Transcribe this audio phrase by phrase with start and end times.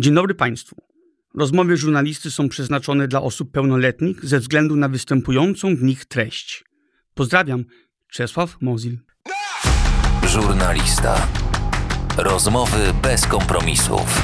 [0.00, 0.76] Dzień dobry Państwu.
[1.34, 6.64] Rozmowy żurnalisty są przeznaczone dla osób pełnoletnich ze względu na występującą w nich treść.
[7.14, 7.64] Pozdrawiam,
[8.08, 8.98] Czesław Mozil.
[10.26, 11.28] Żurnalista.
[12.18, 14.22] Rozmowy bez kompromisów.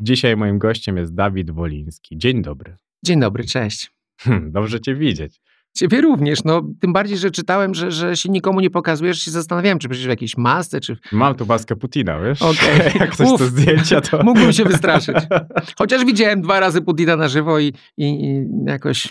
[0.00, 2.18] Dzisiaj moim gościem jest Dawid Woliński.
[2.18, 2.76] Dzień dobry.
[3.02, 3.90] Dzień dobry, cześć.
[4.20, 5.41] Hmm, dobrze Cię widzieć.
[5.74, 9.78] Ciebie również, no tym bardziej, że czytałem, że, że się nikomu nie pokazujesz, się zastanawiałem,
[9.78, 10.96] czy przecież w jakiejś masce, czy...
[11.12, 12.42] Mam tu maskę Putina, wiesz?
[12.42, 12.92] Okej.
[13.00, 13.40] Jak ktoś Uf.
[13.40, 14.22] to zdjęcia, to...
[14.22, 15.16] Mógłbym się wystraszyć.
[15.78, 19.08] Chociaż widziałem dwa razy Putina na żywo i, i, i jakoś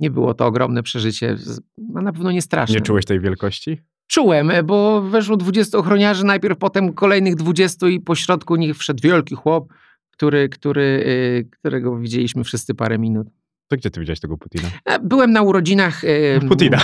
[0.00, 1.36] nie było to ogromne przeżycie,
[1.96, 2.74] a na pewno nie straszne.
[2.74, 3.80] Nie czułeś tej wielkości?
[4.06, 9.72] Czułem, bo weszło 20 ochroniarzy, najpierw potem kolejnych 20 i pośrodku nich wszedł wielki chłop,
[10.10, 13.28] który, który, y, którego widzieliśmy wszyscy parę minut.
[13.68, 14.68] To gdzie Ty widziałeś tego Putina?
[14.84, 16.02] E, Byłem na urodzinach...
[16.48, 16.78] Putina.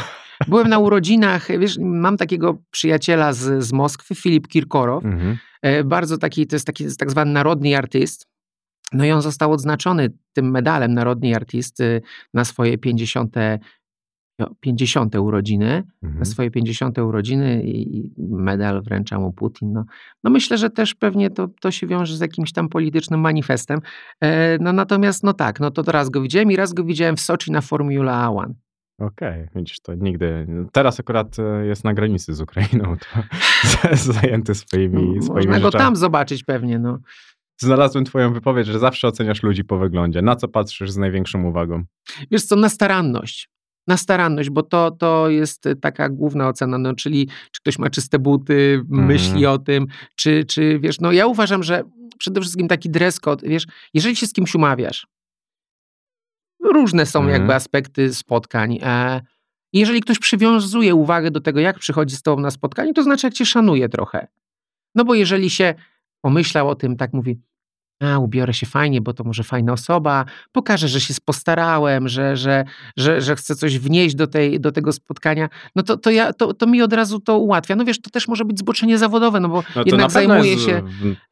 [0.48, 5.04] Byłem na urodzinach, wiesz, mam takiego przyjaciela z, z Moskwy, Filip Kirkorow.
[5.04, 5.38] Mhm.
[5.62, 8.26] E, Bardzo taki, to jest taki tak zwany narodny artyst.
[8.92, 11.78] No i on został odznaczony tym medalem narodny artyst
[12.34, 13.40] na swoje 50, no,
[14.60, 15.82] 50 urodziny.
[16.02, 16.26] Na Mhm.
[16.26, 19.72] swoje 50 urodziny i medal wręcza mu Putin.
[19.72, 19.84] No,
[20.24, 23.80] no myślę, że też pewnie to, to się wiąże z jakimś tam politycznym manifestem.
[24.20, 27.20] E, No natomiast, no tak, no to raz go widziałem i raz go widziałem w
[27.20, 28.54] Soczi na Formula One.
[29.00, 30.46] Okej, widzisz, to nigdy...
[30.72, 35.70] Teraz akurat e, jest na granicy z Ukrainą, to zajęty swoimi, swoimi No, Można go
[35.70, 36.98] tam zobaczyć pewnie, no.
[37.60, 40.22] Znalazłem Twoją wypowiedź, że zawsze oceniasz ludzi po wyglądzie.
[40.22, 41.84] Na co patrzysz z największą uwagą?
[42.30, 43.50] Wiesz co, na staranność.
[43.86, 47.90] Na staranność, bo to, to jest y, taka główna ocena, no, czyli czy ktoś ma
[47.90, 49.06] czyste buty, Mhm.
[49.06, 51.82] myśli o tym, czy, czy wiesz, no ja uważam, że
[52.18, 55.06] przede wszystkim taki dress code, wiesz, jeżeli się z kimś umawiasz,
[56.64, 57.38] różne są Mhm.
[57.40, 58.78] jakby aspekty spotkań.
[58.82, 59.20] E,
[59.72, 63.34] jeżeli ktoś przywiązuje uwagę do tego, jak przychodzi z tobą na spotkanie, to znaczy, jak
[63.34, 64.26] cię szanuje trochę.
[64.94, 65.74] No bo jeżeli się
[66.20, 67.40] pomyślał o tym, tak mówi,
[68.02, 72.64] a ubiorę się fajnie, bo to może fajna osoba, pokażę, że się postarałem, że, że,
[72.96, 76.54] że, że chcę coś wnieść do, tej, do tego spotkania, no to, to, ja, to,
[76.54, 77.76] to mi od razu to ułatwia.
[77.76, 80.10] No wiesz, to też może być zboczenie zawodowe, no bo No jednak
[80.44, 80.82] jest się...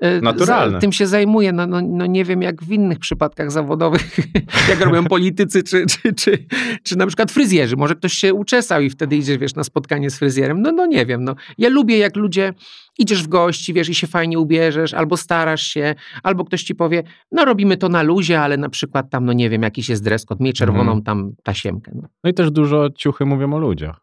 [0.01, 0.79] e, naturalne.
[0.79, 1.53] Tym się zajmuje.
[1.53, 4.17] No, no, no nie wiem, jak w innych przypadkach zawodowych,
[4.71, 6.47] jak robią politycy, czy, czy, czy,
[6.83, 7.77] czy na przykład fryzjerzy.
[7.77, 10.63] Może ktoś się uczesał i wtedy idziesz, wiesz, na spotkanie z fryzjerem.
[10.63, 11.25] No, no nie wiem.
[11.25, 11.35] No.
[11.59, 12.55] Ja lubię, jak ludzie
[12.99, 17.03] idziesz w gości, wiesz, i się fajnie ubierzesz, albo starasz się, albo ktoś ci powie,
[17.33, 20.25] no robimy to na luzie, ale na przykład tam, no nie wiem, jakiś jest dress
[20.25, 21.03] code, miej czerwoną Mhm.
[21.03, 21.93] tam tasiemkę.
[21.95, 22.09] No.
[22.25, 24.01] No i też dużo ciuchy mówią o ludziach.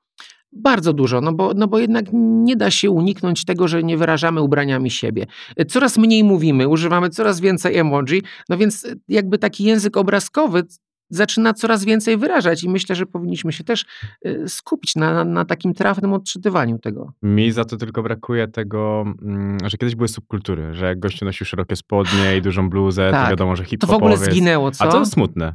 [0.51, 4.41] Bardzo dużo, no bo, no bo jednak nie da się uniknąć tego, że nie wyrażamy
[4.41, 5.25] ubraniami siebie.
[5.67, 10.63] Coraz mniej mówimy, używamy coraz więcej emoji, no więc jakby taki język obrazkowy
[11.09, 13.85] zaczyna coraz więcej wyrażać i myślę, że powinniśmy się też
[14.25, 17.12] y, skupić na, na, na takim trafnym odczytywaniu tego.
[17.22, 21.46] Mi za to tylko brakuje tego, mm, że kiedyś były subkultury, że jak gościu nosił
[21.46, 23.29] szerokie spodnie i dużą bluzę, to Tak.
[23.29, 24.84] wiadomo, że To w ogóle zginęło, co?
[24.84, 25.53] A to smutne.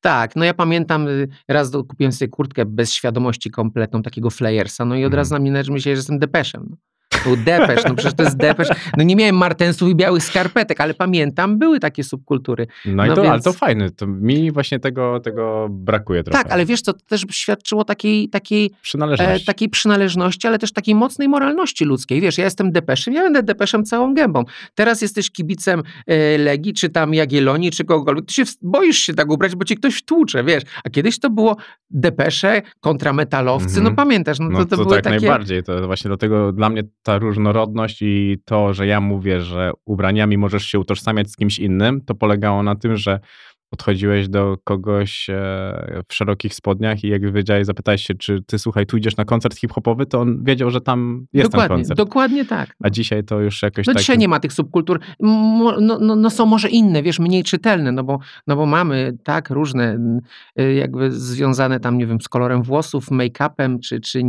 [0.00, 4.94] Tak, no ja pamiętam, y, raz kupiłem sobie kurtkę bez świadomości kompletną, takiego flayersa, no
[4.94, 5.16] i od Mhm.
[5.18, 6.76] razu na mnie należy myśleć, że jestem depeszem.
[7.26, 7.36] No.
[7.36, 8.68] To depesz, no przecież to jest depesz.
[8.96, 12.66] No nie miałem martensów i białych skarpetek, ale pamiętam, były takie subkultury.
[12.86, 13.90] No, i No to, ale więc- to fajne.
[13.90, 16.42] To mi właśnie tego, tego brakuje trochę.
[16.42, 19.44] Tak, ale wiesz co, to też świadczyło takiej, takiej, e, Przynależność.
[19.44, 22.20] takiej przynależności, ale też takiej mocnej moralności ludzkiej.
[22.20, 24.44] Wiesz, ja jestem depeszem, ja będę depeszem całą gębą.
[24.74, 28.26] Teraz jesteś kibicem e, Legii, czy tam Jagiellonii, czy kogokolwiek.
[28.26, 30.62] Ty się boisz się tak ubrać, bo ci ktoś wtłucze, wiesz.
[30.84, 31.56] A kiedyś to było
[31.90, 33.84] depesze kontra metalowcy, Mhm.
[33.84, 35.16] no pamiętasz, no to, No to, to, były tak takie...
[35.16, 35.62] najbardziej.
[35.62, 40.66] To właśnie dlatego dla mnie ta różnorodność i to, że ja mówię, że ubraniami możesz
[40.66, 43.20] się utożsamiać z kimś innym, to polegało na tym, że
[43.70, 45.34] podchodziłeś do kogoś e,
[46.08, 49.56] w szerokich spodniach i jak wiedziałeś, zapytałeś się, czy ty słuchaj, tu idziesz na koncert
[49.58, 51.98] hip-hopowy, to on wiedział, że tam jest ten dokładnie, koncert.
[51.98, 52.74] dokładnie tak.
[52.82, 54.00] A dzisiaj to już jakoś No tak...
[54.00, 55.00] dzisiaj nie ma tych subkultur.
[55.20, 59.50] No, no, no są może inne, wiesz, mniej czytelne, no bo, no bo mamy tak
[59.50, 59.98] różne,
[60.60, 64.22] y, jakby związane tam, nie wiem, z kolorem włosów, make-upem, czy, czy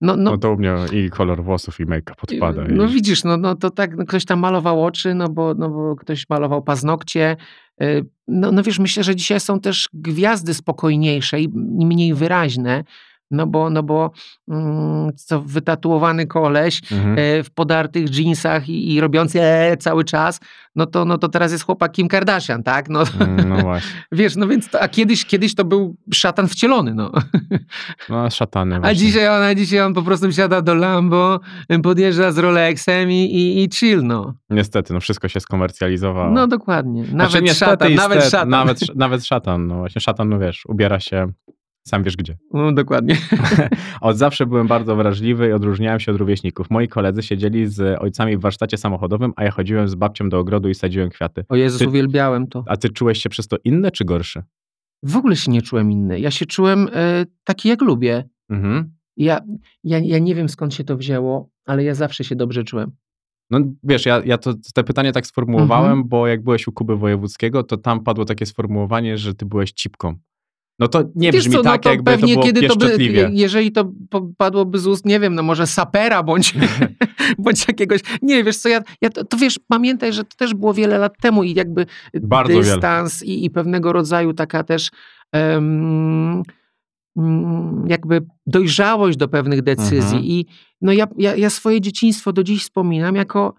[0.00, 2.62] no, no, No to u mnie i kolor włosów i make-up odpada.
[2.68, 2.88] no i...
[2.88, 6.28] widzisz, no, no to tak, no ktoś tam malował oczy, no bo, no bo ktoś
[6.30, 7.36] malował paznokcie.
[7.82, 11.44] Y, No, no wiesz, myślę, że dzisiaj są też gwiazdy spokojniejsze i
[11.80, 12.84] i mniej wyraźne,
[13.30, 14.10] no bo, no bo
[14.50, 17.16] mm, co wytatuowany koleś Mhm.
[17.18, 20.40] e, w podartych jeansach i, i robiący e, cały czas,
[20.76, 22.88] no to, no to teraz jest chłopak Kim Kardashian, tak?
[22.88, 23.90] No, Mm, No właśnie.
[24.12, 27.12] wiesz, no więc, to, a kiedyś, kiedyś to był szatan wcielony, no.
[28.08, 28.96] No szatany A właśnie.
[28.96, 31.40] dzisiaj on, a dzisiaj on po prostu wsiada do Lambo,
[31.82, 34.34] podjeżdża z Rolexem i, i, i chill, no.
[34.50, 36.30] Niestety, no wszystko się skomercjalizowało.
[36.30, 37.00] No dokładnie.
[37.02, 38.48] Nawet Znaczy, niestety, szatan, nawet szatan.
[38.48, 41.26] Nawet, nawet szatan, no właśnie szatan, no wiesz, ubiera się
[41.86, 42.36] Sam wiesz gdzie.
[42.52, 43.16] No, dokładnie.
[44.00, 46.70] Od zawsze byłem bardzo wrażliwy i odróżniałem się od rówieśników.
[46.70, 50.68] Moi koledzy siedzieli z ojcami w warsztacie samochodowym, a ja chodziłem z babcią do ogrodu
[50.68, 51.44] i sadziłem kwiaty.
[51.48, 52.64] O Jezus, Ty- uwielbiałem to.
[52.66, 54.42] A ty czułeś się przez to inny czy gorszy?
[55.02, 56.20] W ogóle się nie czułem inny.
[56.20, 58.24] Ja się czułem e, taki, jak lubię.
[58.50, 58.92] Mhm.
[59.16, 59.40] Ja,
[59.84, 62.90] ja, ja nie wiem, skąd się to wzięło, ale ja zawsze się dobrze czułem.
[63.50, 66.08] No wiesz, ja, ja to, te pytanie tak sformułowałem, Mhm.
[66.08, 70.14] bo jak byłeś u Kuby Wojewódzkiego, to tam padło takie sformułowanie, że ty byłeś cipką.
[70.78, 72.76] No to nie Wiesz brzmi co, no tak, to jakby to pewnie było kiedy to
[72.76, 72.96] by,
[73.32, 73.92] jeżeli to
[74.36, 76.54] padłoby z ust, nie wiem, no może sapera bądź,
[77.38, 80.74] bądź jakiegoś, nie wiesz co, ja, ja to, to wiesz, pamiętaj, że to też było
[80.74, 81.86] wiele lat temu i jakby
[82.22, 84.90] Bardzo dystans i, i pewnego rodzaju taka też
[85.32, 86.42] mm,
[87.86, 89.98] jakby dojrzałość do pewnych decyzji.
[89.98, 90.24] Mhm.
[90.24, 90.46] i
[90.80, 93.54] no ja, ja, ja swoje dzieciństwo do dziś wspominam jako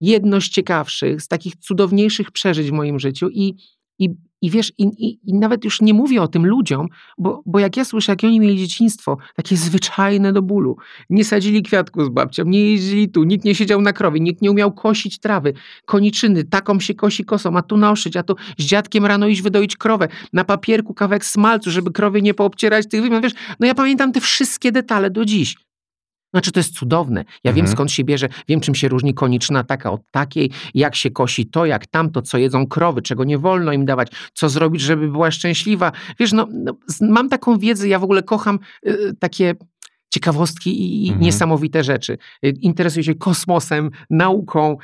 [0.00, 3.54] jedno z ciekawszych, z takich cudowniejszych przeżyć w moim życiu i,
[3.98, 4.08] i,
[4.42, 6.88] i wiesz, i, i, i nawet już nie mówię o tym ludziom,
[7.18, 10.76] bo, bo jak ja słyszę, jak oni mieli dzieciństwo, takie zwyczajne do bólu,
[11.10, 14.50] nie sadzili kwiatku z babcią, nie jeździli tu, nikt nie siedział na krowie, nikt nie
[14.50, 15.52] umiał kosić trawy,
[15.84, 19.76] koniczyny, taką się kosi kosą, a tu naoszyć, a tu z dziadkiem rano iść wydoić
[19.76, 24.12] krowę, na papierku kawałek smalcu, żeby krowie nie poobcierać tych wymian, wiesz, no ja pamiętam
[24.12, 25.65] te wszystkie detale do dziś.
[26.36, 27.24] Znaczy, to jest cudowne.
[27.44, 27.72] Ja wiem, Mhm.
[27.76, 31.66] skąd się bierze, wiem, czym się różni koniczna taka od takiej, jak się kosi to,
[31.66, 35.92] jak tamto, co jedzą krowy, czego nie wolno im dawać, co zrobić, żeby była szczęśliwa.
[36.20, 39.54] Wiesz, no, no mam taką wiedzę, ja w ogóle kocham y, takie
[40.20, 41.24] ciekawostki i, i Mhm.
[41.24, 42.18] niesamowite rzeczy.
[42.44, 44.76] Y, Interesuję się kosmosem, nauką,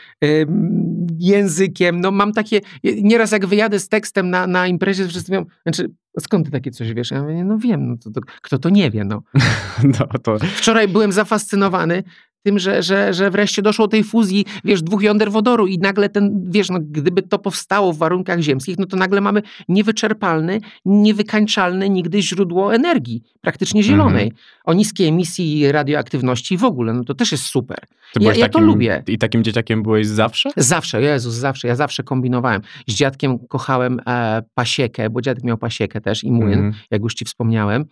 [1.18, 2.00] językiem.
[2.00, 2.56] No mam takie,
[2.86, 5.90] y, nieraz jak wyjadę z tekstem na, na imprezie, wszyscy mówią, znaczy,
[6.20, 7.10] skąd ty takie coś wiesz?
[7.10, 9.22] Ja mówię, no wiem, no to, to, kto to nie wie, no.
[9.98, 12.02] No, to, Wczoraj byłem zafascynowany
[12.42, 16.08] tym, że, że, że wreszcie doszło do tej fuzji, wiesz, dwóch jąder wodoru i nagle
[16.08, 21.88] ten, wiesz, no, gdyby to powstało w warunkach ziemskich, no to nagle mamy niewyczerpalne, niewykańczalne
[21.88, 24.32] nigdy źródło energii, praktycznie zielonej,
[24.64, 27.78] o niskiej emisji radioaktywności w ogóle, no to też jest super.
[28.20, 29.02] Ja- ja to takim, lubię.
[29.06, 30.50] I takim dzieciakiem byłeś zawsze?
[30.56, 32.62] Zawsze, Jezus, zawsze, ja zawsze kombinowałem.
[32.88, 36.72] Z dziadkiem kochałem e, pasiekę, bo dziadek miał pasiekę też i młyn, Mhm.
[36.90, 37.84] jak już ci wspomniałem.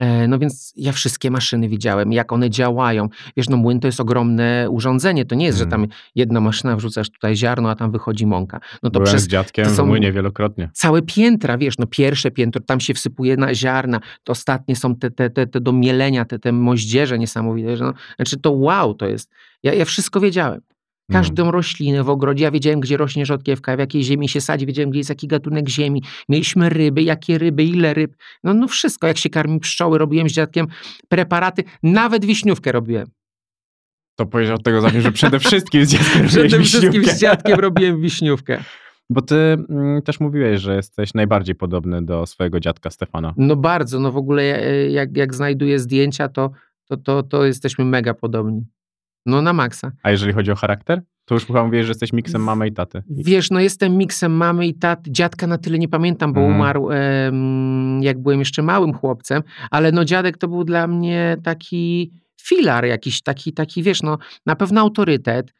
[0.00, 3.08] E, No więc ja wszystkie maszyny widziałem, jak one działają.
[3.36, 5.24] Wiesz, no młyn to jest ogromne urządzenie.
[5.24, 6.00] To nie jest, że tam Mhm.
[6.14, 8.60] jedna maszyna wrzucasz tutaj ziarno, a tam wychodzi mąka.
[8.82, 10.70] No to Byłem przez z dziadkiem to w są- młynie wielokrotnie.
[10.72, 15.10] całe piętra, wiesz, no pierwsze piętro, tam się wsypuje na ziarna, to ostatnie są te,
[15.10, 17.76] te, te, te do mielenia, te, te moździerze niesamowite.
[17.76, 19.30] Że no, znaczy to wow, to jest.
[19.62, 20.60] Ja, ja wszystko wiedziałem.
[21.10, 21.18] No.
[21.18, 24.90] Każdą roślinę w ogrodzie, ja wiedziałem, gdzie rośnie rzodkiewka, w jakiej ziemi się sadzi, wiedziałem,
[24.90, 26.02] gdzie jest jaki gatunek ziemi.
[26.28, 28.16] Mieliśmy ryby, jakie ryby, ile ryb.
[28.44, 30.66] No, no wszystko, jak się karmi pszczoły, robiłem z dziadkiem
[31.08, 33.06] preparaty, nawet wiśniówkę robiłem.
[34.16, 38.00] To powiedział od tego zanim, że przede wszystkim z dziadkiem Przede wszystkim z dziadkiem robiłem
[38.00, 38.64] wiśniówkę.
[39.10, 43.34] Bo ty mm, też mówiłeś, że jesteś najbardziej podobny do swojego dziadka Stefana.
[43.36, 46.50] No bardzo, no w ogóle e, jak, jak znajduję zdjęcia, to,
[46.88, 48.64] to, to, to jesteśmy mega podobni.
[49.26, 49.92] No na maksa.
[50.02, 51.02] A jeżeli chodzi o charakter?
[51.24, 53.02] To już chyba mówiłeś, że jesteś miksem mamy i taty.
[53.10, 55.10] Wiesz, no jestem miksem mamy i taty.
[55.12, 56.56] Dziadka na tyle nie pamiętam, bo Mhm.
[56.56, 56.88] umarł
[58.00, 62.12] jak byłem jeszcze małym chłopcem, ale no dziadek to był dla mnie taki
[62.42, 65.54] filar jakiś, taki, taki wiesz, no na pewno autorytet.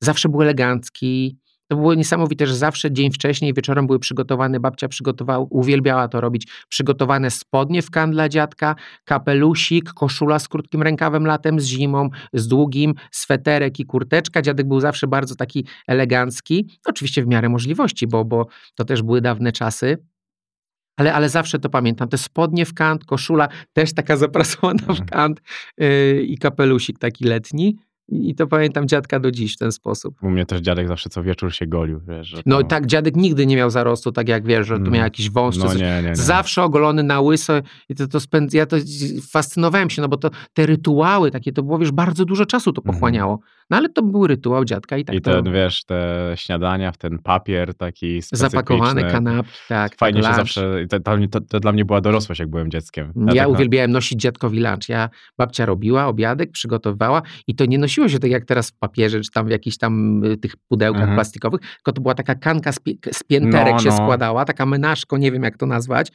[0.00, 1.38] Zawsze był elegancki.
[1.68, 6.48] To było niesamowite, że zawsze dzień wcześniej, wieczorem były przygotowane, babcia przygotowała, uwielbiała to robić,
[6.68, 8.74] przygotowane spodnie w kan dla dziadka,
[9.04, 14.42] kapelusik, koszula z krótkim rękawem latem, z zimą, z długim, sweterek i kurteczka.
[14.42, 19.20] Dziadek był zawsze bardzo taki elegancki, oczywiście w miarę możliwości, bo, bo to też były
[19.20, 19.98] dawne czasy.
[20.96, 22.08] Ale, ale zawsze to pamiętam.
[22.08, 25.08] Te spodnie w kant, koszula też taka zaprasowana w Mhm.
[25.08, 25.42] kant
[25.78, 27.76] yy, i kapelusik taki letni.
[28.08, 30.22] I to pamiętam dziadka do dziś w ten sposób.
[30.22, 33.56] U mnie też dziadek zawsze co wieczór się golił, wiesz, No tak, dziadek nigdy nie
[33.56, 35.54] miał zarostu, tak jak wiesz, że tu miał jakiś wąż.
[35.58, 36.16] czy No nie, nie, nie.
[36.16, 37.52] Zawsze ogolony na łyso
[37.88, 38.54] i to, to spęd...
[38.54, 38.76] ja to
[39.30, 42.80] fascynowałem się, no bo to te rytuały takie, to było, wiesz, bardzo dużo czasu to
[42.80, 42.94] Mhm.
[42.94, 43.38] pochłaniało.
[43.70, 46.98] No ale to był rytuał dziadka i tak I to ten, wiesz, te śniadania w
[46.98, 49.12] ten papier taki zapakowane specyficzny.
[49.12, 49.96] kanapki, tak.
[49.96, 50.46] Fajnie tak, się lunch.
[50.54, 53.12] zawsze, to, to, to, to dla mnie była dorosłość, jak byłem dzieckiem.
[53.34, 54.88] Ja tak, uwielbiałem nosić dziadkowi lunch.
[54.88, 55.08] Ja,
[55.38, 59.30] babcia robiła obiadek, przygotowywała i to nie nosiło się tak jak teraz w papierze, czy
[59.30, 61.16] tam w jakichś tam y, tych pudełkach Mhm.
[61.16, 63.96] plastikowych, tylko to była taka kanka z, pie- z pięterek No, się no.
[63.96, 66.12] składała, taka menażko, nie wiem jak to nazwać.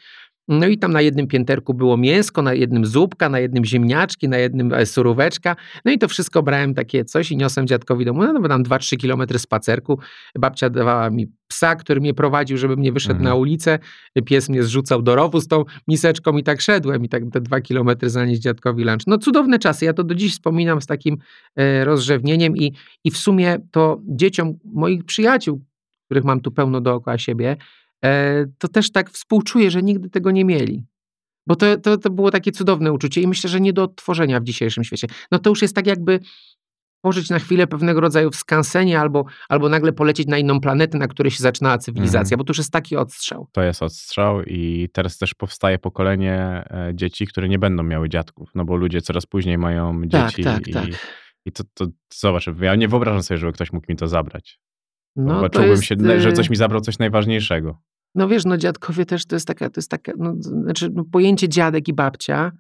[0.47, 4.37] No i tam na jednym pięterku było mięsko, na jednym zupka, na jednym ziemniaczki, na
[4.37, 5.55] jednym e, suróweczka.
[5.85, 8.33] No i to wszystko brałem takie coś i niosłem dziadkowi do domu.
[8.33, 9.99] No to tam 2-3 kilometry spacerku.
[10.39, 13.29] Babcia dawała mi psa, który mnie prowadził, żebym nie wyszedł Mhm.
[13.29, 13.79] na ulicę.
[14.25, 17.61] Pies mnie zrzucał do rowu z tą miseczką i tak szedłem i tak te dwa
[17.61, 19.07] kilometry zanieść dziadkowi lunch.
[19.07, 19.85] No cudowne czasy.
[19.85, 21.17] Ja to do dziś wspominam z takim
[21.55, 25.61] e, rozrzewnieniem i, i w sumie to dzieciom moich przyjaciół,
[26.05, 27.57] których mam tu pełno dookoła siebie,
[28.57, 30.85] to też tak współczuję, że nigdy tego nie mieli.
[31.47, 34.43] Bo to, to, to było takie cudowne uczucie i myślę, że nie do odtworzenia w
[34.43, 35.07] dzisiejszym świecie.
[35.31, 36.19] No to już jest tak jakby
[37.01, 41.07] pożyć na chwilę pewnego rodzaju w skansenie albo, albo nagle polecieć na inną planetę, na
[41.07, 42.37] której się zaczynała cywilizacja, Mhm.
[42.37, 43.47] bo to już jest taki odstrzał.
[43.51, 48.49] To jest odstrzał i teraz też powstaje pokolenie e, dzieci, które nie będą miały dziadków,
[48.55, 50.85] no bo ludzie coraz później mają Tak, dzieci tak, i, tak.
[51.45, 54.59] i to, to zobacz, ja nie wyobrażam sobie, żeby ktoś mógł mi to zabrać.
[55.15, 57.81] No, to czułbym jest, się, że y, coś mi zabrał coś najważniejszego.
[58.15, 61.49] No wiesz, no dziadkowie też to jest taka, to jest taka, no, znaczy no, pojęcie
[61.49, 62.51] dziadek i babcia,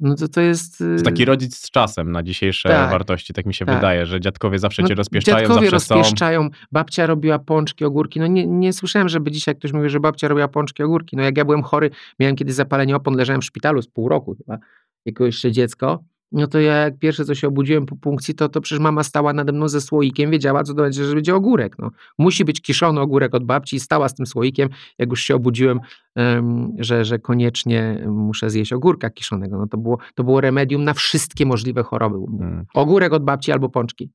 [0.00, 0.78] no to to jest...
[0.78, 3.74] To jest taki rodzic z czasem na dzisiejsze Tak, wartości, tak mi się tak.
[3.74, 5.94] wydaje, że dziadkowie zawsze no, cię rozpieszczają, Dziadkowie zawsze są.
[5.94, 8.20] rozpieszczają, babcia robiła pączki, ogórki.
[8.20, 11.16] No nie, nie słyszałem, żeby dzisiaj ktoś mówił, że babcia robiła pączki, ogórki.
[11.16, 14.34] No jak ja byłem chory, miałem kiedyś zapalenie opon, leżałem w szpitalu z pół roku
[14.38, 14.58] chyba,
[15.06, 16.04] jako jeszcze dziecko.
[16.32, 19.32] No to ja jak pierwsze co się obudziłem po punkcji, to, to przecież mama stała
[19.32, 21.78] nade mną ze słoikiem, wiedziała co to będzie, że będzie ogórek.
[21.78, 21.90] No.
[22.18, 24.68] Musi być kiszony ogórek od babci i stała z tym słoikiem,
[24.98, 25.80] jak już się obudziłem,
[26.14, 29.58] em, że, że koniecznie muszę zjeść ogórka kiszonego.
[29.58, 32.18] No to było, to było remedium na wszystkie możliwe choroby.
[32.18, 32.44] u mnie.
[32.44, 32.64] Mm.
[32.74, 34.10] Ogórek od babci albo pączki.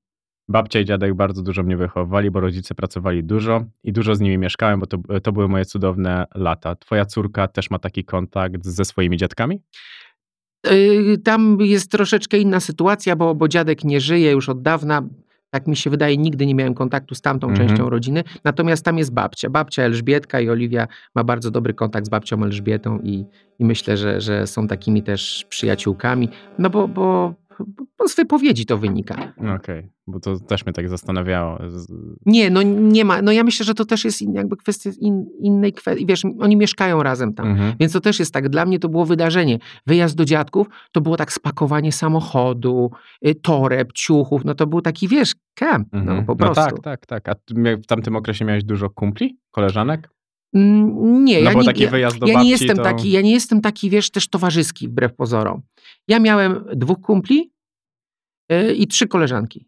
[0.48, 4.38] Babcia i dziadek bardzo dużo mnie wychowywali, bo rodzice pracowali dużo i dużo z nimi
[4.38, 6.76] mieszkałem, bo to, to były moje cudowne lata.
[6.76, 9.62] Twoja córka też ma taki kontakt ze swoimi dziadkami?
[10.72, 15.02] Yy, Tam jest troszeczkę inna sytuacja, bo, bo dziadek nie żyje już od dawna.
[15.50, 17.68] Tak mi się wydaje, nigdy nie miałem kontaktu z tamtą Mhm.
[17.68, 18.24] częścią rodziny.
[18.44, 19.50] Natomiast tam jest babcia.
[19.50, 23.26] Babcia Elżbietka i Oliwia ma bardzo dobry kontakt z babcią Elżbietą i,
[23.60, 26.30] i myślę, że, że są takimi też przyjaciółkami.
[26.60, 27.34] No bo, bo
[28.08, 29.34] z wypowiedzi to wynika.
[29.56, 31.60] Okej, bo to też mnie tak zastanawiało.
[32.26, 33.22] Nie, no nie ma.
[33.22, 36.06] No ja myślę, że to też jest jakby kwestia in, innej kwestii.
[36.06, 37.48] Wiesz, oni mieszkają razem tam.
[37.48, 37.74] Mhm.
[37.80, 39.60] Więc to też jest tak, dla mnie to było wydarzenie.
[39.88, 42.92] Wyjazd do dziadków to było tak spakowanie samochodu,
[43.28, 46.26] y, toreb, ciuchów, no to był taki, wiesz, kemp, no Mhm.
[46.26, 46.64] po prostu.
[46.82, 47.30] tak, tak, tak.
[47.30, 47.34] A
[47.84, 50.10] w tamtym okresie miałeś dużo kumpli, koleżanek?
[50.54, 53.32] Mm, Nie, No ja, nie, ja, wyjazd do ja nie jestem to- taki, ja nie
[53.32, 55.62] jestem taki, wiesz, też towarzyski wbrew pozorom.
[56.08, 57.52] Ja miałem dwóch kumpli
[58.52, 59.68] y, i trzy koleżanki.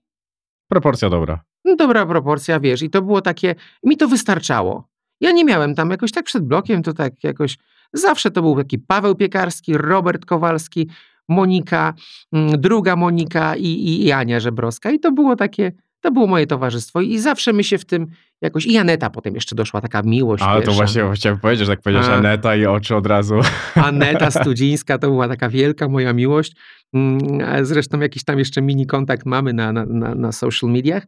[0.70, 1.44] Proporcja dobra.
[1.66, 4.88] No dobra proporcja, wiesz, i to było takie, mi to wystarczało.
[5.22, 7.58] Ja nie miałem tam jakoś tak przed blokiem, to tak jakoś,
[7.94, 10.90] zawsze to był taki Paweł Piekarski, Robert Kowalski,
[11.30, 11.94] Monika,
[12.34, 15.72] mm, druga Monika i, i, i Ania Żebrowska i to było takie,
[16.06, 18.08] to było moje towarzystwo i zawsze my się w tym
[18.42, 21.82] jakoś, i Aneta potem jeszcze doszła, taka miłość, Ale to właśnie chciałem powiedzieć, że tak
[21.82, 22.14] powiedziałeś A.
[22.14, 23.36] Aneta i oczy od razu.
[23.76, 26.56] Aneta Studzińska to była taka wielka moja miłość.
[26.94, 31.04] Mm, Zresztą jakiś tam jeszcze mini kontakt mamy na, na, na, na social mediach.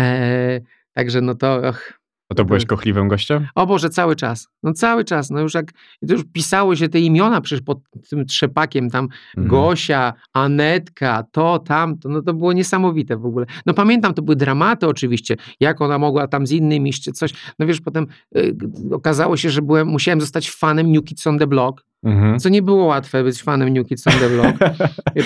[0.00, 0.60] E,
[0.92, 1.97] także no to, och,
[2.30, 3.46] A to byłeś kochliwym gościem?
[3.54, 4.48] o Boże, cały czas.
[4.62, 5.30] No cały czas.
[5.30, 5.72] No już jak
[6.08, 7.78] to już pisało się te imiona przecież pod
[8.10, 9.04] tym trzepakiem, tam
[9.36, 9.48] Mhm.
[9.48, 13.46] Gosia, Anetka, to, tamto, no to było niesamowite w ogóle.
[13.66, 17.32] No pamiętam, to były dramaty oczywiście, jak ona mogła tam z innymi jeszcze coś.
[17.58, 18.06] No wiesz, potem
[18.36, 18.56] y,
[18.92, 22.38] okazało się, że byłem, musiałem zostać fanem New Kids on the Block, Mhm.
[22.38, 24.56] co nie było łatwe być fanem New Kids on the Block,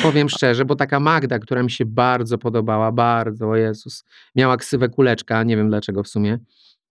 [0.02, 4.04] powiem szczerze, bo taka Magda, która mi się bardzo podobała, bardzo, o Jezus,
[4.36, 6.38] miała ksywę kuleczka, nie wiem dlaczego w sumie,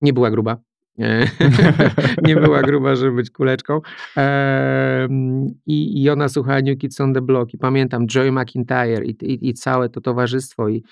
[0.02, 0.58] nie była gruba.
[1.00, 1.28] E,
[2.28, 3.82] nie była gruba, żeby być kuleczką.
[5.66, 9.50] I, I ona słuchała New Kids on the Block i pamiętam Joy McIntyre i, i,
[9.50, 10.84] i całe to towarzystwo i,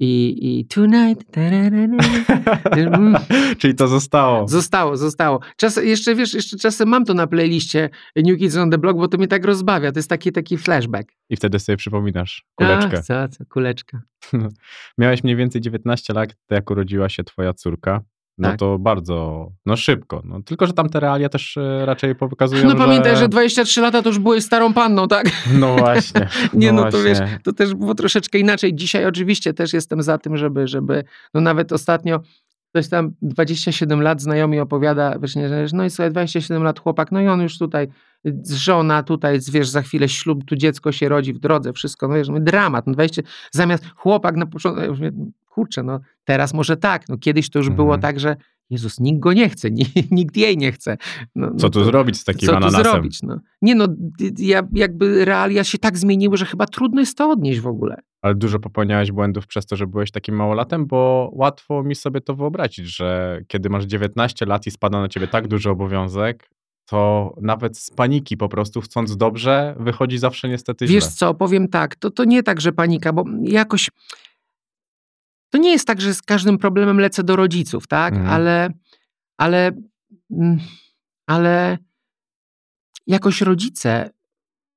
[0.00, 1.36] i, i Tonight.
[1.36, 3.16] Mm.
[3.58, 4.48] Czyli to zostało.
[4.48, 5.40] Zostało, zostało.
[5.56, 9.08] Czas, jeszcze wiesz, jeszcze czasem mam to na playliście New Kids on the Block, bo
[9.08, 9.92] to mnie tak rozbawia.
[9.92, 11.12] To jest taki, taki flashback.
[11.30, 12.98] I wtedy sobie przypominasz kuleczkę.
[12.98, 14.02] Ach, co, co, kuleczka.
[14.98, 18.00] Miałeś mniej więcej 19 lat, jak urodziła się twoja córka.
[18.38, 18.58] No Tak.
[18.58, 20.22] to bardzo, no szybko.
[20.24, 22.76] No, tylko, że tamte realia też e, raczej pokazują, No że...
[22.76, 25.26] pamiętaj, że 23 lata to już byłeś starą panną, tak?
[25.52, 26.28] No właśnie.
[26.54, 28.74] Nie, no, to wiesz, to też było troszeczkę inaczej.
[28.74, 31.04] Dzisiaj oczywiście też jestem za tym, żeby, żeby
[31.34, 32.20] no nawet ostatnio
[32.70, 37.20] ktoś tam 27 lat znajomi opowiada, właśnie, że no i słuchaj, 27 lat chłopak, no
[37.20, 37.88] i on już tutaj,
[38.50, 42.28] żona tutaj, wiesz, za chwilę ślub, tu dziecko się rodzi w drodze, wszystko, no wiesz,
[42.28, 44.82] no dramat, no 20, zamiast chłopak na początku,
[45.58, 48.00] kurczę, no teraz może tak, no kiedyś to już było Mhm.
[48.00, 48.36] tak, że
[48.70, 50.96] Jezus, nikt go nie chce, ni- nikt jej nie chce.
[51.34, 52.84] No, Co no tu to- zrobić z takim co tu ananasem?
[52.92, 53.22] zrobić?
[53.22, 53.38] No.
[53.62, 53.86] Nie no,
[54.38, 57.96] ja, jakby realia się tak zmieniły, że chyba trudno jest to odnieść w ogóle.
[58.22, 62.34] Ale dużo popełniałeś błędów przez to, że byłeś takim małolatem, bo łatwo mi sobie to
[62.34, 66.50] wyobrazić, że kiedy masz 19 lat i spada na ciebie tak duży obowiązek,
[66.90, 71.12] to nawet z paniki po prostu chcąc dobrze, wychodzi zawsze niestety Wiesz źle.
[71.12, 73.90] co, powiem tak, to, to nie tak, że panika, bo jakoś
[75.50, 78.14] to nie jest tak, że z każdym problemem lecę do rodziców, tak?
[78.14, 78.30] Mhm.
[78.30, 78.70] Ale,
[79.38, 79.72] ale,
[80.30, 80.58] mm,
[81.26, 81.78] ale
[83.06, 84.10] jakoś rodzice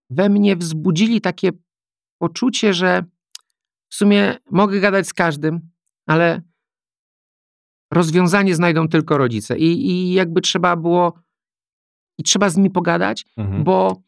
[0.10, 1.50] we mnie wzbudzili takie
[2.22, 3.04] poczucie, że
[3.90, 5.70] w sumie mogę gadać z każdym,
[6.08, 6.42] ale
[7.94, 9.58] rozwiązanie znajdą tylko rodzice.
[9.58, 11.14] I, I jakby trzeba było,
[12.18, 13.64] i trzeba z nimi pogadać, Mhm.
[13.64, 14.02] bo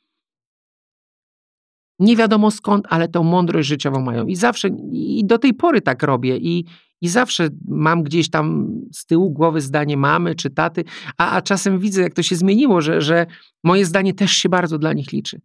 [2.04, 4.28] nie wiadomo skąd, ale tą mądrość życiową mają.
[4.28, 6.38] I zawsze, i do tej pory tak robię.
[6.38, 6.66] I,
[7.02, 10.84] i zawsze mam gdzieś tam z tyłu głowy zdanie mamy czy taty,
[11.18, 13.26] a, a czasem widzę, jak to się zmieniło, że, że
[13.64, 15.42] moje zdanie też się bardzo dla nich liczy.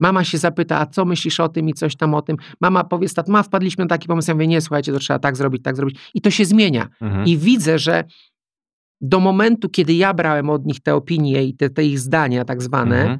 [0.00, 2.36] Mama się zapyta, a co myślisz o tym i coś tam o tym.
[2.60, 4.30] Mama powie, stat, ma, wpadliśmy na taki pomysł.
[4.30, 5.98] Ja mówię, nie, słuchajcie, to trzeba tak zrobić, tak zrobić.
[6.14, 6.88] I to się zmienia.
[7.00, 7.26] Mhm.
[7.26, 8.04] I widzę, że
[9.00, 12.62] do momentu, kiedy ja brałem od nich te opinie i te, te ich zdania tak
[12.62, 13.18] zwane, Mhm.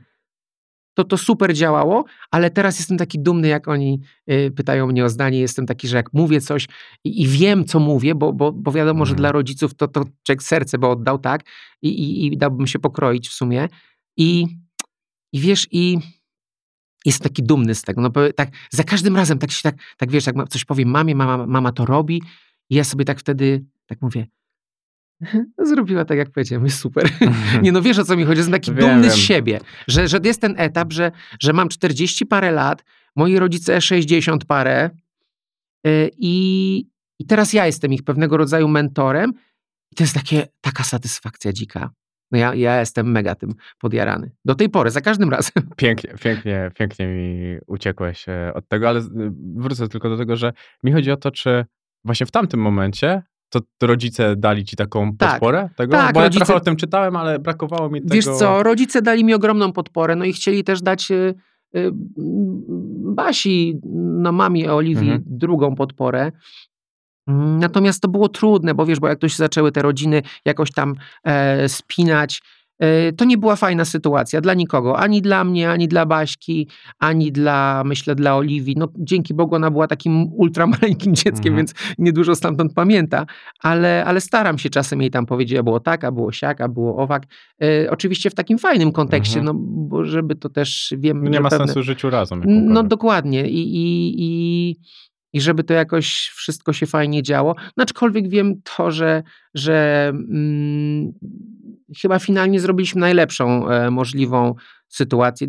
[0.94, 5.08] To to super działało, ale teraz jestem taki dumny, jak oni y, pytają mnie o
[5.08, 5.40] zdanie.
[5.40, 6.66] Jestem taki, że jak mówię coś
[7.04, 9.16] i, i wiem, co mówię, bo, bo, bo wiadomo, że Mhm.
[9.16, 11.42] dla rodziców to, to człowiek serce by oddał, tak?
[11.82, 13.68] I, i, I dałbym się pokroić w sumie.
[14.16, 14.46] I,
[15.32, 15.98] i wiesz, i
[17.04, 18.00] jestem taki dumny z tego.
[18.00, 21.14] No, bo tak, za każdym razem tak się tak, tak wiesz, jak coś powiem mamie,
[21.14, 22.22] mama, mama to robi
[22.70, 24.26] i ja sobie tak wtedy tak mówię,
[25.70, 27.10] zrobiła tak, jak powiedziałem, jest super.
[27.62, 29.22] Nie no, wiesz o co mi chodzi, jestem taki Wiem, dumny z wiem.
[29.24, 32.84] siebie, że, że jest ten etap, że, że mam 40 parę lat,
[33.16, 34.90] moi rodzice 60 parę
[35.84, 36.86] yy, i,
[37.18, 39.32] i teraz ja jestem ich pewnego rodzaju mentorem
[39.92, 41.90] i to jest takie, taka satysfakcja dzika.
[42.30, 44.30] No ja, ja jestem mega tym podjarany.
[44.44, 45.52] Do tej pory, za każdym razem.
[45.76, 49.10] Pięknie, pięknie, pięknie mi uciekłeś e, od tego, ale z-
[49.56, 50.52] wrócę tylko do tego, że
[50.82, 51.64] mi chodzi o to, czy
[52.04, 53.22] właśnie w tamtym momencie
[53.54, 55.30] to, to rodzice dali ci taką Tak.
[55.30, 55.92] podporę tego?
[55.92, 58.14] Tak, Bo ja rodzice- trochę o tym czytałem, ale brakowało mi tego.
[58.14, 61.34] Wiesz co, rodzice dali mi ogromną podporę, no i chcieli też dać y,
[61.76, 61.90] y,
[63.14, 63.80] Basi,
[64.22, 65.22] no mamie Oliwii, Mhm.
[65.26, 66.32] drugą podporę.
[67.28, 70.72] Mm, Natomiast to było trudne, bo wiesz, bo jak to się zaczęły te rodziny jakoś
[70.72, 70.94] tam
[71.24, 72.42] e, spinać,
[73.16, 77.82] to nie była fajna sytuacja dla nikogo, ani dla mnie, ani dla Baśki, ani dla,
[77.86, 78.74] myślę, dla Oliwii.
[78.78, 81.56] No dzięki Bogu ona była takim ultramaleńkim dzieckiem, Mhm.
[81.56, 83.26] więc niedużo stamtąd pamięta,
[83.62, 86.68] ale, ale staram się czasem jej tam powiedzieć, a było tak, a było siak, a
[86.68, 87.22] było owak.
[87.62, 89.56] E, oczywiście w takim fajnym kontekście, Mhm.
[89.56, 91.66] no bo żeby to też wiem, No nie ma pewne...
[91.66, 92.42] sensu życiu razem.
[92.46, 94.76] No dokładnie I, i, i,
[95.34, 97.54] i żeby to jakoś wszystko się fajnie działo.
[97.76, 99.22] No, aczkolwiek wiem to, że,
[99.54, 101.12] że mm,
[102.02, 104.54] chyba finalnie zrobiliśmy najlepszą e, możliwą
[104.88, 105.46] sytuację.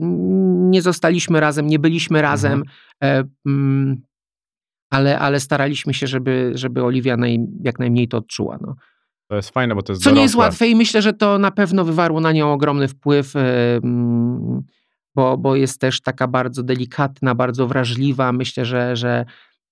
[0.69, 2.63] Nie zostaliśmy razem, nie byliśmy razem,
[3.03, 4.01] e, mm,
[4.89, 8.57] ale, ale staraliśmy się, żeby, żeby Oliwia naj, jak najmniej to odczuła.
[8.61, 8.75] No.
[9.29, 10.49] To jest fajne, bo to jest Co nie jest dorosłe.
[10.49, 14.61] łatwe i myślę, że to na pewno wywarło na nią ogromny wpływ, e, mm,
[15.15, 18.31] bo, bo jest też taka bardzo delikatna, bardzo wrażliwa.
[18.31, 19.25] Myślę, że, że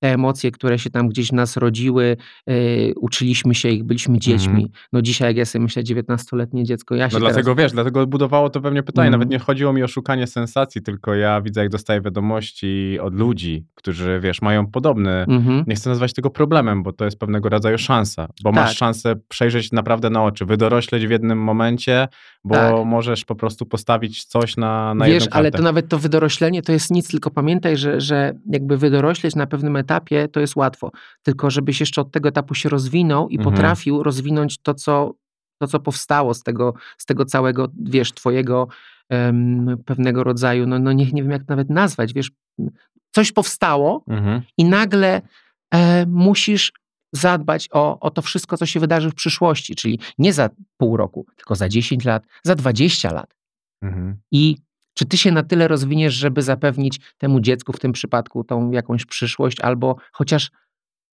[0.04, 2.54] te emocje, które się tam gdzieś w nas rodziły, e,
[2.96, 4.72] uczyliśmy się ich, byliśmy dziećmi.
[4.94, 7.34] No dzisiaj, jak ja sobie myślę, 19-letnie dziecko, ja się No teraz...
[7.34, 9.08] dlatego wiesz, dlatego budowało to we mnie pytanie.
[9.08, 9.20] Mhm.
[9.20, 13.66] Nawet nie chodziło mi o szukanie sensacji, tylko ja widzę, jak dostaję wiadomości od ludzi,
[13.76, 15.26] którzy wiesz, mają podobne.
[15.30, 15.64] Mhm.
[15.68, 18.56] Nie chcę nazwać tego problemem, bo to jest pewnego rodzaju szansa, bo Tak.
[18.56, 22.08] masz szansę przejrzeć naprawdę na oczy, wydorośleć w jednym momencie,
[22.44, 22.86] bo Tak.
[22.86, 26.92] możesz po prostu postawić coś na, na Wiesz, ale to nawet to wydoroślenie to jest
[26.92, 29.93] nic, tylko pamiętaj, że, że jakby wydorośleć na pewnym etapie
[30.32, 30.92] to jest łatwo.
[31.24, 33.56] Tylko żebyś jeszcze od tego etapu się rozwinął i Mhm.
[33.56, 35.14] potrafił rozwinąć to, co,
[35.62, 38.68] to, co powstało z tego, z tego całego, wiesz, twojego
[39.10, 42.32] em, pewnego rodzaju, no, no nie, nie wiem jak nawet nazwać, wiesz,
[43.12, 44.42] coś powstało Mhm.
[44.58, 45.22] i nagle
[45.74, 46.72] e, musisz
[47.16, 51.26] zadbać o, o to wszystko, co się wydarzy w przyszłości, czyli nie za pół roku,
[51.36, 53.36] tylko za 10 lat, za 20 lat.
[53.82, 54.18] Mhm.
[54.32, 54.58] I
[54.94, 59.06] czy ty się na tyle rozwiniesz, żeby zapewnić temu dziecku w tym przypadku tą jakąś
[59.06, 60.52] przyszłość albo chociaż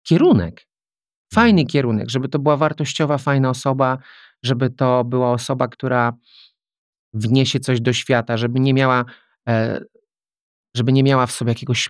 [0.03, 0.67] kierunek?
[1.33, 3.97] Fajny kierunek, żeby to była wartościowa, fajna osoba,
[4.43, 6.13] żeby to była osoba, która
[7.13, 9.05] wniesie coś do świata, żeby nie miała,
[9.49, 9.81] e,
[10.75, 11.87] żeby nie miała w sobie jakiegoś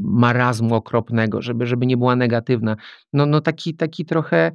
[0.00, 2.76] marazmu okropnego, żeby, żeby nie była negatywna.
[3.12, 4.52] No, no taki, taki trochę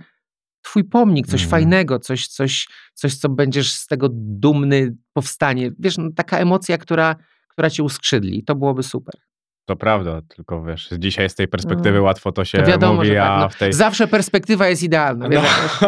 [0.66, 1.50] twój pomnik, coś Mhm.
[1.50, 5.72] fajnego, coś, coś, coś, co będziesz z tego dumny, powstanie.
[5.80, 7.16] Wiesz, no, taka emocja, która,
[7.50, 8.44] która cię uskrzydli.
[8.44, 9.16] To byłoby super.
[9.68, 12.04] To prawda, tylko wiesz, dzisiaj z tej perspektywy No.
[12.04, 13.40] łatwo to się To wiadomo, mówi, że tak.
[13.40, 13.74] No, tej...
[13.74, 15.30] Zawsze perspektywa jest idealna.
[15.30, 15.42] No,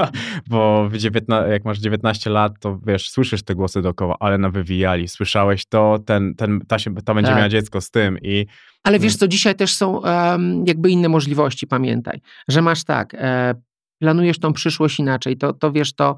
[0.50, 4.50] bo w 19, jak masz 19 lat, to wiesz, słyszysz te głosy dookoła, ale na
[4.50, 7.38] wywijali, słyszałeś to, ten, ten, ta, się, ta będzie Tak.
[7.38, 8.46] miała dziecko z tym i
[8.84, 13.54] Ale wiesz co, dzisiaj też są em, jakby inne możliwości, pamiętaj, że masz tak, e,
[14.00, 16.16] planujesz tą przyszłość inaczej, to, to wiesz, to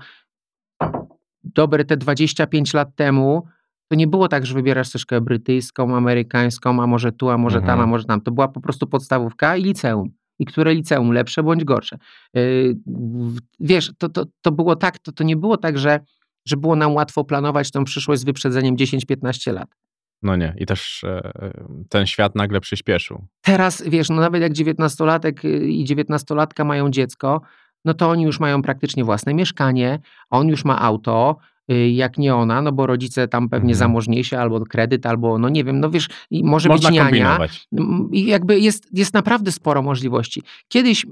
[1.44, 3.44] dobre te 25 lat temu,
[3.92, 7.70] to nie było tak, że wybierasz szkołę brytyjską, amerykańską, a może tu, a może tam,
[7.70, 7.90] a Mhm.
[7.90, 8.22] może tam.
[8.22, 10.10] To była po prostu podstawówka i liceum.
[10.40, 11.98] I które liceum, lepsze bądź gorsze.
[12.34, 12.76] Yy,
[13.60, 16.00] wiesz, to, to, to było tak, to, to nie było tak, że,
[16.48, 19.70] że było nam łatwo planować tą przyszłość z wyprzedzeniem 10-15 lat.
[20.22, 21.32] no nie, i też e,
[21.90, 23.28] ten świat nagle przyspieszył.
[23.42, 27.42] Teraz, wiesz, no nawet jak 19-latek y, i 19-latka mają dziecko,
[27.86, 31.38] no to oni już mają praktycznie własne mieszkanie, on już ma auto,
[31.72, 33.78] y, jak nie ona, no bo rodzice tam pewnie Mhm.
[33.78, 37.40] zamożniejsi, albo kredyt, albo no nie wiem, no wiesz, może Można być niania.
[38.12, 40.42] I jakby jest, jest naprawdę sporo możliwości.
[40.68, 41.06] Kiedyś,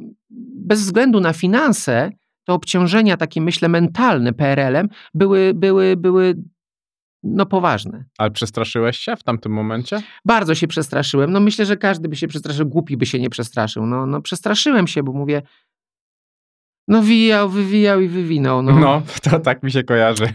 [0.55, 2.11] bez względu na finanse,
[2.45, 6.35] te obciążenia takie, myślę, mentalne PRL-em były, były, były
[7.23, 8.05] no poważne.
[8.17, 10.01] Ale przestraszyłeś się w tamtym momencie?
[10.25, 11.31] Bardzo się przestraszyłem.
[11.31, 13.85] No myślę, że każdy by się przestraszył, głupi by się nie przestraszył.
[13.85, 15.41] No, no przestraszyłem się, bo mówię,
[16.87, 18.61] no wijał, wywijał i wywinął.
[18.61, 20.27] No, No, no, to tak mi się kojarzy.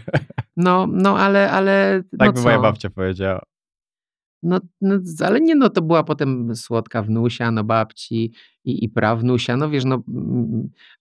[0.57, 0.87] no,
[1.17, 2.61] ale, ale Tak no by moja co?
[2.61, 3.41] babcia powiedziała.
[4.43, 8.33] No, no, ale nie, no to była potem słodka wnusia, no babci
[8.65, 9.57] i, i prawnusia.
[9.57, 10.03] No wiesz, no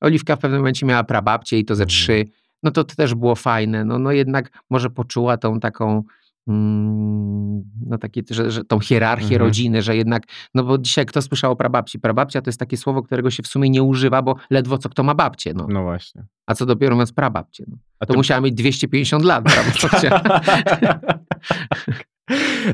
[0.00, 1.88] Oliwka w pewnym momencie miała prababcię i to ze Mhm.
[1.88, 2.24] trzy.
[2.62, 3.84] No to, to też było fajne.
[3.84, 6.02] No, no jednak może poczuła tą taką
[6.46, 9.40] no takie, że, że tą hierarchię Mhm.
[9.42, 10.22] rodziny, że jednak,
[10.54, 11.98] no bo dzisiaj kto słyszał o prababci?
[12.00, 15.02] Prababcia to jest takie słowo, którego się w sumie nie używa, bo ledwo co kto
[15.02, 15.66] ma babcię, no.
[15.70, 16.24] No właśnie.
[16.46, 17.76] A co dopiero mówiąc prababcie, no.
[18.00, 20.20] A To ty- musiała mieć 250 lat, prababcia.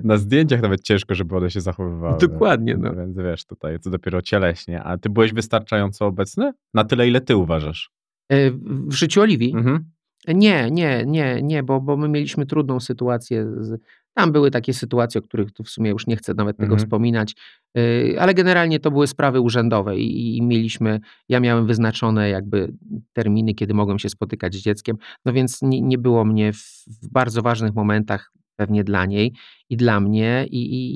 [0.05, 2.19] Na zdjęciach nawet ciężko, żeby one się zachowywały.
[2.21, 2.95] Dokładnie, no.
[2.95, 4.83] Więc wiesz, tutaj co dopiero cieleśnie.
[4.83, 6.53] A ty byłeś wystarczająco obecny?
[6.75, 7.91] Na tyle, ile ty uważasz?
[8.33, 8.51] E,
[8.87, 9.53] W życiu Oliwii?
[9.57, 9.91] Mhm.
[10.29, 13.47] Nie, nie, nie, nie, bo, bo my mieliśmy trudną sytuację.
[13.61, 13.81] Z,
[14.15, 16.79] tam były takie sytuacje, o których tu w sumie już nie chcę nawet tego Mhm.
[16.79, 17.35] wspominać,
[17.79, 22.73] y, ale generalnie to były sprawy urzędowe i, i mieliśmy, ja miałem wyznaczone jakby
[23.13, 27.09] terminy, kiedy mogłem się spotykać z dzieckiem, no więc nie, nie było mnie w, w
[27.09, 29.33] bardzo ważnych momentach pewnie dla niej
[29.71, 30.91] i dla mnie i, i,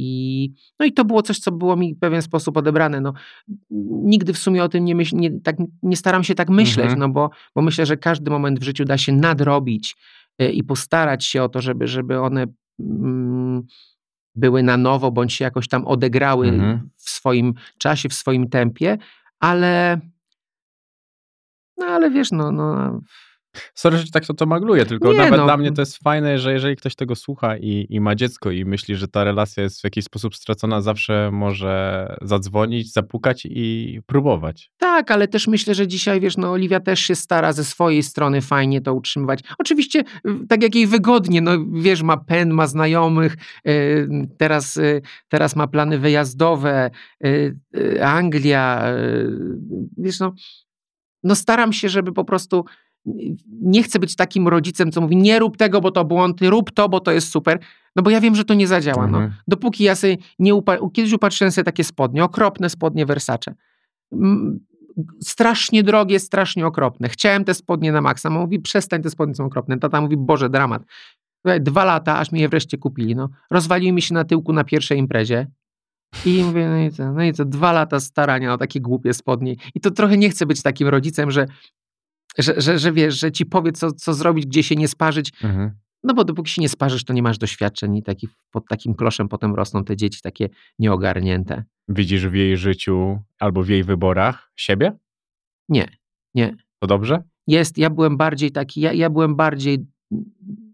[0.45, 3.01] i no i to było coś, co było mi w pewien sposób odebrane.
[3.01, 3.13] No,
[4.05, 7.01] nigdy w sumie o tym nie, myśl, nie, tak, nie staram się tak myśleć, Mhm.
[7.01, 9.97] no bo, bo myślę, że każdy moment w życiu da się nadrobić
[10.43, 12.47] y, i postarać się o to, żeby, żeby one
[12.81, 13.63] mm,
[14.35, 16.91] były na nowo, bądź się jakoś tam odegrały Mhm.
[16.97, 18.99] w swoim czasie, w swoim tempie,
[19.41, 20.01] ale
[21.77, 23.01] no ale wiesz, no, no
[23.75, 25.45] Sorry, że tak to, to magluję, tylko Nie, nawet no.
[25.45, 28.65] dla mnie to jest fajne, że jeżeli ktoś tego słucha i, i ma dziecko i
[28.65, 34.71] myśli, że ta relacja jest w jakiś sposób stracona, zawsze może zadzwonić, zapukać i próbować.
[34.79, 38.41] Tak, ale też myślę, że dzisiaj, wiesz, no Oliwia też się stara ze swojej strony
[38.41, 39.41] fajnie to utrzymywać.
[39.59, 40.05] Oczywiście,
[40.49, 43.37] tak jak jej wygodnie, no wiesz, ma pen, ma znajomych,
[43.69, 46.91] y, teraz, y, teraz ma plany wyjazdowe,
[47.25, 49.31] y, y, Anglia, y,
[49.99, 50.35] wiesz, no,
[51.23, 52.65] no staram się, żeby po prostu
[53.63, 56.89] nie chcę być takim rodzicem, co mówi, nie rób tego, bo to błąd, rób to,
[56.89, 57.59] bo to jest super,
[57.97, 59.19] no bo ja wiem, że to nie zadziała, no.
[59.19, 59.33] Mhm.
[59.49, 63.55] Dopóki ja sobie nie upa- kiedyś upatrzyłem sobie takie spodnie, okropne spodnie Versace.
[65.21, 67.09] Strasznie drogie, strasznie okropne.
[67.09, 68.31] Chciałem te spodnie na maksa.
[68.31, 69.79] Mama mówi, przestań, te spodnie są okropne.
[69.79, 70.83] Tata mówi, Boże, dramat.
[71.61, 73.17] Dwa lata, aż mi je wreszcie kupili.
[73.17, 73.29] No.
[73.51, 75.47] Rozwaliły mi się na tyłku na pierwszej imprezie.
[76.27, 79.55] I mówię, no i co, no i co, dwa lata starania o takie głupie spodnie.
[79.75, 81.47] I to trochę nie chcę być takim rodzicem, że,
[82.39, 85.33] że, że, że wiesz, że ci powie, co, co zrobić, gdzie się nie sparzyć.
[85.45, 85.71] Mhm.
[86.05, 89.29] No bo dopóki się nie sparzysz, to nie masz doświadczeń i taki, pod takim kloszem
[89.29, 91.65] potem rosną te dzieci takie nieogarnięte.
[91.89, 94.93] Widzisz w jej życiu albo w jej wyborach siebie?
[95.69, 95.89] Nie,
[96.35, 96.57] nie.
[96.79, 97.23] To dobrze?
[97.47, 99.87] Jest, ja byłem bardziej taki, ja, ja byłem bardziej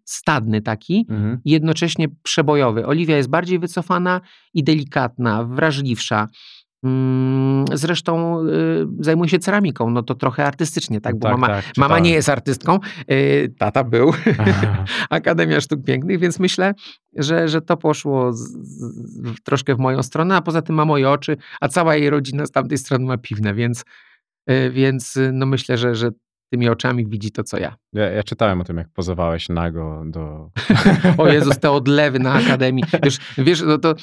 [0.05, 1.41] stadny taki, Mhm.
[1.45, 2.87] jednocześnie przebojowy.
[2.87, 4.21] Oliwia jest bardziej wycofana
[4.55, 6.29] i delikatna, wrażliwsza.
[6.85, 11.19] Mm, Zresztą y, zajmuje się ceramiką, no to trochę artystycznie, tak?
[11.19, 12.03] Bo mama, tak, mama czytałem.
[12.03, 12.79] nie jest artystką,
[13.11, 14.13] y, tata był.
[15.11, 16.75] Akademia Sztuk Pięknych, więc myślę,
[17.17, 21.11] że, że to poszło z, z, troszkę w moją stronę, a poza tym ma moje
[21.11, 23.85] oczy, a cała jej rodzina z tamtej strony ma piwne, więc,
[24.51, 26.11] y, więc no myślę, że, że
[26.51, 27.77] tymi oczami widzi to, co ja.
[27.93, 30.51] Ja, ja czytałem o tym, jak pozowałeś nago do...
[31.19, 32.85] O Jezus, te odlewy na Akademii.
[33.03, 33.95] Wiesz, wiesz no to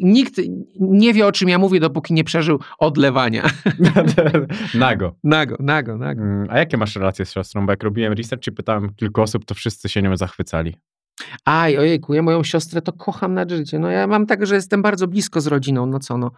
[0.00, 0.40] nikt
[0.80, 3.50] nie wie, o czym ja mówię, dopóki nie przeżył odlewania.
[4.74, 5.14] nago.
[5.24, 6.22] Nago, nago, nago.
[6.22, 7.66] Mm, A jakie masz relacje z siostrą?
[7.66, 10.76] Bo jak robiłem research i pytałem kilku osób, to wszyscy się nią zachwycali.
[11.44, 13.78] Aj, ojejku, ja moją siostrę to kocham na życie.
[13.78, 16.30] No ja mam tak, że jestem bardzo blisko z rodziną, no co no.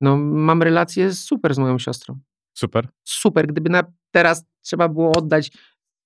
[0.00, 2.18] No mam relacje super z moją siostrą.
[2.56, 2.88] Super.
[3.04, 5.50] Super, gdyby na teraz trzeba było oddać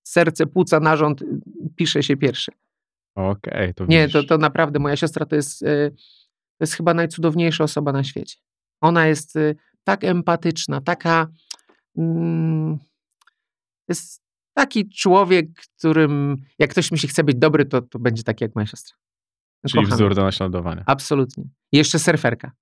[0.02, 1.26] serce, płuca, narząd, y,
[1.76, 2.52] pisze się pierwszy.
[3.14, 5.90] Okej, to Nie, to, to naprawdę moja siostra to jest, y,
[6.58, 8.36] to jest chyba najcudowniejsza osoba na świecie.
[8.80, 11.28] Ona jest y, tak empatyczna, taka.
[11.98, 12.78] Mm,
[13.88, 14.22] jest
[14.54, 18.66] taki człowiek, którym jak ktoś myśli, chce być dobry, to, to będzie taki jak moja
[18.66, 18.96] siostra.
[19.68, 20.82] Czyli Kocham wzór do naśladowania.
[20.86, 21.44] Absolutnie.
[21.72, 22.52] Jeszcze surferka.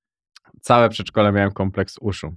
[0.60, 2.36] Całe przedszkole miałem kompleks uszu.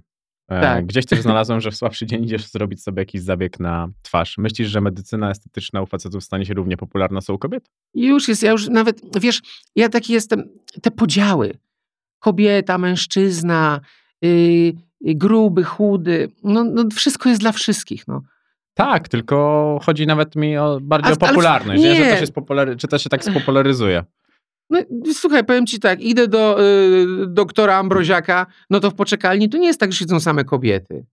[0.52, 0.86] E, Tak.
[0.86, 4.38] Gdzieś też znalazłem, że w słabszy dzień idziesz zrobić sobie jakiś zabieg na twarz.
[4.38, 7.70] Myślisz, że medycyna estetyczna u facetów stanie się równie popularna co u kobiet?
[7.94, 9.40] Już jest, ja już nawet, wiesz,
[9.76, 10.44] ja taki jestem,
[10.82, 11.54] te podziały.
[12.18, 13.80] Kobieta, mężczyzna,
[14.22, 18.22] yy, gruby, chudy, no, no wszystko jest dla wszystkich, no.
[18.74, 21.94] Tak, tylko chodzi nawet mi o bardziej A- o popularność, nie.
[21.96, 22.10] że nie.
[22.10, 24.04] to się, spopulary, czy to się tak spopularyzuje.
[24.72, 24.78] No,
[25.12, 29.66] słuchaj, powiem ci tak, idę do y, doktora Ambroziaka, no to w poczekalni to nie
[29.66, 31.06] jest tak, że siedzą same kobiety.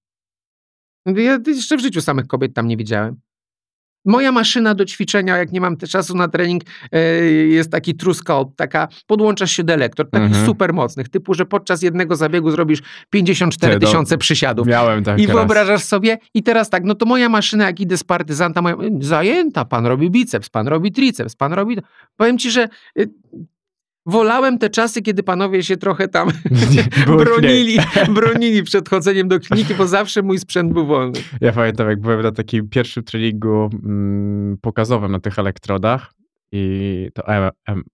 [1.06, 3.16] Ja jeszcze w życiu samych kobiet tam nie widziałem.
[4.10, 6.64] Moja maszyna do ćwiczenia, jak nie mam te czasu na trening,
[6.96, 10.46] y, jest taki truskop, taka, podłączasz się do elektrod, takich Mhm.
[10.46, 14.68] super mocnych, typu, że podczas jednego zabiegu zrobisz 54 Ty, no, tysiące przysiadów.
[14.68, 18.04] Miałem tak I wyobrażasz sobie, i teraz tak, no to moja maszyna, jak idę z
[18.04, 21.78] partyzanta, moja, zajęta, pan robi biceps, pan robi triceps, pan robi...
[22.18, 22.70] Powiem ci, że
[23.00, 23.10] y,
[24.10, 26.30] wolałem te czasy, kiedy panowie się trochę tam
[27.18, 27.78] bronili,
[28.16, 31.20] bronili przed chodzeniem do kliniki, bo zawsze mój sprzęt był wolny.
[31.42, 36.12] Ja pamiętam, jak byłem na takim pierwszym treningu mm, pokazowym na tych elektrodach
[36.52, 37.52] i to e,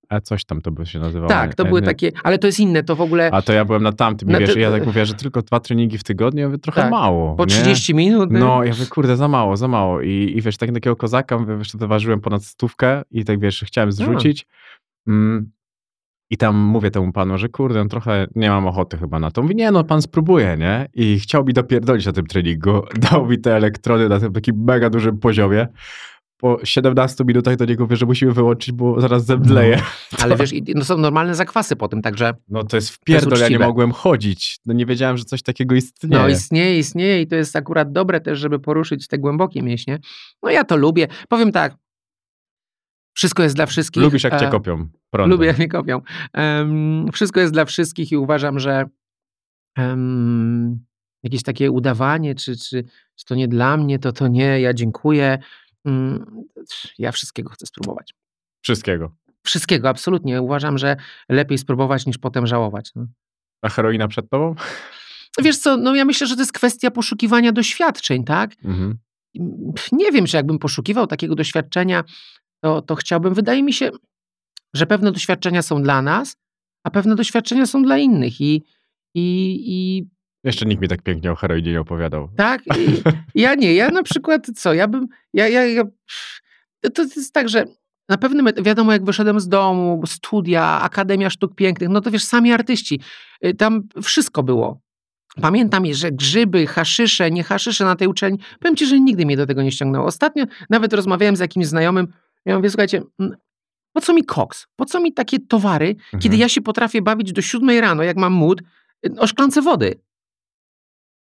[0.10, 1.30] e, coś tam to by się nazywało.
[1.30, 3.84] Tak, to były takie, ale to jest inne, to w ogóle A to ja byłem
[3.84, 6.47] na tamtym Na wiesz, ty- ja tak mówię, że tylko dwa treningi w tygodniu, ja
[6.47, 7.36] mówię, trochę Tak, mało.
[7.36, 7.49] po nie?
[7.49, 8.32] 30 minut.
[8.32, 10.01] y, No, ja mówię, kurde, za mało, za mało.
[10.01, 13.63] I, i wiesz, tak takiego kozaka, mówię, wiesz, to ważyłem ponad stówkę i tak wiesz,
[13.67, 14.45] chciałem zrzucić.
[15.08, 15.51] Mm,
[16.29, 19.41] I tam mówię temu panu, że kurde, no trochę nie mam ochoty chyba na to.
[19.41, 20.89] Mówi, nie no, pan spróbuje, nie?
[20.93, 22.81] I chciał mi dopierdolić na tym treningu.
[23.11, 25.67] Dał mi te elektrony na tym takim mega dużym poziomie.
[26.38, 29.79] Po 17 minutach do niego mówię, że musimy wyłączyć, bo zaraz zemdleję.
[30.23, 33.47] Ale wiesz, i- no są normalne zakwasy po tym, także No to jest wpierdol, ja
[33.49, 34.59] nie mogłem chodzić.
[34.65, 36.23] No nie wiedziałem, że coś takiego istnieje.
[36.23, 39.99] no istnieje, istnieje i to jest akurat dobre też, żeby poruszyć te głębokie mięśnie.
[40.43, 41.07] No ja to lubię.
[41.29, 41.75] Powiem tak,
[43.15, 44.04] wszystko jest dla wszystkich.
[44.04, 44.88] Lubisz jak cię E, kopią.
[45.10, 45.32] Prądem.
[45.32, 46.01] Lubię, jak mnie kopią.
[46.34, 48.86] Em, wszystko jest dla wszystkich i uważam, że
[49.78, 50.86] em,
[51.23, 52.84] jakieś takie udawanie, czy, czy,
[53.15, 55.38] czy to nie dla mnie, to to nie, ja dziękuję.
[55.86, 56.25] Mm,
[56.97, 58.13] ja wszystkiego chcę spróbować.
[58.62, 59.15] Wszystkiego.
[59.43, 60.41] Wszystkiego, absolutnie.
[60.41, 60.95] Uważam, że
[61.30, 62.91] lepiej spróbować niż potem żałować.
[62.95, 63.08] No.
[63.62, 64.56] A heroina przed tobą?
[65.41, 68.51] Wiesz co, no ja myślę, że to jest kwestia poszukiwania doświadczeń, tak?
[68.63, 68.97] Mhm.
[69.91, 72.04] Nie wiem, czy jakbym poszukiwał takiego doświadczenia,
[72.65, 73.34] to, to chciałbym.
[73.34, 73.89] Wydaje mi się,
[74.73, 76.36] że pewne doświadczenia są dla nas,
[76.84, 78.41] a pewne doświadczenia są dla innych.
[78.41, 78.63] I,
[79.15, 79.23] i,
[79.65, 80.04] i
[80.43, 82.30] Jeszcze nikt mi tak pięknie o heroinie nie opowiadał.
[82.38, 83.01] tak, i,
[83.41, 83.73] ja nie.
[83.73, 85.08] Ja na przykład, co, ja bym.
[85.34, 85.84] Ja, ja, ja,
[86.93, 87.65] to, jest tak, że
[88.10, 92.51] na pewnym, wiadomo, jak wyszedłem z domu, studia, Akademia Sztuk Pięknych, no to wiesz, sami
[92.51, 92.99] artyści,
[93.45, 94.82] y, tam wszystko było.
[95.41, 99.45] Pamiętam, że grzyby, haszysze, nie haszysze na tej uczelni, powiem ci, że nigdy mnie do
[99.45, 100.06] tego nie ściągnęło.
[100.06, 102.08] Ostatnio nawet rozmawiałem z jakimś znajomym,
[102.45, 103.01] ja mówię, słuchajcie,
[103.93, 104.67] po co mi koks?
[104.75, 106.39] Po co mi takie towary, kiedy Mhm.
[106.39, 108.62] ja się potrafię bawić do siódmej rano, jak mam mód,
[109.08, 109.99] y, o szklance wody?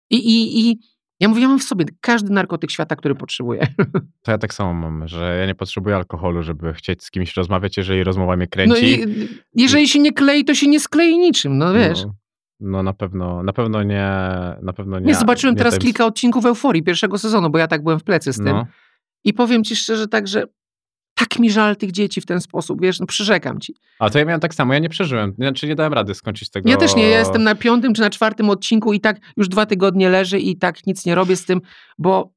[0.10, 0.80] I, i, I
[1.20, 3.68] ja mówię, ja mam w sobie każdy narkotyk świata, który potrzebuję.
[4.26, 7.78] To ja tak samo mam, że ja nie potrzebuję alkoholu, żeby chcieć z kimś rozmawiać,
[7.78, 9.02] jeżeli rozmowa mnie No kręci.
[9.02, 12.04] i jeżeli się nie klei, to się nie sklei niczym, no wiesz.
[12.06, 12.14] No,
[12.60, 14.10] no na pewno, na pewno nie,
[14.62, 15.06] na pewno nie.
[15.06, 18.04] Nie, zobaczyłem nie teraz tym- kilka odcinków Euforii pierwszego sezonu, bo ja tak byłem w
[18.04, 18.46] plecy z tym.
[18.46, 18.66] No,
[19.24, 20.44] I powiem ci szczerze tak, że
[21.16, 23.76] tak mi żal tych dzieci w ten sposób, wiesz, no przyrzekam ci.
[24.00, 26.70] a to ja miałem tak samo, ja nie przeżyłem, znaczy nie dałem rady skończyć tego.
[26.70, 29.66] Ja też nie, ja jestem na piątym czy na czwartym odcinku i tak już dwa
[29.66, 31.62] tygodnie leży i tak nic nie robię z tym,
[31.98, 32.34] bo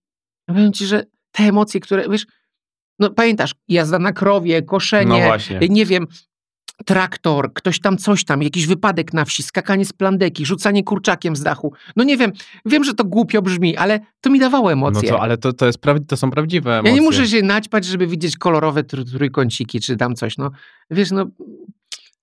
[0.47, 2.27] powiem ci, że te emocje, które, wiesz,
[2.99, 5.07] no pamiętasz, jazda na krowie, koszenie,
[5.61, 6.07] No nie wiem,
[6.87, 11.43] traktor, ktoś tam coś tam, jakiś wypadek na wsi, skakanie z plandeki, rzucanie kurczakiem z
[11.43, 11.73] dachu.
[11.97, 12.33] No nie wiem,
[12.67, 15.09] wiem, że to głupio brzmi, ale to mi dawało No emocje.
[15.09, 16.91] to, ale to, to, jest to są prawdziwe emocje.
[16.91, 20.51] Ja nie muszę się naćpać, żeby widzieć kolorowe tr- trójkąciki czy tam coś, no.
[20.91, 21.27] Wiesz, no...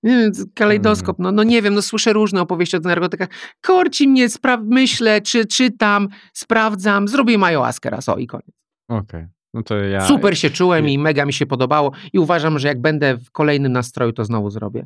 [0.03, 3.29] Nie kalejdoskop, no, no nie wiem, no słyszę różne opowieści o narkotykach.
[3.61, 4.27] Korci mnie,
[4.63, 8.55] myślę, czy czytam, sprawdzam, zrobię majołaskę raz, o i koniec.
[8.87, 10.01] Okej, no to ja...
[10.07, 13.71] Super się czułem i mega mi się podobało i uważam, że jak będę w kolejnym
[13.71, 14.85] nastroju, to znowu zrobię.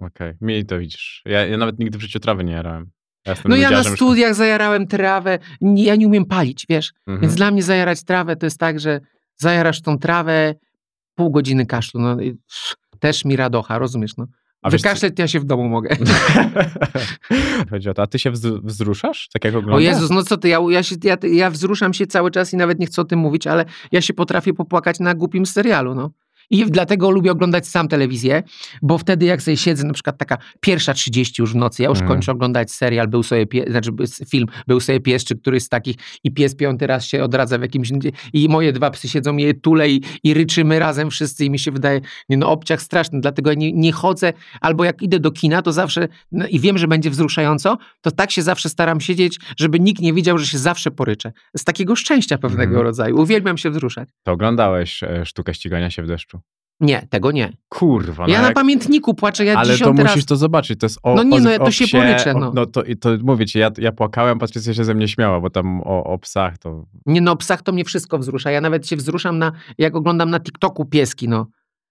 [0.00, 1.22] Okej, mi to widzisz.
[1.26, 2.90] Ja, ja nawet nigdy w życiu trawy nie jarałem.
[3.26, 7.20] Ja No ja na studiach zajarałem trawę, nie- ja nie umiem palić, wiesz, Mhm.
[7.20, 9.00] więc dla mnie zajarać trawę to jest tak, że
[9.36, 10.54] zajarasz tą trawę,
[11.14, 12.16] pół godziny kaszlu, no
[13.00, 14.26] też mi radocha, rozumiesz, no.
[14.62, 15.96] A Wykaszleć ja się w domu mogę.
[17.70, 19.28] Chodzi o to, a ty się wz- wzruszasz?
[19.32, 19.84] Tak jak O oglądasz?
[19.84, 22.78] Jezus, no co ty, ja, ja, się, ja, ja wzruszam się cały czas i nawet
[22.78, 26.10] nie chcę o tym mówić, ale ja się potrafię popłakać na głupim serialu, no.
[26.50, 28.42] I dlatego lubię oglądać sam telewizję,
[28.82, 31.98] bo wtedy jak sobie siedzę, na przykład taka pierwsza 30 już w nocy, ja już
[31.98, 32.16] Mhm.
[32.16, 33.90] kończę oglądać serial, był sobie pie, znaczy
[34.30, 37.62] film, był sobie pies, czy któryś z takich i pies piąty raz się odradza w
[37.62, 37.90] jakimś,
[38.32, 41.70] i moje dwa psy siedzą, je tule i, i ryczymy razem wszyscy i mi się
[41.70, 45.62] wydaje, nie no obciach straszny, dlatego ja nie, nie chodzę, albo jak idę do kina,
[45.62, 49.80] to zawsze, no, i wiem, że będzie wzruszająco, to tak się zawsze staram siedzieć, żeby
[49.80, 51.32] nikt nie widział, że się zawsze poryczę.
[51.56, 52.86] Z takiego szczęścia pewnego Mhm.
[52.86, 53.20] rodzaju.
[53.20, 54.08] Uwielbiam się wzruszać.
[54.22, 56.39] To oglądałeś e, sztukę ścigania się w deszczu.
[56.80, 57.52] Nie, tego nie.
[57.68, 58.54] Kurwa, no ja na jak...
[58.54, 61.50] pamiętniku płaczę, ja Ale to musisz to zobaczyć, to jest o No nie, o, no
[61.50, 62.52] ja o to się poryczę, o- no.
[62.54, 65.50] no to, i to mówię ci, ja, ja płakałem, Patrycja się ze mnie śmiała, bo
[65.50, 66.84] tam o, o psach to...
[67.06, 68.50] Nie no, o psach to mnie wszystko wzrusza.
[68.50, 71.46] Ja nawet się wzruszam, na, jak oglądam na TikToku pieski, no.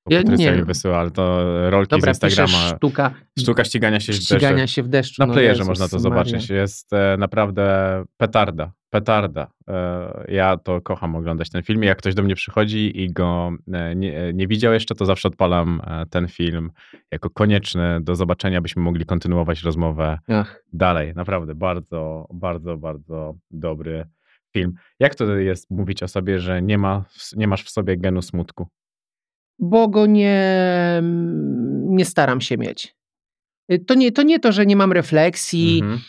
[0.09, 2.75] Bo Ja Patrycja mi wysyła, ale to rolki Dobra, z Instagrama.
[2.77, 4.67] sztuka Sztuka ścigania się w deszczu.
[4.67, 5.21] się w deszczu.
[5.21, 6.03] Na no playerze Jezus można to Maria.
[6.03, 6.49] zobaczyć.
[6.49, 8.71] Jest e, naprawdę petarda.
[8.89, 9.47] Petarda.
[9.67, 11.83] E, ja to kocham oglądać ten film.
[11.83, 15.81] Jak ktoś do mnie przychodzi i go e, nie, nie widział jeszcze, to zawsze odpalam
[15.87, 16.71] e, ten film
[17.11, 20.63] jako konieczny do zobaczenia, byśmy mogli kontynuować rozmowę Ach.
[20.73, 21.13] dalej.
[21.15, 24.05] Naprawdę bardzo, bardzo, bardzo dobry
[24.53, 24.73] film.
[24.99, 28.67] Jak to jest mówić o sobie, że nie, ma, nie masz w sobie genu smutku?
[29.59, 30.43] Bo go nie,
[31.85, 32.95] nie staram się mieć.
[33.71, 35.99] Y, To nie, to nie to, że nie mam refleksji, Mhm.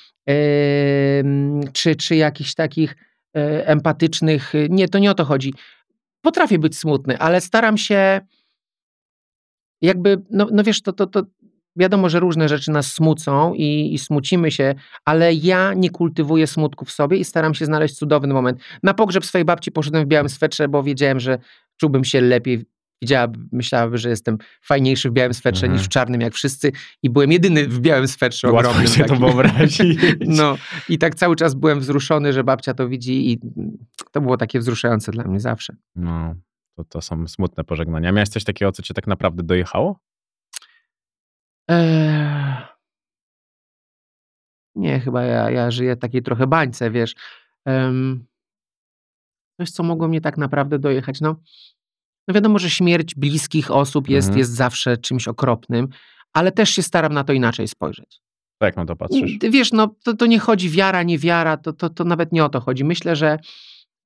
[1.72, 2.96] czy, czy jakichś takich
[3.36, 4.54] e, empatycznych.
[4.54, 5.54] y, Nie, to nie o to chodzi.
[6.24, 8.20] Potrafię być smutny, ale staram się
[9.82, 11.22] jakby, no, no wiesz, to, to, to
[11.76, 16.84] wiadomo, że różne rzeczy nas smucą i, i smucimy się, ale ja nie kultywuję smutku
[16.84, 18.60] w sobie i staram się znaleźć cudowny moment.
[18.82, 21.38] Na pogrzeb swojej babci poszedłem w białym swetrze, bo wiedziałem, że
[21.76, 22.64] czułbym się lepiej.
[23.02, 25.78] Widziałaby, myślałaby, że jestem fajniejszy w białym swetrze Mhm.
[25.78, 26.72] niż w czarnym, jak wszyscy.
[27.02, 28.92] I byłem jedyny w białym swetrze Łatwo ogromnym.
[28.92, 29.26] się to takim.
[29.26, 29.78] wyobrazić.
[30.40, 30.56] No
[30.88, 33.40] i tak cały czas byłem wzruszony, że babcia to widzi i
[34.12, 35.76] to było takie wzruszające dla mnie zawsze.
[35.96, 36.34] No,
[36.76, 38.12] to, to są smutne pożegnania.
[38.12, 40.00] Miałeś coś takiego, co cię tak naprawdę dojechało?
[41.68, 42.56] Eee...
[44.74, 47.14] Nie, chyba ja, ja żyję takiej trochę bańce, wiesz.
[47.64, 48.24] Em,
[49.60, 51.20] Coś, co mogło mnie tak naprawdę dojechać.
[51.20, 51.36] No,
[52.30, 54.38] no wiadomo, że śmierć bliskich osób jest, Mhm.
[54.38, 55.88] jest zawsze czymś okropnym,
[56.32, 58.20] ale też się staram na to inaczej spojrzeć.
[58.62, 59.30] Jak na to patrzysz?
[59.50, 62.48] Wiesz, no to, to nie chodzi wiara, nie wiara, to, to, to nawet nie o
[62.48, 62.84] to chodzi.
[62.84, 63.38] Myślę, że,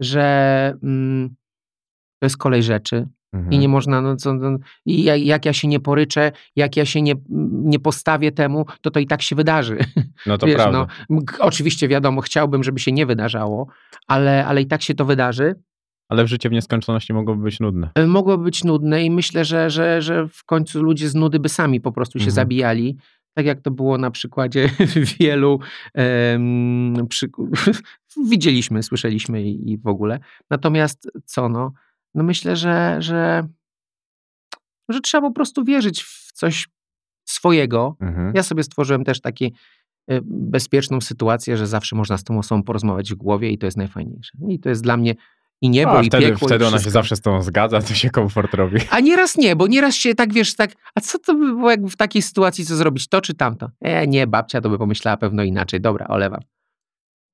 [0.01, 1.29] że mm,
[2.21, 3.53] to jest kolej rzeczy Mhm.
[3.53, 6.85] i nie można, no co, no, i jak, jak ja się nie poryczę, jak ja
[6.85, 7.15] się nie,
[7.51, 9.79] nie postawię temu, to to i tak się wydarzy.
[10.27, 10.87] No to Wiesz, prawda.
[11.11, 13.67] no, oczywiście wiadomo, chciałbym, żeby się nie wydarzało,
[14.07, 15.55] ale, ale i tak się to wydarzy.
[16.09, 17.91] Ale w życiu w nieskończoności mogłoby być nudne.
[17.95, 21.49] E, Mogłoby być nudne i myślę, że, że, że w końcu ludzie z nudy by
[21.49, 22.35] sami po prostu się Mhm.
[22.35, 22.97] zabijali.
[23.37, 24.71] Tak jak to było na przykładzie
[25.21, 25.61] wielu
[27.09, 27.31] przy,
[28.31, 30.19] widzieliśmy, słyszeliśmy i, i w ogóle.
[30.51, 31.73] Natomiast co no?
[32.15, 33.49] No myślę, że, że,
[34.89, 36.69] że trzeba po prostu wierzyć w coś
[37.25, 37.97] swojego.
[38.01, 38.33] Mhm.
[38.35, 43.13] Ja sobie stworzyłem też taką e, bezpieczną sytuację, że zawsze można z tą osobą porozmawiać
[43.13, 44.39] w głowie i to jest najfajniejsze.
[44.49, 45.15] I to jest dla mnie
[45.63, 48.11] i niebo, A i wtedy, piekło, wtedy ona się zawsze z tą zgadza, to się
[48.11, 48.81] komfort robi.
[48.91, 51.87] A nieraz nie, bo nieraz się tak, wiesz, tak, a co to by było jak
[51.87, 53.71] w takiej sytuacji, co zrobić, to czy tamto?
[53.81, 55.81] E, nie, babcia to by pomyślała pewno inaczej.
[55.81, 56.41] Dobra, olewam.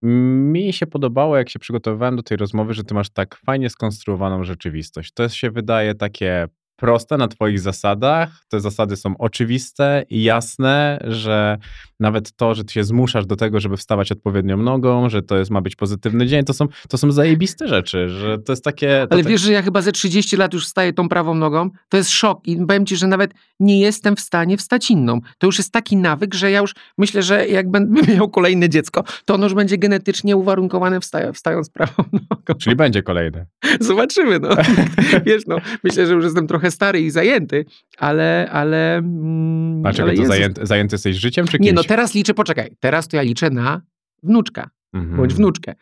[0.02, 4.44] Mi się podobało, jak się przygotowywałem do tej rozmowy, że ty masz tak fajnie skonstruowaną
[4.44, 5.12] rzeczywistość.
[5.12, 8.44] To się wydaje takie proste na twoich zasadach.
[8.48, 11.58] Te zasady są oczywiste i jasne, że
[12.00, 15.50] nawet to, że ty się zmuszasz do tego, żeby wstawać odpowiednią nogą, że to jest,
[15.50, 18.88] ma być pozytywny dzień, to są, to są zajebiste rzeczy, że to jest takie...
[19.08, 21.70] To Ale tak- wiesz, że ja chyba ze 30 lat już wstaję tą prawą nogą?
[21.88, 25.20] To jest szok i powiem ci, że nawet nie jestem w stanie wstać inną.
[25.38, 29.04] To już jest taki nawyk, że ja już myślę, że jak będę miał kolejne dziecko,
[29.24, 32.54] to ono już będzie genetycznie uwarunkowane wsta- wstając prawą nogą.
[32.60, 33.46] Czyli będzie kolejny.
[33.80, 34.48] Zobaczymy, no.
[35.26, 37.64] Wiesz, no, myślę, że już jestem trochę stary i zajęty,
[37.98, 38.96] ale, ale...
[38.96, 40.36] Mm, Dlaczego ale to Jezus.
[40.36, 41.66] zajęty, zajęty jesteś życiem, czy kimś?
[41.66, 43.82] Nie, no teraz liczę, poczekaj, teraz to ja liczę na
[44.22, 45.16] wnuczka, Mhm.
[45.16, 45.74] bądź wnuczkę.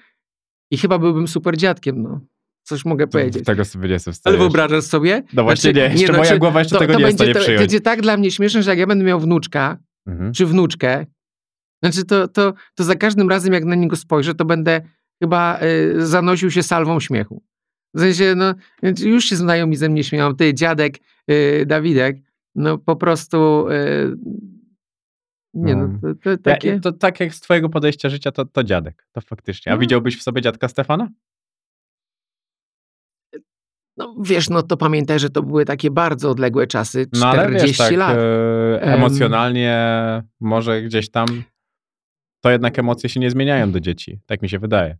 [0.71, 2.21] I chyba byłbym super dziadkiem, no.
[2.63, 3.45] Coś mogę powiedzieć.
[3.45, 4.39] Tego sobie nie Ale wstajesz.
[4.39, 5.23] wyobrażasz sobie?
[5.33, 7.59] No właśnie nie, jeszcze moja głowa jeszcze tego nie jest w będzie, stanie to, to
[7.63, 10.33] będzie tak dla mnie śmieszne, że jak ja będę miał wnuczka, Mhm.
[10.33, 11.07] czy wnuczkę,
[11.83, 14.81] znaczy to, to, to za każdym razem jak na niego spojrzę, to będę
[15.23, 17.43] chyba y, zanosił się salwą śmiechu.
[17.95, 18.55] W sensie, no,
[19.01, 20.99] już się znajomi ze mnie śmieją, ty, dziadek,
[21.31, 22.17] y, Dawidek,
[22.55, 24.17] no po prostu, y,
[25.55, 26.15] nie no, No.
[26.15, 26.81] to, to Ja, takie...
[26.81, 29.07] to tak jak z twojego podejścia życia, to, to dziadek.
[29.13, 29.73] To faktycznie.
[29.73, 29.81] A No.
[29.81, 31.09] widziałbyś w sobie dziadka Stefana?
[33.97, 37.51] No wiesz, no to pamiętaj, że to były takie bardzo odległe czasy, 40 No ale
[37.51, 38.19] wiesz, tak lat.
[38.81, 38.95] Em.
[38.95, 39.77] emocjonalnie
[40.41, 41.27] może gdzieś tam
[42.41, 44.21] to jednak emocje się nie zmieniają do dzieci.
[44.27, 44.97] Tak mi się wydaje.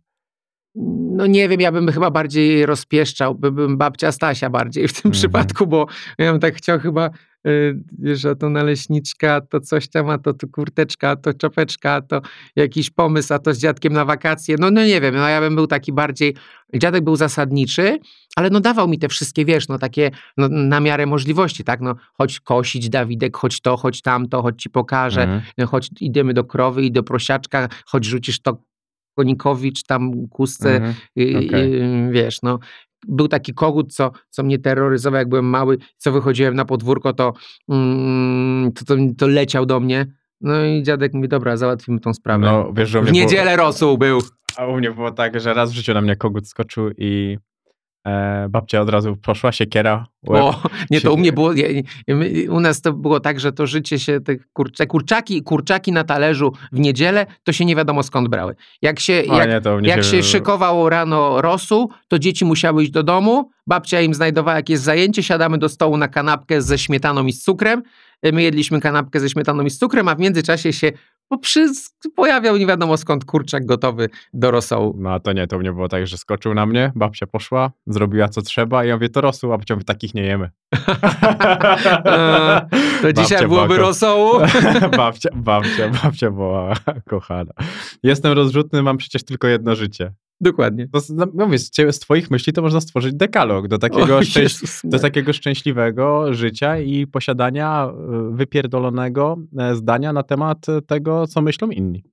[1.15, 4.99] No nie wiem, ja bym chyba bardziej rozpieszczał, by bym babcia Stasia bardziej w tym
[4.99, 5.11] Mhm.
[5.13, 7.09] przypadku, bo ja bym tak chciał chyba,
[7.47, 12.01] y, a to naleśniczka, to coś tam, a to, to kurteczka, a to czapeczka, a
[12.01, 12.21] to
[12.55, 14.55] jakiś pomysł, a to z dziadkiem na wakacje.
[14.59, 16.35] No, no nie wiem, no ja bym był taki bardziej,
[16.75, 17.99] dziadek był zasadniczy,
[18.35, 21.95] ale no dawał mi te wszystkie, wiesz, no takie no, na miarę możliwości, tak, no
[22.13, 25.41] chodź kosić Dawidek, chodź to, chodź tamto, chodź ci pokażę, Mhm.
[25.57, 28.63] no, chodź idziemy do krowy i do prosiaczka, chodź rzucisz to
[29.17, 30.93] konikowi czy tam kustce, Mhm.
[31.19, 31.81] Y, Okej.
[31.81, 32.59] y, wiesz, no
[33.07, 37.33] był taki kogut, co, co mnie terroryzował, jak byłem mały, co wychodziłem na podwórko, to,
[37.69, 40.05] mm, to, to, to leciał do mnie.
[40.41, 42.45] No i dziadek mówi, dobra, załatwimy tą sprawę.
[42.45, 44.19] No, wiesz, w mnie było- niedzielę rosół był.
[44.57, 47.37] A u mnie było tak, że raz w życiu na mnie kogut skoczył i
[48.07, 50.43] e, babcia od razu poszła, siekiera, łeb.
[50.43, 51.51] O, nie, to się- u mnie było,
[52.49, 56.53] u nas to było tak, że to życie się, te kurcze, kurczaki, kurczaki na talerzu
[56.71, 58.55] w niedzielę, to się nie wiadomo skąd brały.
[58.81, 59.49] Jak się, O, jak,
[59.81, 64.57] nie, jak się szykowało rano rosół, to dzieci musiały iść do domu, babcia im znajdowała
[64.57, 67.83] jakieś zajęcie, siadamy do stołu na kanapkę ze śmietaną i z cukrem,
[68.23, 70.91] my jedliśmy kanapkę ze śmietaną i z cukrem, a w międzyczasie się
[71.27, 71.67] poprzy,
[72.15, 74.95] pojawiał nie wiadomo skąd kurczak gotowy do rosołu.
[74.97, 78.29] No a to nie, to mnie było tak, że skoczył na mnie, babcia poszła, zrobiła
[78.29, 80.49] co trzeba i ja mówię, to rosół, a babcia mówi, takich nie jemy.
[82.05, 82.61] Eee,
[83.01, 84.39] To dzisiaj Babcia byłoby była ko- rosołu.
[84.97, 86.73] babcia, babcia, babcia była
[87.09, 87.53] kochana.
[88.03, 90.13] Jestem rozrzutny, mam przecież tylko jedno życie.
[90.41, 90.87] Dokładnie.
[90.87, 94.43] To, z- no, mówię, z, twoich myśli to można stworzyć dekalog do takiego, O, szczęś,
[94.43, 101.41] Jezus do takiego szczęśliwego życia i posiadania e, wypierdolonego e, zdania na temat tego, co
[101.41, 102.03] myślą inni.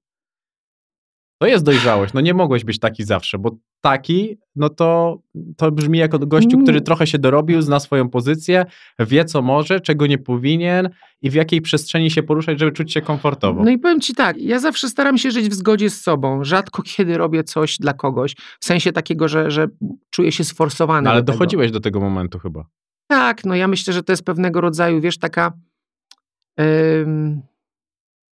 [1.39, 2.13] To jest dojrzałość.
[2.13, 5.19] No nie mogłeś być taki zawsze, bo taki, no to,
[5.57, 6.85] to brzmi jako gościu, który Mm.
[6.85, 8.67] trochę się dorobił, zna swoją pozycję,
[8.99, 10.91] wie co może, czego nie powinien
[11.23, 13.65] i w jakiej przestrzeni się poruszać, żeby czuć się komfortowo.
[13.65, 16.45] No i powiem ci tak, ja zawsze staram się żyć w zgodzie z sobą.
[16.45, 19.69] Rzadko kiedy robię coś dla kogoś, w sensie takiego, że, że
[20.11, 21.05] czuję się sforsowany.
[21.05, 22.67] No, ale do dochodziłeś do tego momentu chyba.
[23.09, 25.53] Tak, no ja myślę, że to jest pewnego rodzaju, wiesz, taka.
[26.59, 27.43] em,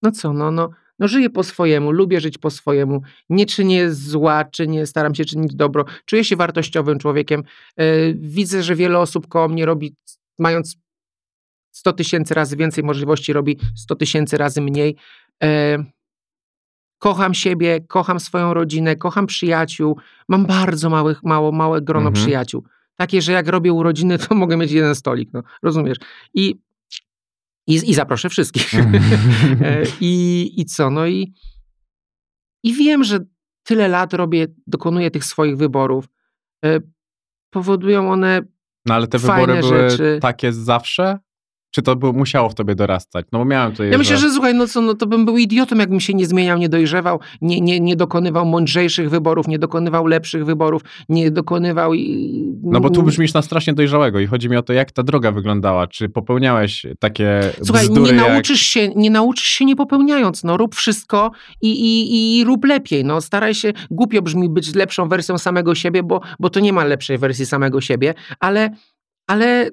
[0.03, 0.69] no co, no, no,
[0.99, 3.01] no żyję po swojemu, lubię żyć po swojemu.
[3.29, 5.85] Nie czynię zła, czynię, staram się czynić dobro.
[6.05, 7.43] Czuję się wartościowym człowiekiem.
[7.77, 9.95] E, widzę, że wiele osób koło mnie robi,
[10.39, 10.77] mając
[11.71, 14.95] 100 tysięcy razy więcej możliwości, robi 100 tysięcy razy mniej.
[15.43, 15.77] E,
[16.99, 19.97] kocham siebie, kocham swoją rodzinę, kocham przyjaciół.
[20.29, 22.25] Mam bardzo małych, mało, małe grono Mhm.
[22.25, 22.63] przyjaciół.
[22.95, 25.97] Takie, że jak robię urodziny, to mogę mieć jeden stolik, no, rozumiesz?
[26.33, 26.55] I,
[27.67, 28.71] i, i zaproszę wszystkich.
[29.61, 30.89] E, I, I co?
[30.89, 31.33] No i,
[32.63, 33.19] i wiem, że
[33.63, 36.05] tyle lat robię, dokonuję tych swoich wyborów.
[36.65, 36.79] E,
[37.49, 38.41] Powodują one
[38.85, 40.19] No ale te wybory były rzeczy.
[40.21, 41.19] takie zawsze?
[41.75, 43.25] Czy to było, musiało w tobie dorastać?
[43.31, 45.75] No bo miałem tutaj, Ja myślę, że słuchaj, no co, no to bym był idiotą,
[45.75, 50.45] jakbym się nie zmieniał, nie dojrzewał, nie, nie, nie dokonywał mądrzejszych wyborów, nie dokonywał lepszych
[50.45, 52.55] wyborów, nie dokonywał i...
[52.63, 55.31] No bo tu brzmisz na strasznie dojrzałego i chodzi mi o to, jak ta droga
[55.31, 55.87] wyglądała.
[55.87, 58.27] Czy popełniałeś takie Słuchaj, bzdury nie jak...
[58.27, 63.05] nauczysz, się, nie nauczysz się nie popełniając, no rób wszystko i, i, i rób lepiej,
[63.05, 66.83] no staraj się, głupio brzmi być lepszą wersją samego siebie, bo, bo to nie ma
[66.83, 68.69] lepszej wersji samego siebie, ale,
[69.27, 69.69] ale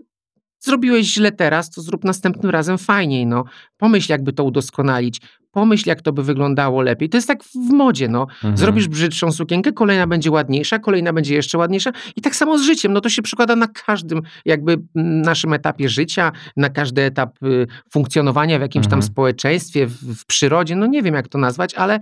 [0.64, 3.44] zrobiłeś źle teraz, to zrób następnym razem fajniej, no.
[3.76, 7.08] Pomyśl, jakby to udoskonalić, pomyśl, jak to by wyglądało lepiej.
[7.08, 8.22] To jest tak w modzie, no.
[8.22, 8.56] Mhm.
[8.56, 12.92] Zrobisz brzydszą sukienkę, kolejna będzie ładniejsza, kolejna będzie jeszcze ładniejsza i tak samo z życiem.
[12.92, 18.58] No to się przekłada na każdym jakby naszym etapie życia, na każdy etap y, funkcjonowania
[18.58, 19.12] w jakimś tam Mhm.
[19.12, 20.76] społeczeństwie, w, w przyrodzie.
[20.76, 22.00] No nie wiem, jak to nazwać, ale,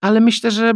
[0.00, 0.72] ale myślę, że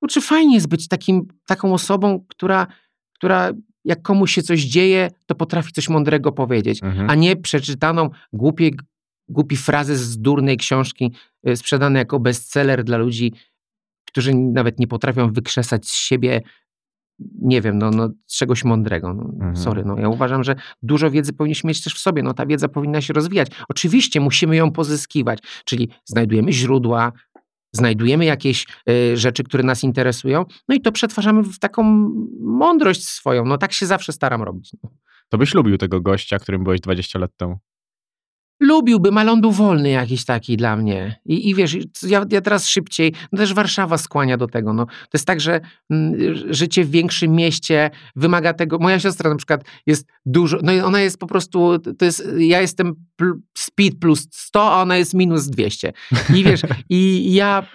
[0.00, 2.66] kurczę, fajnie jest być takim, taką osobą, która,
[3.14, 3.52] która
[3.84, 7.10] jak komuś się coś dzieje, to potrafi coś mądrego powiedzieć, Mhm.
[7.10, 8.70] a nie przeczytaną głupie,
[9.28, 11.12] głupi frazy z durnej książki
[11.48, 13.32] y, sprzedane jako bestseller dla ludzi,
[14.08, 16.40] którzy nawet nie potrafią wykrzesać z siebie,
[17.42, 19.14] nie wiem, no, no czegoś mądrego.
[19.14, 19.56] No, Mhm.
[19.56, 22.22] Sorry, no ja uważam, że dużo wiedzy powinniśmy mieć też w sobie.
[22.22, 23.48] No ta wiedza powinna się rozwijać.
[23.68, 27.12] Oczywiście musimy ją pozyskiwać, czyli znajdujemy źródła,
[27.78, 31.82] znajdujemy jakieś y, rzeczy, które nas interesują, no i to przetwarzamy w taką
[32.40, 33.44] mądrość swoją.
[33.44, 34.72] No tak się zawsze staram robić.
[34.82, 34.90] No.
[35.28, 37.58] To byś lubił tego gościa, którym byłeś 20 lat temu.
[38.60, 41.20] Lubiłbym, ale on był wolny jakiś taki dla mnie.
[41.24, 44.72] I, i wiesz, ja, ja teraz szybciej, no też Warszawa skłania do tego.
[44.72, 44.86] No.
[44.86, 46.14] To jest tak, że mm,
[46.50, 48.78] życie w większym mieście wymaga tego.
[48.78, 52.60] Moja siostra na przykład jest dużo, no i ona jest po prostu, to jest, ja
[52.60, 55.92] jestem pl, speed plus 100, a ona jest minus 200.
[56.34, 57.66] I wiesz, i ja,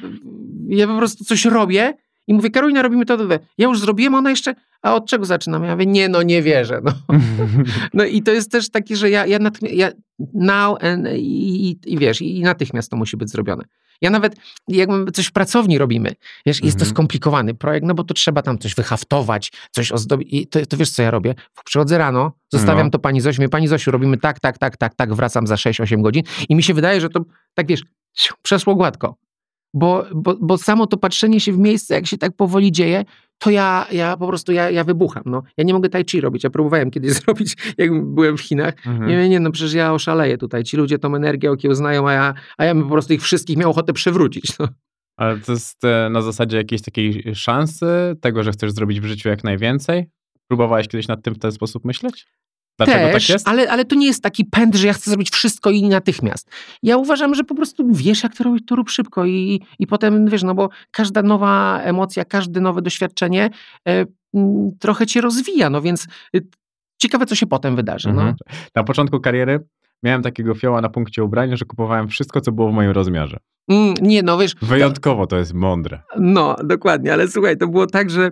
[0.68, 1.94] ja po prostu coś robię
[2.28, 3.34] i mówię, Karolina, robimy to, to, to.
[3.58, 5.64] Ja już zrobiłem, ona jeszcze, a od czego zaczynam?
[5.64, 6.82] Ja mówię, nie, no nie wierzę.
[6.84, 6.92] No.
[7.94, 9.92] No i to jest też taki, że ja, ja, natymia- ja
[10.34, 13.64] now and, i, i, i wiesz, i natychmiast to musi być zrobione.
[14.02, 14.36] Ja nawet,
[14.68, 16.16] jak my coś w pracowni robimy,
[16.46, 16.90] wiesz, jest to Mhm.
[16.96, 20.28] skomplikowany projekt, no bo to trzeba tam coś wyhaftować, coś ozdobić.
[20.32, 21.36] I to, to wiesz, co ja robię?
[21.66, 22.92] Przychodzę rano, zostawiam No.
[22.92, 26.24] to pani mówię, pani Zosiu, robimy tak, tak, tak, tak, tak, wracam za 6-8 godzin
[26.50, 27.20] i mi się wydaje, że to
[27.54, 27.82] tak, wiesz,
[28.42, 29.16] przeszło gładko.
[29.74, 33.06] Bo, bo, bo samo to patrzenie się w miejsce, jak się tak powoli dzieje,
[33.38, 35.44] to ja, ja po prostu, ja, ja wybucham, no.
[35.58, 39.10] Ja nie mogę tai chi robić, ja próbowałem kiedyś zrobić, jak byłem w Chinach, Mhm.
[39.10, 40.64] nie, nie, no przecież ja oszaleję tutaj.
[40.64, 43.70] Ci ludzie tą energię okiełznają, a ja, a ja bym po prostu ich wszystkich miał
[43.70, 44.60] ochotę przewrócić.
[44.60, 44.68] No.
[45.18, 47.86] Ale to jest e, na zasadzie jakiejś takiej szansy,
[48.22, 50.10] tego, że chcesz zrobić w życiu jak najwięcej?
[50.48, 52.28] Próbowałeś kiedyś nad tym w ten sposób myśleć?
[52.78, 53.48] Dlaczego Też, tak jest?
[53.48, 56.50] Ale, ale to nie jest taki pęd, że ja chcę zrobić wszystko i natychmiast.
[56.84, 60.28] Ja uważam, że po prostu wiesz, jak to robić, to rób szybko i, i potem,
[60.28, 63.50] wiesz, no bo każda nowa emocja, każde nowe doświadczenie
[63.88, 64.06] e,
[64.80, 66.48] trochę cię rozwija, no więc y,
[67.02, 68.10] ciekawe, co się potem wydarzy.
[68.10, 68.28] Mhm.
[68.28, 68.56] No.
[68.76, 69.60] Na początku kariery
[70.04, 73.38] miałem takiego fioła na punkcie ubrań, że kupowałem wszystko, co było w moim rozmiarze.
[73.70, 76.02] Mm, nie, no wiesz, Wyjątkowo to jest mądre.
[76.18, 78.32] No, dokładnie, ale słuchaj, to było tak, że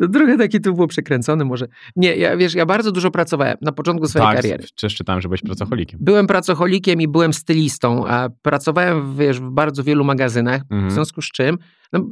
[0.00, 1.66] no, trochę taki to było przekręcony może.
[1.96, 4.64] Nie, ja wiesz, ja bardzo dużo pracowałem na początku swojej tak, kariery.
[4.80, 6.00] też czytałem, że byłeś pracocholikiem.
[6.02, 10.90] Byłem pracocholikiem i byłem stylistą, a pracowałem wiesz, w bardzo wielu magazynach, w Mhm.
[10.90, 11.58] związku z czym
[11.92, 12.06] no,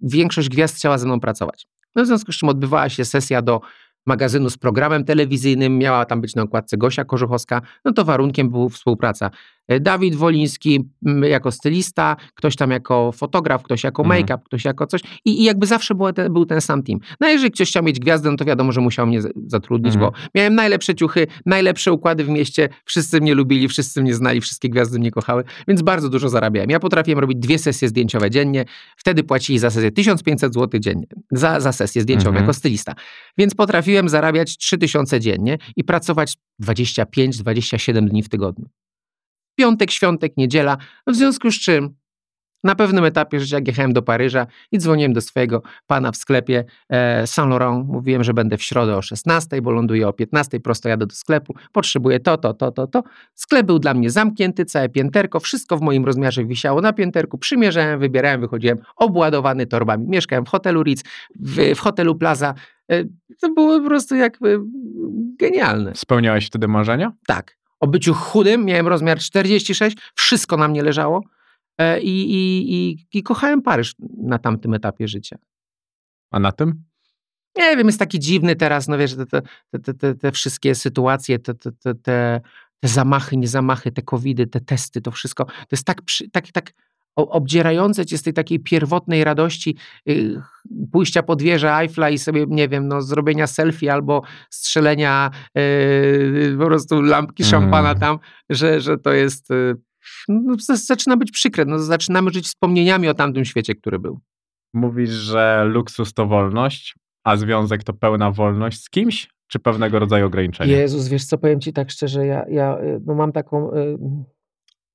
[0.00, 1.66] większość gwiazd chciała ze mną pracować.
[1.96, 3.60] No, w związku z czym odbywała się sesja do
[4.06, 8.68] magazynu z programem telewizyjnym, miała tam być na okładce Gosia Korzuchowska, no to warunkiem była
[8.68, 9.30] współpraca.
[9.70, 10.80] E, Dawid Woliński
[11.22, 14.20] jako stylista, ktoś tam jako fotograf, ktoś jako Mhm.
[14.22, 16.98] make-up, ktoś jako coś i, i jakby zawsze był ten, był ten sam team.
[17.20, 20.12] No jeżeli ktoś chciał mieć gwiazdę, no to wiadomo, że musiał mnie zatrudnić, Mhm.
[20.12, 24.68] bo miałem najlepsze ciuchy, najlepsze układy w mieście, wszyscy mnie lubili, wszyscy mnie znali, wszystkie
[24.68, 26.70] gwiazdy mnie kochały, więc bardzo dużo zarabiałem.
[26.70, 28.64] Ja potrafiłem robić dwie sesje zdjęciowe dziennie,
[28.96, 32.44] wtedy płacili za sesję 1500 zł dziennie, za, za sesję zdjęciową Mhm.
[32.44, 32.94] jako stylista.
[33.38, 38.68] Więc potrafiłem zarabiać 3000 dziennie i pracować 25-27 dni w tygodniu.
[39.60, 41.94] Piątek, świątek, niedziela, w związku z czym
[42.64, 47.26] na pewnym etapie życia jechałem do Paryża i dzwoniłem do swojego pana w sklepie e,
[47.26, 47.88] Saint Laurent.
[47.88, 51.54] Mówiłem, że będę w środę o 16, bo ląduję o 15, prosto jadę do sklepu.
[51.72, 53.02] Potrzebuję to, to, to, to, to.
[53.34, 57.38] Sklep był dla mnie zamknięty, całe pięterko, wszystko w moim rozmiarze wisiało na pięterku.
[57.38, 60.08] Przymierzałem, wybierałem, wychodziłem obładowany torbami.
[60.08, 61.02] Mieszkałem w hotelu Ritz,
[61.40, 62.54] w, w hotelu Plaza.
[62.90, 63.04] E,
[63.40, 64.60] to było po prostu jakby
[65.38, 65.94] genialne.
[65.94, 67.12] Spełniałeś wtedy marzenia?
[67.26, 67.59] Tak.
[67.80, 71.22] O byciu chudym miałem rozmiar 46, wszystko na mnie leżało
[71.78, 75.36] e, i, i, i, i kochałem Paryż na tamtym etapie życia.
[76.30, 76.84] A na tym?
[77.56, 79.42] Nie wiem, jest taki dziwny teraz, no wiesz, te,
[79.80, 82.40] te, te, te, wszystkie sytuacje, te, te, te,
[82.82, 86.72] zamachy, niezamachy, te covidy, te testy, to wszystko, to jest tak, przy, tak, tak
[87.28, 89.76] obdzierające cię z tej takiej pierwotnej radości
[90.08, 90.42] y,
[90.92, 96.66] pójścia pod wieżę Eiffla i sobie, nie wiem, no, zrobienia selfie albo strzelenia y, po
[96.66, 97.50] prostu lampki Mm.
[97.50, 98.18] szampana tam,
[98.50, 99.50] że, że to jest...
[99.50, 99.74] y,
[100.28, 101.64] No, zaczyna być przykre.
[101.64, 104.20] No, zaczynamy żyć wspomnieniami o tamtym świecie, który był.
[104.74, 106.94] Mówisz, że luksus to wolność,
[107.24, 110.72] a związek to pełna wolność z kimś, czy pewnego rodzaju ograniczenie?
[110.72, 113.98] Jezus, wiesz co, powiem ci tak szczerze, ja, ja y, no mam taką y,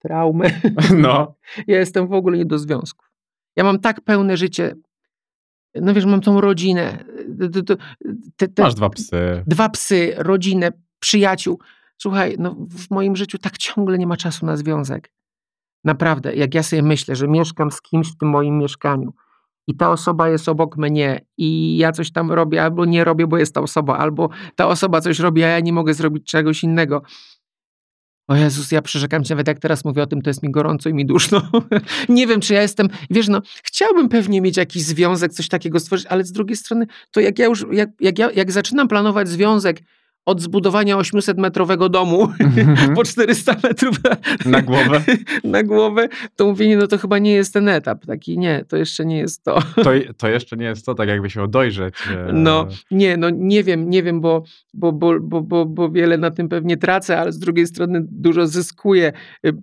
[0.06, 0.49] traumę.
[0.97, 1.36] No,
[1.68, 3.12] Ja jestem w ogóle nie do związków.
[3.56, 4.76] Ja mam tak pełne życie.
[5.76, 7.06] No wiesz, mam tą rodzinę.
[8.36, 9.43] Te, te, masz dwa psy.
[9.47, 11.60] dwa psy, rodzinę, przyjaciół.
[11.97, 15.12] Słuchaj, no w moim życiu tak ciągle nie ma czasu na związek.
[15.84, 19.14] Naprawdę, jak ja sobie myślę, że mieszkam z kimś w tym moim mieszkaniu
[19.68, 23.38] i ta osoba jest obok mnie i ja coś tam robię, albo nie robię, bo
[23.38, 27.01] jest ta osoba, albo ta osoba coś robi, a ja nie mogę zrobić czegoś innego.
[28.28, 30.89] O Jezus, ja przyrzekam ci, nawet jak teraz mówię o tym, to jest mi gorąco
[30.89, 31.41] i mi duszno.
[32.09, 36.05] nie wiem, czy ja jestem, wiesz, no, chciałbym pewnie mieć jakiś związek, coś takiego stworzyć,
[36.05, 39.82] ale z drugiej strony, to jak ja już, jak, jak, ja, jak zaczynam planować związek
[40.26, 42.28] od zbudowania 800-metrowego domu
[42.95, 43.97] po 400 metrów
[44.45, 45.01] Na głowę?
[45.43, 48.05] na głowę, to mówię, nie, no to chyba nie jest ten etap.
[48.05, 49.59] Taki nie, to jeszcze nie jest to.
[49.76, 51.95] To, to jeszcze nie jest to, tak jakbyś miał dojrzeć.
[52.11, 56.17] e, No, nie, no nie wiem, nie wiem, bo, bo, bo, bo, bo, bo wiele
[56.17, 59.13] na tym pewnie tracę, ale z drugiej strony dużo zyskuję.
[59.45, 59.53] Y,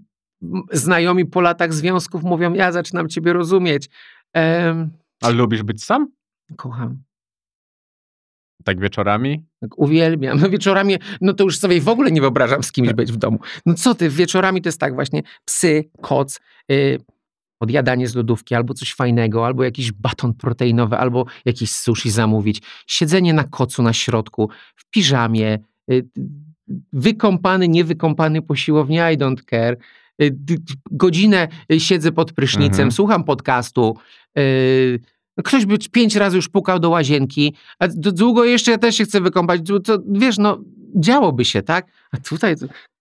[0.72, 3.88] Znajomi po latach związków mówią, ja zaczynam ciebie rozumieć.
[5.22, 6.08] A lubisz być sam?
[6.56, 7.02] kocham.
[8.64, 9.44] Tak wieczorami?
[9.60, 10.40] Tak uwielbiam.
[10.40, 13.38] No wieczorami, no to już sobie w ogóle nie wyobrażam z kimś być w domu.
[13.66, 16.40] No co ty, wieczorami to jest tak właśnie psy, koc,
[16.72, 16.98] y,
[17.60, 22.62] odjadanie z lodówki, albo coś fajnego, albo jakiś baton proteinowy, albo jakiś sushi zamówić.
[22.86, 25.58] Siedzenie na kocu na środku, w piżamie,
[25.90, 26.08] y,
[26.92, 29.76] wykąpany, niewykąpany po siłowni, I don't care.
[30.22, 30.36] Y,
[30.90, 32.92] Godzinę y, siedzę pod prysznicem, Mhm.
[32.92, 33.96] słucham podcastu.
[34.38, 35.00] y,
[35.44, 39.20] Ktoś by pięć razy już pukał do łazienki, a długo jeszcze ja też się chcę
[39.20, 39.60] wykąpać.
[39.84, 40.58] To, wiesz, no,
[40.96, 41.86] działoby się, tak?
[42.12, 42.54] A tutaj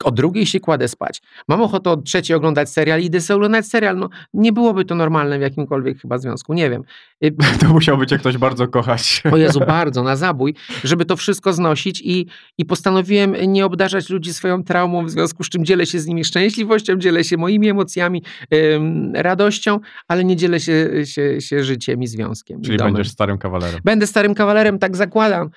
[0.03, 1.21] o drugiej się kładę spać.
[1.47, 3.97] Mam ochotę o trzeciej oglądać serial i idę sobie oglądać serial.
[3.97, 6.83] No, nie byłoby to normalne w jakimkolwiek chyba związku, nie wiem.
[7.59, 9.23] To musiałby cię ktoś bardzo kochać.
[9.31, 12.27] O Jezu, bardzo, na zabój, żeby to wszystko znosić i,
[12.57, 16.25] i postanowiłem nie obdarzać ludzi swoją traumą, w związku z czym dzielę się z nimi
[16.25, 18.23] szczęśliwością, dzielę się moimi emocjami,
[18.53, 22.59] ym, radością, ale nie dzielę się, się, się życiem i związkiem.
[22.59, 22.93] i Czyli domem.
[22.93, 23.81] będziesz starym kawalerem.
[23.83, 25.49] Będę starym kawalerem, tak zakładam.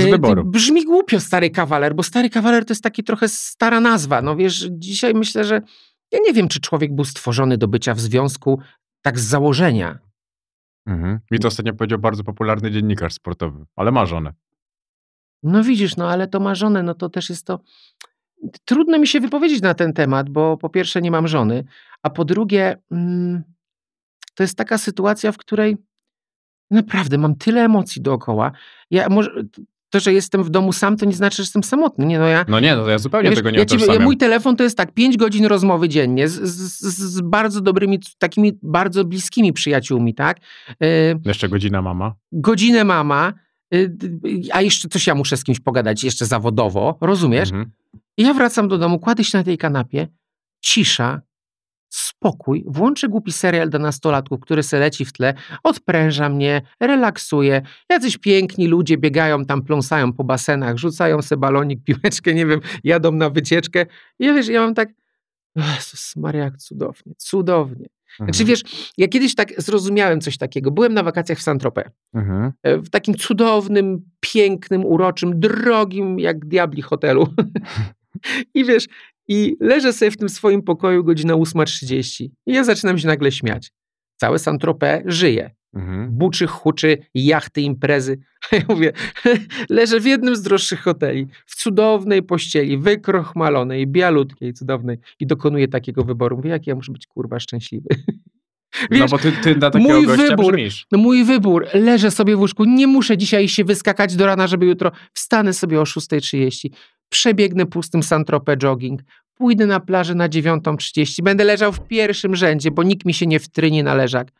[0.00, 0.44] Z Y, wyboru.
[0.44, 4.22] Brzmi głupio stary kawaler, bo stary kawaler to jest taki trochę stara nazwa.
[4.22, 5.62] No wiesz, dzisiaj myślę, że
[6.12, 8.60] ja nie wiem, czy człowiek był stworzony do bycia w związku
[9.02, 9.98] tak z założenia.
[10.86, 11.18] Mhm.
[11.30, 14.32] I to ostatnio powiedział bardzo popularny dziennikarz sportowy, ale ma żonę.
[15.42, 17.60] No widzisz, no ale to ma żonę, no to też jest to...
[18.64, 21.64] Trudno mi się wypowiedzieć na ten temat, bo po pierwsze nie mam żony,
[22.02, 23.42] a po drugie mm,
[24.34, 25.76] to jest taka sytuacja, w której
[26.70, 28.52] naprawdę mam tyle emocji dookoła.
[28.90, 29.30] Ja może,
[29.96, 32.06] to, że jestem w domu sam, to nie znaczy, że jestem samotny.
[32.06, 34.02] Nie, no ja, No nie, no ja zupełnie wiesz, tego nie ja ci- utożsamiam.
[34.02, 38.52] Mój telefon to jest tak, 5 godzin rozmowy dziennie z, z, z- bardzo dobrymi, takimi
[38.62, 40.36] bardzo bliskimi przyjaciółmi, tak?
[40.70, 42.14] Y, Jeszcze godzina mama.
[42.32, 43.32] godzinę mama,
[43.74, 43.96] y,
[44.52, 47.48] a jeszcze coś ja muszę z kimś pogadać, jeszcze zawodowo, rozumiesz?
[47.50, 47.70] Mhm.
[48.18, 50.08] I ja wracam do domu, kładę się na tej kanapie,
[50.60, 51.20] cisza,
[51.88, 57.62] spokój, włączę głupi serial do nastolatków, który se leci w tle, odpręża mnie, relaksuje.
[57.90, 63.12] Jacyś piękni ludzie biegają tam, pląsają po basenach, rzucają se balonik, piłeczkę, nie wiem, jadą
[63.12, 63.86] na wycieczkę.
[64.18, 64.88] I ja wiesz, ja mam tak,
[65.56, 67.86] Jezus Maria, jak cudownie, cudownie.
[68.16, 68.46] Znaczy Mhm.
[68.48, 68.62] wiesz,
[68.98, 70.70] ja kiedyś tak zrozumiałem coś takiego.
[70.70, 71.84] Byłem na wakacjach w Saint-Tropez
[72.14, 72.52] Mhm.
[72.62, 77.28] e, w takim cudownym, pięknym, uroczym, drogim jak diabli hotelu.
[78.54, 78.86] I wiesz,
[79.28, 83.72] i leżę sobie w tym swoim pokoju godzina 8.30 i ja zaczynam się nagle śmiać.
[84.16, 85.50] Całe Saint-Tropez żyje.
[85.74, 86.10] Mhm.
[86.10, 88.18] Buczy, huczy, jachty, imprezy.
[88.52, 88.92] A ja mówię,
[89.70, 96.04] leżę w jednym z droższych hoteli, w cudownej pościeli, wykrochmalonej, bialutkiej, cudownej i dokonuję takiego
[96.04, 96.36] wyboru.
[96.36, 97.88] Mówię, jak ja muszę być kurwa szczęśliwy.
[98.90, 100.86] No Wiesz, bo ty, ty na takiego mój gościa wybór- brzmisz.
[100.92, 104.66] no mój wybór, leżę sobie w łóżku, nie muszę dzisiaj się wyskakać do rana, żeby
[104.66, 106.68] jutro wstanę sobie o 6.30,
[107.08, 109.00] przebiegnę pustym Saint-Tropez jogging,
[109.34, 113.40] pójdę na plażę na 9.30, będę leżał w pierwszym rzędzie, bo nikt mi się nie
[113.40, 114.32] wtrynie na leżak.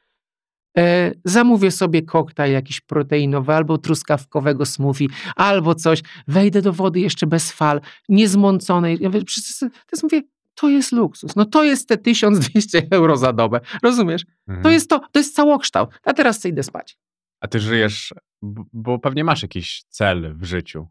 [0.78, 5.07] E, zamówię sobie koktajl jakiś proteinowy, albo truskawkowego smoothie,
[5.37, 8.99] albo coś, wejdę do wody jeszcze bez fal, niezmąconej.
[9.01, 10.22] Ja mówię, to jest, mówię,
[10.57, 11.36] to jest luksus.
[11.36, 13.61] No to jest te 1200 euro za dobę.
[13.82, 14.24] Rozumiesz?
[14.46, 14.74] To Mhm.
[14.74, 15.90] jest to, to jest całokształt.
[16.04, 16.98] A teraz chcę idę spać.
[17.40, 18.14] A ty żyjesz,
[18.72, 20.86] bo pewnie masz jakiś cel w życiu,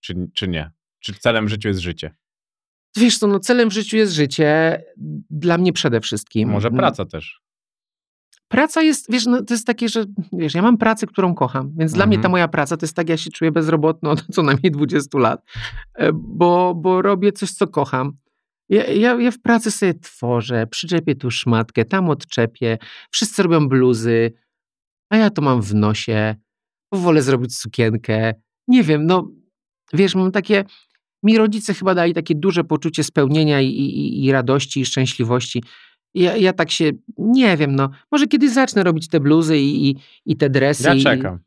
[0.00, 0.70] czy, czy nie?
[1.00, 2.14] Czy celem w życiu jest życie?
[2.96, 4.82] Wiesz co, no celem w życiu jest życie,
[5.30, 6.48] dla mnie przede wszystkim.
[6.48, 7.40] Może praca też.
[8.48, 11.92] Praca jest, wiesz, no to jest takie, że wiesz, ja mam pracę, którą kocham, więc
[11.92, 12.30] dla mnie ta Mhm.
[12.32, 15.44] moja praca to jest tak, ja się czuję bezrobotny od co najmniej 20 lat,
[15.94, 18.12] e, bo, bo robię coś, co kocham.
[18.70, 22.78] Ja, ja, ja w pracy sobie tworzę, przyczepię tu szmatkę, tam odczepię,
[23.10, 24.32] wszyscy robią bluzy,
[25.10, 26.34] a ja to mam w nosie,
[26.92, 28.34] wolę zrobić sukienkę.
[28.68, 29.30] Nie wiem, no
[29.92, 30.64] wiesz, mam takie,
[31.22, 35.62] mi rodzice chyba dali takie duże poczucie spełnienia i, i, i radości i szczęśliwości.
[36.14, 39.96] Ja, ja tak się, nie wiem, no, może kiedyś zacznę robić te bluzy i, i,
[40.26, 41.38] i te dresy Ja czekam.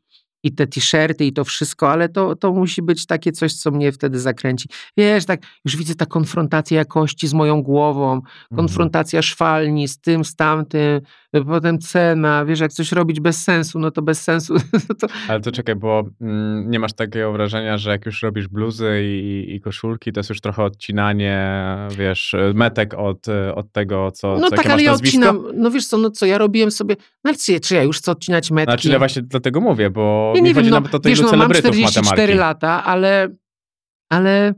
[0.44, 3.92] I te t-shirty i to wszystko, ale to, to musi być takie coś, co mnie
[3.92, 4.68] wtedy zakręci.
[4.96, 8.26] Wiesz, tak, już widzę ta konfrontacja jakości z moją głową, Mhm.
[8.56, 11.00] konfrontacja szwalni z tym, z tamtym,
[11.42, 14.54] potem cena, wiesz, jak coś robić bez sensu, no to bez sensu,
[14.88, 18.48] no to Ale to czekaj, bo mm, nie masz takiego wrażenia, że jak już robisz
[18.48, 21.48] bluzy i, i koszulki, to jest już trochę odcinanie,
[21.98, 25.98] wiesz, metek od, od tego, co, No co tak, ale ja odcinam, no wiesz co,
[25.98, 28.72] no co, ja robiłem sobie, no ale czy, czy ja już chcę odcinać metki?
[28.72, 31.20] Znaczy, ja właśnie dlatego mówię, bo ja mi nie chodzi wiem, no, nawet o wiesz,
[31.20, 32.38] no mam celebrytów 44 matemarki.
[32.38, 33.28] lata, ale,
[34.10, 34.54] ale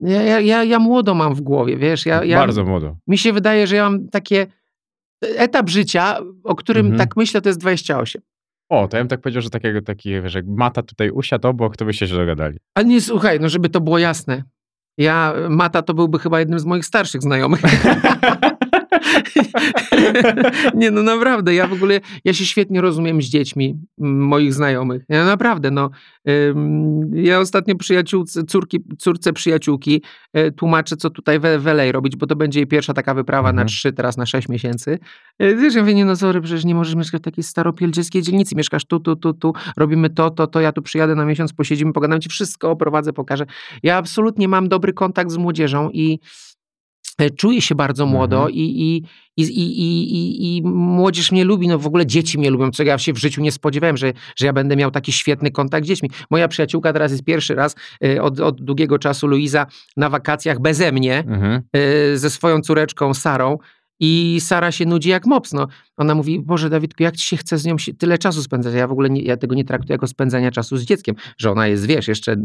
[0.00, 2.96] ja, ja, ja, ja młodo mam w głowie, wiesz, ja, ja, Bardzo młodo.
[3.06, 4.46] mi się wydaje, że ja mam takie,
[5.22, 6.98] etap życia, o którym Mhm.
[6.98, 8.22] tak myślę, to jest 28.
[8.70, 11.76] O, to ja bym tak powiedział, że takiego, taki, wiesz, jak Mata tutaj usiadł obok,
[11.76, 12.58] to byście się dogadali.
[12.74, 14.42] Ale nie, słuchaj, no żeby to było jasne,
[14.98, 17.60] ja, Mata to byłby chyba jednym z moich starszych znajomych.
[20.74, 25.02] nie, no naprawdę, ja w ogóle, ja się świetnie rozumiem z dziećmi moich znajomych.
[25.08, 25.90] Ja naprawdę, no.
[27.12, 32.26] Ja ostatnio przyjaciółce, córki, córce przyjaciółki e, tłumaczę, co tutaj w, w LA robić, bo
[32.26, 33.68] to będzie jej pierwsza taka wyprawa na Mhm.
[33.68, 34.98] trzy, teraz na sześć miesięcy.
[35.38, 38.56] E, Wiesz, ja mówię, nie no sorry, przecież nie możesz mieszkać w takiej staropieldzieckiej dzielnicy,
[38.56, 41.92] mieszkasz tu, tu, tu, tu, robimy to, to, to, ja tu przyjadę na miesiąc, posiedzimy,
[41.92, 43.46] pogadam ci wszystko, oprowadzę, pokażę.
[43.82, 46.18] Ja absolutnie mam dobry kontakt z młodzieżą i
[47.36, 48.54] czuję się bardzo młodo Mhm.
[48.54, 49.02] i, i,
[49.36, 52.90] i, i, i, i, i młodzież mnie lubi, no w ogóle dzieci mnie lubią, czego
[52.90, 55.88] ja się w życiu nie spodziewałem, że, że ja będę miał taki świetny kontakt z
[55.88, 56.10] dziećmi.
[56.30, 60.92] Moja przyjaciółka teraz jest pierwszy raz e, od, od długiego czasu, Luiza, na wakacjach beze
[60.92, 61.62] mnie, Mhm.
[61.72, 63.58] e, ze swoją córeczką Sarą
[64.00, 65.52] i Sara się nudzi jak mops.
[65.52, 65.66] No.
[65.96, 68.74] Ona mówi, Boże Dawidku, jak ci się chce z nią tyle czasu spędzać?
[68.74, 71.66] Ja w ogóle nie, ja tego nie traktuję jako spędzania czasu z dzieckiem, że ona
[71.66, 72.36] jest, wiesz, jeszcze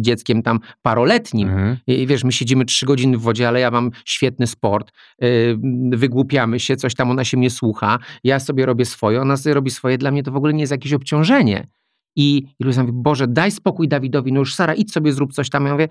[0.00, 1.48] dzieckiem tam paroletnim.
[1.48, 1.76] Mhm.
[1.86, 5.58] I wiesz, my siedzimy trzy godziny w wodzie, ale ja mam świetny sport, yy,
[5.90, 9.70] wygłupiamy się, coś tam, ona się mnie słucha, ja sobie robię swoje, ona sobie robi
[9.70, 11.66] swoje, dla mnie to w ogóle nie jest jakieś obciążenie.
[12.16, 15.50] I, i Luisa mówi, Boże, daj spokój Dawidowi, no już Sara, idź sobie zrób coś
[15.50, 15.66] tam.
[15.66, 15.88] Ja mówię,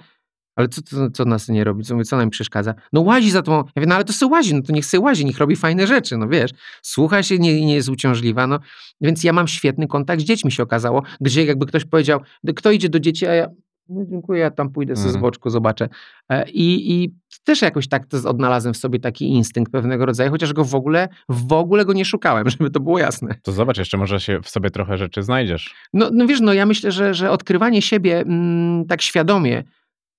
[0.56, 1.84] Ale co, co, co nas nie robi?
[1.84, 2.74] Co, co nam przeszkadza?
[2.94, 3.52] No łazi za tą.
[3.52, 5.88] Ja mówię, no ale to sobie łazi, no to niech sobie łazi, niech robi fajne
[5.88, 6.52] rzeczy, no wiesz.
[6.82, 8.60] Słucha się, nie, nie jest uciążliwa, no.
[9.02, 12.20] Więc ja mam świetny kontakt z dziećmi, się okazało, gdzie jakby ktoś powiedział,
[12.56, 13.48] kto idzie do dzieci, a ja,
[13.90, 15.22] no dziękuję, ja tam pójdę sobie z Mhm.
[15.22, 15.90] boczku, zobaczę.
[16.30, 20.66] E, I, I też jakoś tak odnalazłem w sobie taki instynkt pewnego rodzaju, chociaż go
[20.66, 23.36] w ogóle, w ogóle go nie szukałem, żeby to było jasne.
[23.44, 25.74] To zobacz, jeszcze może się w sobie trochę rzeczy znajdziesz.
[25.94, 29.64] No, no wiesz, no ja myślę, że, że odkrywanie siebie mm, tak świadomie,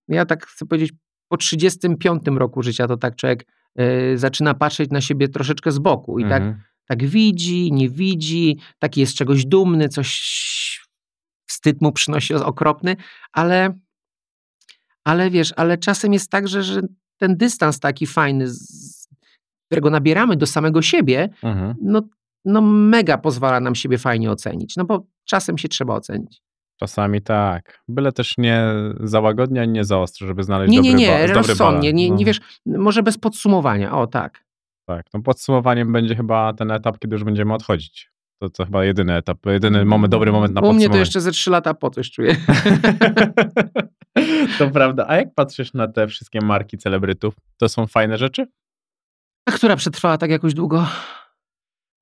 [0.08, 0.92] ja tak chcę powiedzieć,
[1.28, 3.46] po 35 roku życia to tak człowiek
[3.80, 6.62] y, zaczyna patrzeć na siebie troszeczkę z boku i tak, Mhm.
[6.88, 10.22] tak widzi, nie widzi, taki jest czegoś dumny, coś
[11.46, 12.96] wstyd mu przynosi okropny,
[13.32, 13.78] ale,
[15.04, 16.80] ale wiesz, ale czasem jest tak, że, że
[17.16, 19.08] ten dystans taki fajny, z,
[19.66, 21.74] którego nabieramy do samego siebie, Mhm.
[21.82, 22.02] no,
[22.44, 26.42] no mega pozwala nam siebie fajnie ocenić, no bo czasem się trzeba ocenić.
[26.82, 27.82] Czasami tak.
[27.88, 28.64] Byle też nie
[29.00, 32.10] za łagodnie, ani nie za ostro, żeby znaleźć Nie, dobry nie, nie, dobry rozsądnie, nie,
[32.10, 34.44] No, nie wiesz, może bez podsumowania, o tak.
[34.86, 38.10] Tak, no podsumowaniem będzie chyba ten etap, kiedy już będziemy odchodzić.
[38.40, 41.00] To, to chyba jedyny etap, jedyny moment, dobry moment na U mnie to podsumowanie.
[41.00, 42.36] jeszcze ze trzy lata po coś czuję.
[44.58, 45.04] to prawda.
[45.08, 47.34] A jak patrzysz na te wszystkie marki celebrytów?
[47.56, 48.46] To są fajne rzeczy?
[49.46, 50.86] A która przetrwała tak jakoś długo?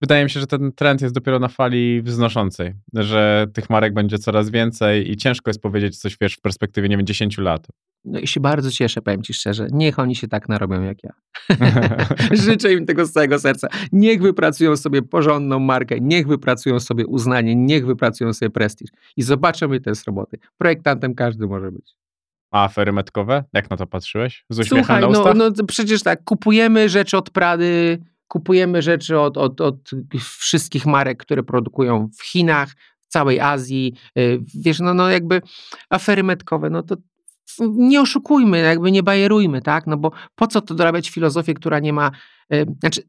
[0.00, 4.18] Wydaje mi się, że ten trend jest dopiero na fali wznoszącej, że tych marek będzie
[4.18, 7.66] coraz więcej i ciężko jest powiedzieć coś, wiesz, w perspektywie, nie wiem, 10 lat.
[8.04, 9.66] No i się bardzo cieszę, powiem ci szczerze.
[9.72, 11.12] Niech oni się tak narobią jak ja.
[12.44, 13.68] Życzę im tego z całego serca.
[13.92, 18.90] Niech wypracują sobie porządną markę, niech wypracują sobie uznanie, niech wypracują sobie prestiż.
[19.16, 20.38] I zobaczymy te z roboty.
[20.58, 21.96] Projektantem każdy może być.
[22.50, 23.44] A afery metkowe?
[23.52, 24.44] Jak na to patrzyłeś?
[24.50, 27.98] Z uśmiechem Słuchaj, na no, no przecież tak, kupujemy rzeczy od Prady,
[28.30, 29.90] kupujemy rzeczy od, od, od
[30.38, 32.68] wszystkich marek, które produkują w Chinach,
[33.00, 33.94] w całej Azji.
[34.18, 35.42] y, Wiesz, no, no jakby
[35.90, 36.96] afery metkowe, no to
[37.60, 39.86] nie oszukujmy, jakby nie bajerujmy, tak?
[39.86, 42.10] No bo po co to dorabiać filozofię, która nie ma,
[42.54, 43.02] y, znaczy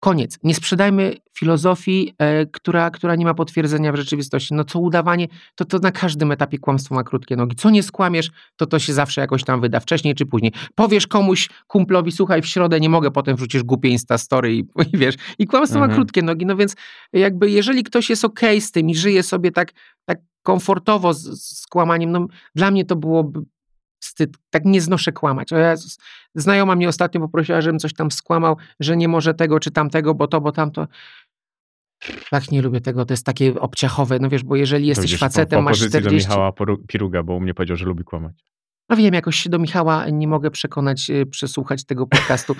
[0.00, 4.54] koniec, nie sprzedajmy filozofii, e, która, która nie ma potwierdzenia w rzeczywistości.
[4.54, 7.56] No co udawanie, to, to na każdym etapie kłamstwo ma krótkie nogi.
[7.56, 10.52] Co nie skłamiesz, to to się zawsze jakoś tam wyda, wcześniej czy później.
[10.74, 14.58] Powiesz komuś, kumplowi, słuchaj, w środę nie mogę, potem wrzucisz głupie instastory i,
[14.92, 15.96] i wiesz, i kłamstwo ma Mhm.
[15.96, 16.76] krótkie nogi, no więc
[17.12, 19.72] jakby jeżeli ktoś jest okej z tym i żyje sobie tak,
[20.04, 23.40] tak komfortowo z, z kłamaniem, no dla mnie to byłoby
[24.10, 25.52] wstyd, tak nie znoszę kłamać.
[25.52, 25.98] O Jezus.
[26.34, 30.26] Znajoma mnie ostatnio poprosiła, żebym coś tam skłamał, że nie może tego czy tamtego, bo
[30.26, 30.86] to, bo tamto.
[32.30, 35.56] Tak nie lubię tego, to jest takie obciachowe, no wiesz, bo jeżeli jesteś facetem, po,
[35.56, 36.28] po masz opozycji 40...
[36.28, 36.52] do Michała
[36.88, 38.44] Piruga, bo u mnie powiedział, że lubi kłamać.
[38.88, 42.56] No wiem, jakoś się do Michała nie mogę przekonać, y, przesłuchać tego podcastu.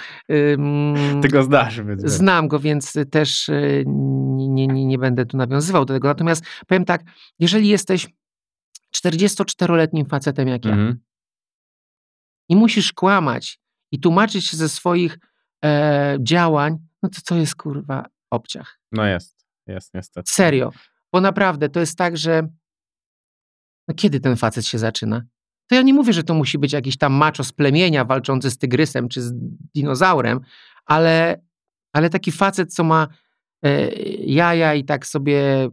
[1.22, 2.03] Ty go znasz, więc.
[2.03, 6.09] Znam go, więc też y, nie, nie, nie, będę tu nawiązywał do tego.
[6.09, 7.03] Natomiast powiem tak,
[7.38, 8.09] jeżeli jesteś
[8.96, 11.01] 44-letnim facetem jak ja Mhm.
[12.51, 13.61] I musisz kłamać
[13.92, 15.18] i tłumaczyć się ze swoich
[15.64, 18.80] e, działań, no to to jest kurwa obciach.
[18.92, 20.32] No jest, jest niestety.
[20.32, 20.70] Serio.
[21.12, 22.48] Bo naprawdę to jest tak, że
[23.88, 25.22] no kiedy ten facet się zaczyna?
[25.66, 28.59] To ja nie mówię, że to musi być jakiś tam macho z plemienia walczący z
[28.59, 29.32] tygrysem czy z
[29.74, 30.40] dinozaurem,
[30.84, 31.42] ale,
[31.92, 33.09] ale taki facet, co ma
[33.64, 33.88] e,
[34.18, 35.68] jaja i tak sobie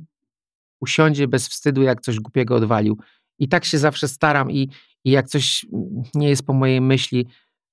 [0.82, 2.98] usiądzie bez wstydu, jak coś głupiego odwalił.
[3.40, 4.70] I tak się zawsze staram i,
[5.06, 5.66] i jak coś
[6.16, 7.26] nie jest po mojej myśli,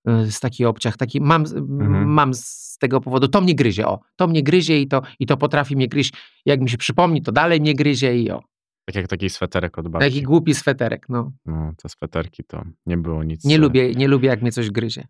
[0.09, 2.07] y, z taki obciach, taki mam, Mhm.
[2.09, 5.37] mam z tego powodu, to mnie gryzie, o, to mnie gryzie i to, i to
[5.37, 6.13] potrafi mnie gryźć,
[6.47, 8.43] jak mi się przypomni, to dalej mnie gryzie i o,
[8.87, 10.09] Tak jak taki sweterek od babci.
[10.09, 13.45] taki głupi sweterek, no, No, te sweterki to nie było nic.
[13.45, 15.07] nie lubię, nie lubię jak mnie coś gryzie.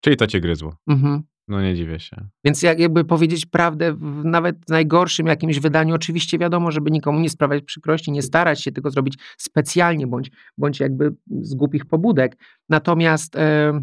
[0.00, 0.76] Czyli to cię gryzło.
[0.88, 1.22] Mhm.
[1.48, 2.28] No nie dziwię się.
[2.44, 7.20] Więc jak jakby powiedzieć prawdę, w nawet w najgorszym jakimś wydaniu, oczywiście wiadomo, żeby nikomu
[7.20, 12.36] nie sprawiać przykrości, nie starać się tego zrobić specjalnie, bądź, bądź jakby z głupich pobudek.
[12.68, 13.80] Natomiast e,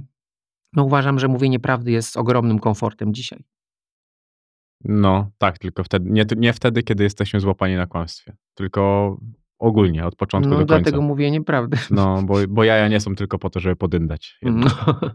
[0.74, 3.43] no uważam, że mówienie prawdy jest ogromnym komfortem dzisiaj.
[4.84, 8.36] No tak, tylko wtedy, nie, nie wtedy, kiedy jesteśmy złapani na kłamstwie.
[8.53, 9.18] Tylko
[9.59, 10.82] ogólnie, od początku No do końca.
[10.82, 11.78] dlatego mówię nieprawdę.
[11.91, 14.39] No, bo, bo jaja nie są tylko po to, żeby podyndać.
[14.41, 14.68] No.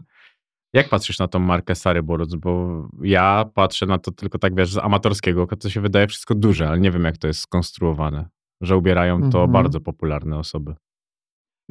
[0.73, 2.35] Jak patrzysz na tą markę Sary Boruc?
[2.35, 6.67] Bo ja patrzę na to tylko tak, wiesz, z amatorskiego, to się wydaje wszystko duże,
[6.67, 8.29] ale nie wiem, jak to jest skonstruowane.
[8.61, 9.51] Że ubierają to Mhm.
[9.51, 10.75] bardzo popularne osoby.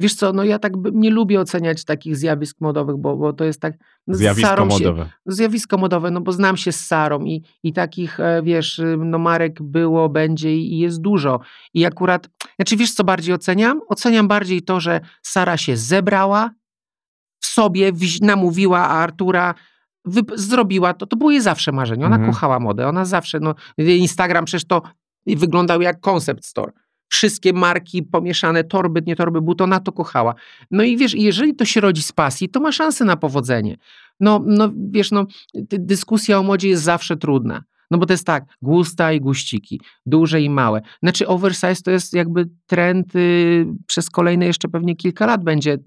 [0.01, 3.61] Wiesz co, no ja tak nie lubię oceniać takich zjawisk modowych, bo, bo to jest
[3.61, 3.73] tak...
[4.07, 5.09] no Zjawisko Sarą się- modowe.
[5.25, 9.61] zjawisko modowe, no bo znam się z Sarą i, i takich, e, wiesz, no marek
[9.63, 11.39] było, będzie i i jest dużo.
[11.73, 13.81] I akurat, znaczy wiesz co bardziej oceniam?
[13.87, 16.51] Oceniam bardziej to, że Sara się zebrała,
[17.39, 19.55] w sobie namówiła a Artura,
[20.35, 21.05] zrobiła to.
[21.05, 22.05] To było jej zawsze marzenie.
[22.05, 22.33] Ona Mhm.
[22.33, 24.81] kochała modę, ona zawsze, no Instagram przecież to
[25.27, 26.71] wyglądał jak concept store.
[27.11, 30.35] wszystkie marki pomieszane, torby, nie torby, but, ona to kochała.
[30.71, 33.77] No i wiesz, jeżeli to się rodzi z pasji, to ma szansę na powodzenie.
[34.19, 37.63] No, no wiesz, no, dy- dyskusja o modzie jest zawsze trudna.
[37.91, 40.81] No bo to jest tak, gusta i guściki, duże i małe.
[41.03, 45.77] Znaczy oversize to jest jakby trend y, przez kolejne jeszcze pewnie kilka lat będzie.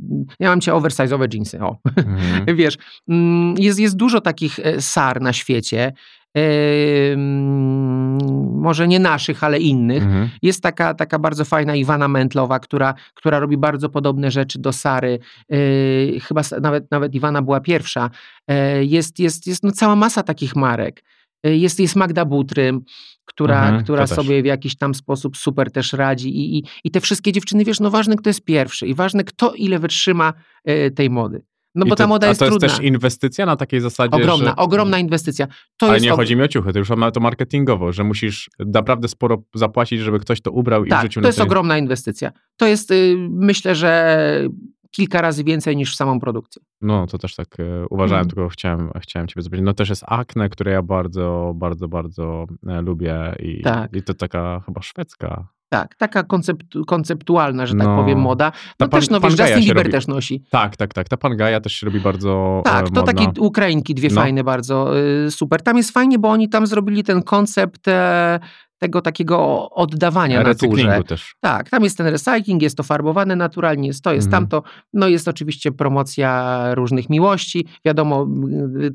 [0.40, 1.76] Ja mam cię oversize'owe jeansy, o.
[1.96, 2.57] Mhm.
[2.57, 2.78] Wiesz,
[3.09, 5.92] mm, jest, jest dużo takich e, sar na świecie,
[6.34, 8.18] em,
[8.61, 10.03] może nie naszych, ale innych.
[10.03, 10.28] Mhm.
[10.42, 15.18] Jest taka, taka bardzo fajna Iwana Mentlowa, która, która robi bardzo podobne rzeczy do Sary.
[15.48, 18.11] Yy, chyba nawet, nawet Iwana była pierwsza.
[18.48, 21.03] Yy, jest jest, jest no, cała masa takich marek.
[21.45, 22.80] Yy, jest, jest Magda Butrym,
[23.24, 26.28] która, Mhm, która to sobie w jakiś tam sposób super też radzi.
[26.38, 29.53] I, i, I te wszystkie dziewczyny, wiesz, no ważne kto jest pierwszy i ważne kto
[29.55, 30.32] ile wytrzyma
[30.64, 31.43] yy, tej mody.
[31.74, 32.76] No I bo to, ta moda a jest to jest trudna.
[32.76, 34.57] też inwestycja na takiej zasadzie, Ogromna, że...
[34.57, 35.47] ogromna inwestycja.
[35.76, 38.05] To Ale jest nie og- chodzi mi o ciuchy, to już mamy to marketingowo, że
[38.05, 41.47] musisz naprawdę sporo zapłacić, żeby ktoś to ubrał i Tak, wrzucił to na jest tej...
[41.47, 42.32] ogromna inwestycja.
[42.57, 44.49] To jest, y, myślę, że
[44.93, 46.62] kilka razy więcej niż w samą produkcję.
[46.80, 48.28] No, to też tak e, uważałem, Mhm.
[48.28, 49.64] tylko chciałem, chciałem ciebie zapytać.
[49.64, 53.97] No też jest Acne, które ja bardzo, bardzo, bardzo e, lubię i, Tak.
[53.97, 55.49] i to taka chyba szwedzka.
[55.68, 57.97] Tak, taka konceptu, konceptualna, że tak No.
[57.97, 58.53] powiem, moda.
[58.80, 59.90] No pan- też, no wiesz, Justin Bieber robi.
[59.90, 60.45] też nosi.
[60.51, 61.09] Tak, tak, tak.
[61.09, 63.12] Ta Pangaja też się robi bardzo Tak, e, to modna.
[63.12, 64.14] takie Ukrainki, dwie No.
[64.14, 65.62] fajne bardzo, y, super.
[65.62, 68.40] Tam jest fajnie, bo oni tam zrobili ten koncept e,
[68.83, 71.03] tego takiego oddawania naturze.
[71.05, 71.35] Też.
[71.41, 74.43] Tak, tam jest ten recycling, jest to farbowane naturalnie, jest to, jest Mhm.
[74.43, 74.62] tamto.
[74.93, 77.66] No jest oczywiście promocja różnych miłości.
[77.85, 78.26] Wiadomo,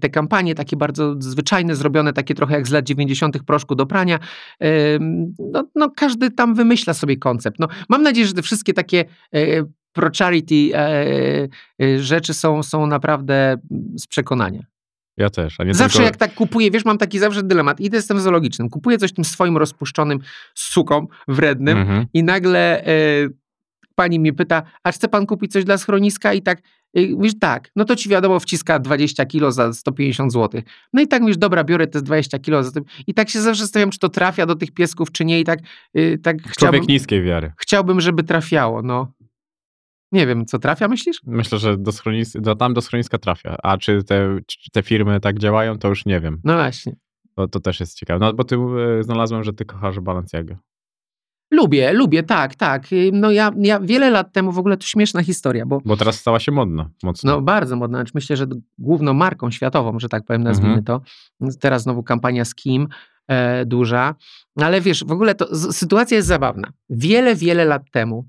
[0.01, 3.43] te kampanie takie bardzo zwyczajne, zrobione takie trochę jak z lat 90.
[3.43, 4.19] proszku do prania.
[5.39, 7.59] No, no każdy tam wymyśla sobie koncept.
[7.59, 9.39] No, mam nadzieję, że te wszystkie takie e,
[9.93, 10.77] pro-charity e,
[11.83, 13.57] e, rzeczy są, są naprawdę
[13.97, 14.61] z przekonania.
[15.17, 15.59] Ja też.
[15.59, 16.05] A nie Zawsze tylko...
[16.05, 17.79] jak tak kupuję, wiesz, mam taki zawsze dylemat.
[17.79, 20.19] Idę z tym zoologicznym, kupuję coś tym swoim rozpuszczonym
[20.55, 22.05] suką, wrednym Mhm.
[22.13, 22.91] i nagle e,
[23.95, 26.33] pani mnie pyta, a chce pan kupić coś dla schroniska?
[26.33, 26.59] I tak,
[26.93, 30.61] e, mówisz, tak, no to ci wiadomo wciska 20 kilo za 150 zł.
[30.93, 32.83] No i tak mówisz, dobra, biorę te 20 kilo za tym.
[33.07, 35.39] I tak się zawsze zastanawiam, czy to trafia do tych piesków, czy nie.
[35.39, 35.59] I tak,
[35.93, 37.51] e, tak chciałbym, Człowiek niskiej wiary.
[37.59, 39.11] chciałbym, żeby trafiało, no.
[40.11, 41.17] Nie wiem, co trafia, myślisz?
[41.25, 42.33] Myślę, że do schronis...
[42.39, 43.55] do, tam do schroniska trafia.
[43.63, 46.41] A czy te, czy te firmy tak działają, to już nie wiem.
[46.43, 46.95] No właśnie.
[47.35, 48.19] To, to też jest ciekawe.
[48.19, 48.55] No bo ty
[48.99, 50.57] e, znalazłem, że ty kochasz Balenciagę.
[51.51, 52.93] Lubię, lubię, tak, tak.
[52.93, 56.19] Y, No ja, ja wiele lat temu, w ogóle to śmieszna historia, bo Bo teraz
[56.19, 57.31] stała się modna mocno.
[57.31, 57.97] No bardzo modna.
[57.97, 58.45] Znaczy, myślę, że
[58.77, 60.85] główną marką światową, że tak powiem, nazwijmy Mhm.
[60.85, 61.01] to.
[61.59, 62.87] Teraz znowu kampania z Kim
[63.27, 64.15] e, duża.
[64.55, 66.71] Ale wiesz, w ogóle to sytuacja jest zabawna.
[66.89, 68.27] Wiele, wiele lat temu em,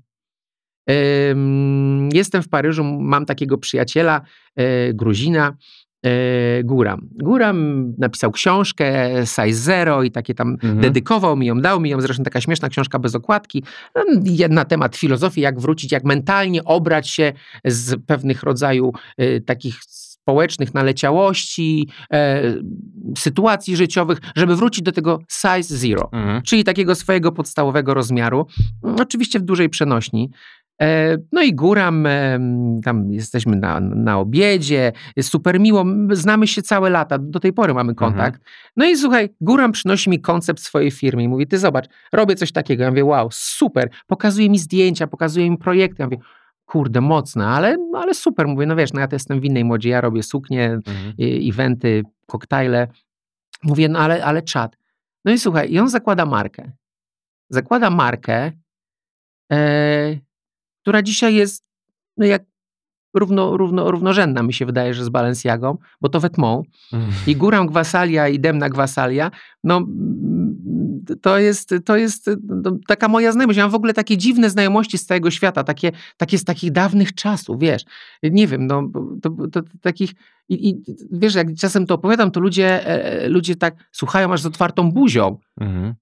[2.13, 4.21] jestem w Paryżu, mam takiego przyjaciela,
[4.55, 5.57] e, Gruzina,
[6.05, 7.07] e, Guram.
[7.11, 10.79] Guram napisał książkę Size Zero i takie tam Mhm.
[10.79, 13.63] dedykował mi ją, dał mi ją, zresztą taka śmieszna książka bez okładki,
[13.95, 14.23] em,
[14.53, 17.33] na temat filozofii, jak wrócić, jak mentalnie obrać się
[17.65, 22.41] z pewnych rodzaju e, takich społecznych naleciałości, e,
[23.17, 26.41] sytuacji życiowych, żeby wrócić do tego size zero, Mhm.
[26.41, 28.45] czyli takiego swojego podstawowego rozmiaru,
[28.99, 30.29] oczywiście w dużej przenośni.
[30.81, 36.61] E, No i Góram, em, tam jesteśmy na, na obiedzie, jest super miło, znamy się
[36.61, 38.41] całe lata, do tej pory mamy kontakt.
[38.77, 42.51] No i słuchaj, Góram przynosi mi koncept swojej firmy i mówi, ty zobacz, robię coś
[42.51, 42.83] takiego.
[42.83, 45.95] Ja mówię, wow, super, pokazuje mi zdjęcia, pokazuje mi projekty.
[45.99, 46.17] Ja mówię,
[46.65, 48.47] kurde, mocne, ale, ale super.
[48.47, 51.13] Mówię, no wiesz, no ja to jestem w innej modzie, ja robię suknie, Mhm.
[51.49, 52.87] eventy, koktajle.
[53.63, 54.77] Mówię, no ale, ale czad.
[55.25, 56.71] No i słuchaj, i on zakłada markę.
[57.49, 58.51] Zakłada markę,
[59.51, 60.17] e,
[60.81, 61.63] która dzisiaj jest
[62.17, 62.43] no jak
[63.13, 66.19] równo, równo, równorzędna, mi się wydaje, że z Balenciagą, bo to
[66.93, 67.13] Mhm.
[67.27, 69.31] i Góram Gwasalia i Demna Gwasalia,
[69.63, 73.57] no mm, to jest, to jest no, taka moja znajomość.
[73.57, 77.15] Ja mam w ogóle takie dziwne znajomości z całego świata, takie, takie z takich dawnych
[77.15, 77.83] czasów, wiesz.
[78.23, 78.89] Nie wiem, no
[79.21, 80.13] to, to, to takich
[80.49, 84.45] i, i wiesz, jak czasem to opowiadam, to ludzie, e, ludzie tak słuchają aż z
[84.45, 85.37] otwartą buzią.
[85.61, 85.93] Mhm.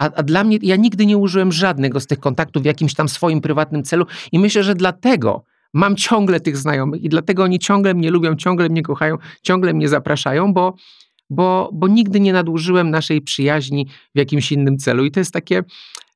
[0.00, 3.08] A, a dla mnie, ja nigdy nie użyłem żadnego z tych kontaktów w jakimś tam
[3.08, 5.44] swoim prywatnym celu i myślę, że dlatego
[5.74, 9.88] mam ciągle tych znajomych i dlatego oni ciągle mnie lubią, ciągle mnie kochają, ciągle mnie
[9.88, 10.74] zapraszają, bo,
[11.30, 15.04] bo, bo nigdy nie nadużyłem naszej przyjaźni w jakimś innym celu.
[15.04, 15.64] I to jest takie,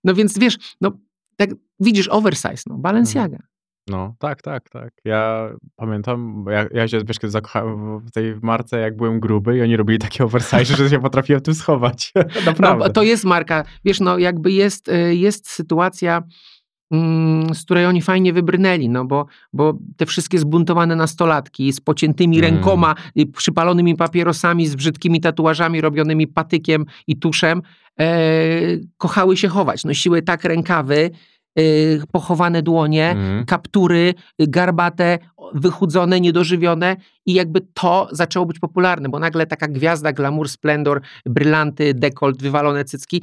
[0.05, 0.93] no więc wiesz, no
[1.37, 3.39] tak widzisz, oversize, no, Balenciaga.
[3.89, 4.93] No, tak, tak, tak.
[5.05, 9.57] Ja pamiętam, bo ja, ja się wiesz, kiedy zakochałem w tej marce, jak byłem gruby
[9.59, 12.13] i oni robili takie oversize, że się potrafiłem tym schować.
[12.17, 12.85] No, Naprawdę.
[12.85, 16.23] bo to jest marka, wiesz, no jakby jest, y, jest sytuacja,
[16.91, 22.39] mm, z której oni fajnie wybrnęli, no bo, bo te wszystkie zbuntowane nastolatki z pociętymi
[22.39, 22.51] Mm.
[22.55, 22.95] rękoma,
[23.37, 27.63] przypalonymi papierosami, z brzydkimi tatuażami robionymi patykiem i tuszem,
[28.01, 28.07] e,
[28.97, 29.85] kochały się chować.
[29.85, 31.11] Nosiły tak rękawy,
[32.13, 33.45] pochowane dłonie, Mhm.
[33.45, 35.19] kaptury, y, garbate,
[35.55, 36.97] wychudzone, niedożywione
[37.27, 42.85] i jakby to zaczęło być popularne, bo nagle taka gwiazda, glamour, splendor, brylanty, dekolt, wywalone
[42.85, 43.23] cycki,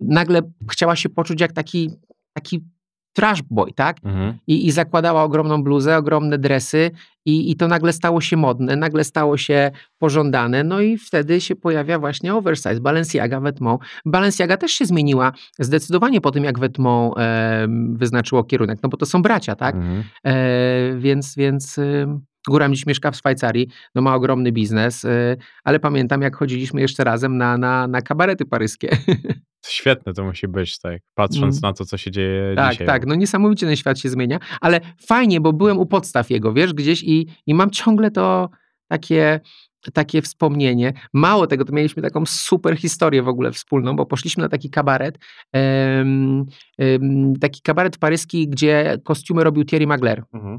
[0.00, 1.90] nagle chciała się poczuć jak taki,
[2.32, 2.64] taki
[3.12, 3.96] trash boy, tak?
[4.04, 4.38] Mhm.
[4.46, 6.90] I, I zakładała ogromną bluzę, ogromne dresy
[7.24, 11.56] i, i to nagle stało się modne, nagle stało się pożądane, no i wtedy się
[11.56, 13.86] pojawia właśnie oversize, Balenciaga, Vetements.
[14.04, 19.06] Balenciaga też się zmieniła zdecydowanie po tym, jak Vetements e, wyznaczyło kierunek, no bo to
[19.06, 19.74] są bracia, tak?
[19.74, 20.02] Mhm.
[20.24, 25.80] E, więc, więc e, Góra dziś mieszka w Szwajcarii, no ma ogromny biznes, e, ale
[25.80, 28.88] pamiętam, jak chodziliśmy jeszcze razem na, na, na kabarety paryskie.
[29.66, 31.02] Świetne to musi być, tak.
[31.14, 31.60] Patrząc Mm.
[31.62, 32.86] na to, co się dzieje Tak, dzisiaj.
[32.86, 36.72] tak, no niesamowicie ten świat się zmienia, ale fajnie, bo byłem u podstaw jego, wiesz,
[36.72, 38.50] gdzieś i, i mam ciągle to
[38.88, 39.40] takie,
[39.92, 40.92] takie wspomnienie.
[41.12, 45.18] Mało tego, to mieliśmy taką super historię w ogóle wspólną, bo poszliśmy na taki kabaret,
[47.40, 50.58] taki kabaret paryski, gdzie kostiumy robił Thierry Magler Mhm.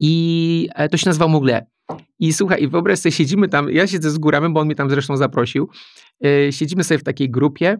[0.00, 1.66] i e, to się nazywał Mugle.
[2.18, 4.90] I słuchaj, i wyobraź sobie, siedzimy tam, ja siedzę z górami, bo on mnie tam
[4.90, 5.68] zresztą zaprosił,
[6.24, 7.78] e, siedzimy sobie w takiej grupie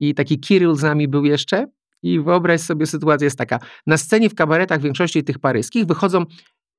[0.00, 1.66] i taki Kirill z nami był jeszcze
[2.02, 6.24] i wyobraź sobie, sytuacja jest taka, na scenie w kabaretach w większości tych paryskich wychodzą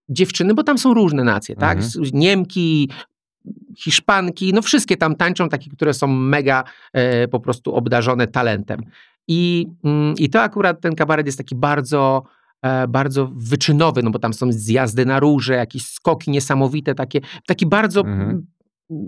[0.09, 1.77] dziewczyny, bo tam są różne nacje, tak?
[1.77, 2.05] Mhm.
[2.13, 2.89] Niemki,
[3.77, 6.63] Hiszpanki, no wszystkie tam tańczą, takie, które są mega
[6.93, 8.81] e, po prostu obdarzone talentem.
[9.27, 12.23] I, mm, I to akurat ten kabaret jest taki bardzo,
[12.87, 18.01] bardzo wyczynowy, no bo tam są zjazdy na róże, jakieś skoki niesamowite, takie, taki bardzo
[18.01, 18.47] Mhm.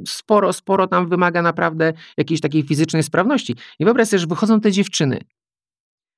[0.08, 3.56] sporo, sporo tam wymaga naprawdę jakiejś takiej fizycznej sprawności.
[3.80, 5.22] I wyobraź sobie, że wychodzą te dziewczyny.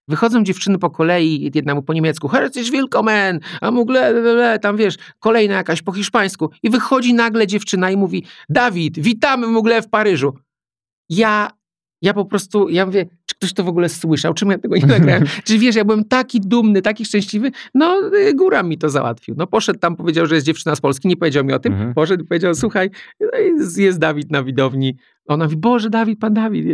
[0.07, 4.77] Wychodzą dziewczyny po kolei, jedna mu po niemiecku, herzlich willkommen, a mugle, le, le, tam
[4.77, 6.49] wiesz, kolejna jakaś po hiszpańsku.
[6.63, 10.33] I wychodzi nagle dziewczyna i mówi, Dawid, witamy mugle w Paryżu.
[11.09, 11.51] Ja,
[12.01, 13.05] ja po prostu, ja mówię,
[13.43, 15.23] ktoś to w ogóle słyszał, czym ja tego nie nagrałem?
[15.43, 19.35] Czy wiesz, ja byłem taki dumny, taki szczęśliwy, no y, góra mi to załatwił.
[19.37, 21.93] No poszedł tam, powiedział, że jest dziewczyna z Polski, nie powiedział mi o tym, Mhm.
[21.93, 22.89] poszedł i powiedział, słuchaj,
[23.19, 24.95] no i jest- jest Dawid na widowni.
[25.27, 26.65] Ona mówi, Boże, Dawid, pan Dawid.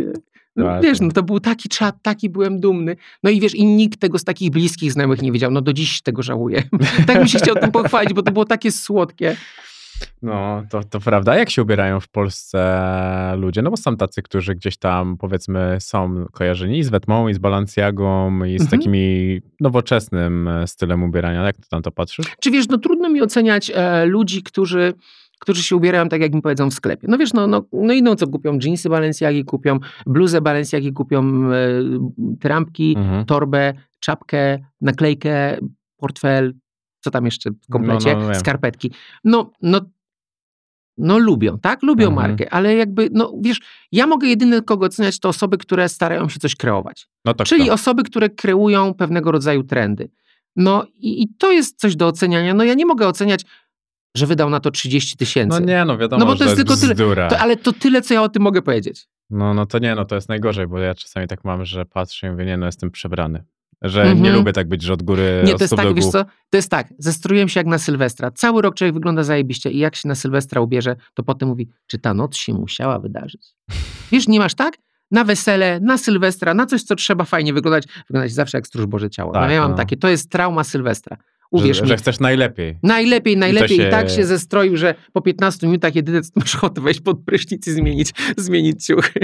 [0.56, 1.06] No, Tak, wiesz, tak.
[1.06, 2.96] no to był taki czat, taki byłem dumny.
[3.22, 5.50] No i wiesz, i nikt tego z takich bliskich znajomych nie wiedział.
[5.50, 6.62] No do dziś tego żałuję.
[7.06, 9.36] tak mi się chciał tym pochwalić, bo to było takie słodkie.
[10.22, 11.36] No, to, to prawda.
[11.38, 13.62] Jak się ubierają w Polsce ludzie?
[13.62, 17.38] No bo są tacy, którzy gdzieś tam, powiedzmy, są kojarzeni i z Wetmą, i z
[17.38, 18.70] Balenciagą, i z Mhm.
[18.80, 21.42] takimi nowoczesnym e, stylem ubierania.
[21.42, 22.26] Jak ty tam to patrzysz?
[22.40, 24.94] Czy wiesz, no trudno mi oceniać e, ludzi, którzy,
[25.40, 27.06] którzy się ubierają tak, jak mi powiedzą w sklepie.
[27.10, 31.56] No wiesz, no, no, no idą co kupią, jeansy Balenciagi kupią, bluzę Balenciagi kupią, e,
[32.40, 33.24] trampki, Mhm.
[33.24, 35.56] torbę, czapkę, naklejkę,
[35.96, 36.54] portfel,
[37.00, 38.90] co tam jeszcze w komplecie, No, no, skarpetki.
[39.24, 39.80] No, no,
[40.98, 41.82] no lubią, tak?
[41.82, 42.28] Lubią Mhm.
[42.30, 43.60] markę, ale jakby, no wiesz,
[43.92, 47.08] ja mogę jedyne kogo oceniać to osoby, które starają się coś kreować.
[47.24, 47.72] No to Czyli kto?
[47.74, 50.10] osoby, które kreują pewnego rodzaju trendy.
[50.56, 52.54] No i, i to jest coś do oceniania.
[52.54, 53.44] No ja nie mogę oceniać,
[54.16, 55.60] że wydał na to 30 tysięcy.
[55.60, 56.94] No nie, no wiadomo, No bo że to jest tylko tyle.
[56.94, 57.28] bzdura.
[57.28, 59.08] To, ale to tyle, co ja o tym mogę powiedzieć.
[59.30, 62.26] No, no to nie, no to jest najgorzej, bo ja czasami tak mam, że patrzę
[62.26, 63.44] i mówię, nie, no jestem przebrany.
[63.82, 64.34] Że nie Mhm.
[64.34, 66.88] lubię tak być, że od góry Nie, to jest tak, wiesz co, to jest tak,
[66.98, 68.30] zestruję się jak na Sylwestra.
[68.30, 71.98] Cały rok człowiek wygląda zajebiście i jak się na Sylwestra ubierze, to potem mówi, czy
[71.98, 73.46] ta noc się musiała wydarzyć.
[74.12, 74.76] Wiesz, nie masz tak?
[75.10, 79.10] Na wesele, na Sylwestra, na coś, co trzeba fajnie wyglądać, wyglądać zawsze jak stróż Boże
[79.10, 79.32] Ciało.
[79.32, 79.76] no Tak, ja mam no.
[79.76, 81.16] takie, to jest trauma Sylwestra.
[81.50, 81.88] Uwierz że, mi.
[81.88, 82.78] że chcesz najlepiej.
[82.82, 83.76] Najlepiej, najlepiej.
[83.76, 87.24] się- I tak się zestroił, że po 15 minutach jedyne, co masz ochotę wejść pod
[87.24, 89.20] prysznic i zmienić, zmienić ciuchy.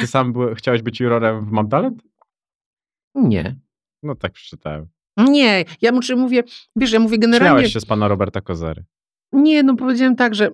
[0.00, 2.02] Ty sam chciałeś być jurorem w Mam Talent?
[3.14, 3.56] Nie.
[4.02, 4.86] No tak przeczytałem.
[5.16, 6.42] Nie, ja muszę, mówię,
[6.76, 7.58] wiesz, ja mówię generalnie...
[7.58, 8.84] Śmiałeś się z pana Roberta Kozery.
[9.32, 10.50] Nie, no powiedziałem tak, że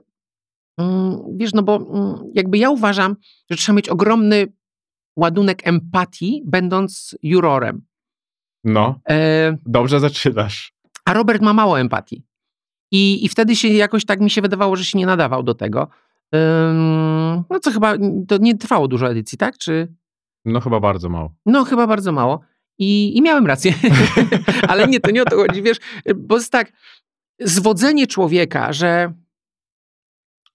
[0.78, 3.16] mm, wiesz, no bo mm, jakby ja uważam,
[3.50, 4.46] że trzeba mieć ogromny
[5.16, 7.82] ładunek empatii, będąc jurorem.
[8.64, 10.72] No, E, dobrze zaczynasz.
[11.04, 12.24] a Robert ma mało empatii.
[12.92, 15.88] I, I wtedy się jakoś tak mi się wydawało, że się nie nadawał do tego.
[16.34, 17.94] Ym, no co chyba,
[18.28, 19.58] to nie trwało dużo edycji, tak?
[19.58, 19.94] Czy...
[20.44, 21.34] No chyba bardzo mało.
[21.46, 22.40] No, chyba bardzo mało.
[22.78, 23.74] I, i miałem rację.
[24.68, 25.78] Ale nie, to nie o to chodzi, wiesz,
[26.16, 26.72] bo jest tak,
[27.40, 29.12] zwodzenie człowieka, że,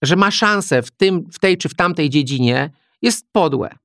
[0.01, 2.69] że ma szansę w, tym, w tej czy w tamtej dziedzinie,
[3.01, 3.75] jest podłe.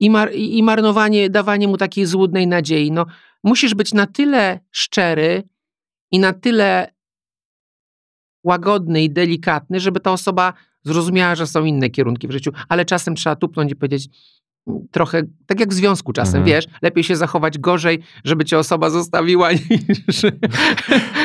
[0.00, 2.92] I, mar, i marnowanie, dawanie mu takiej złudnej nadziei.
[2.92, 3.06] No,
[3.44, 5.42] musisz być na tyle szczery
[6.10, 6.94] i na tyle
[8.44, 10.52] łagodny i delikatny, żeby ta osoba
[10.84, 14.08] zrozumiała, że są inne kierunki w życiu, ale czasem trzeba tupnąć i powiedzieć,
[14.90, 16.44] trochę, tak jak w związku czasem, Mhm.
[16.56, 20.22] wiesz, lepiej się zachować gorzej, żeby cię osoba zostawiła, niż,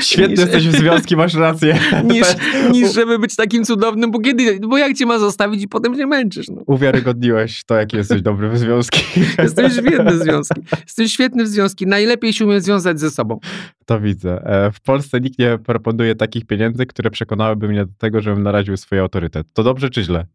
[0.02, 1.80] Świetny niż, jesteś w związki, masz rację.
[2.14, 2.28] niż,
[2.72, 6.08] niż żeby być takim cudownym, bo kiedy, bo jak cię ma zostawić i potem się
[6.08, 6.62] męczysz, no.
[6.66, 9.02] Uwiarygodniłeś to, jaki jesteś dobry w związki.
[9.44, 10.62] Jestem świetny w związki.
[10.86, 11.88] Jestem świetny w związki.
[11.88, 13.40] Najlepiej się umiem związać ze sobą.
[13.86, 14.46] To widzę.
[14.46, 18.78] E, W Polsce nikt nie proponuje takich pieniędzy, które przekonałyby mnie do tego, żebym naraził
[18.78, 19.48] swój autorytet.
[19.54, 20.26] To dobrze czy źle?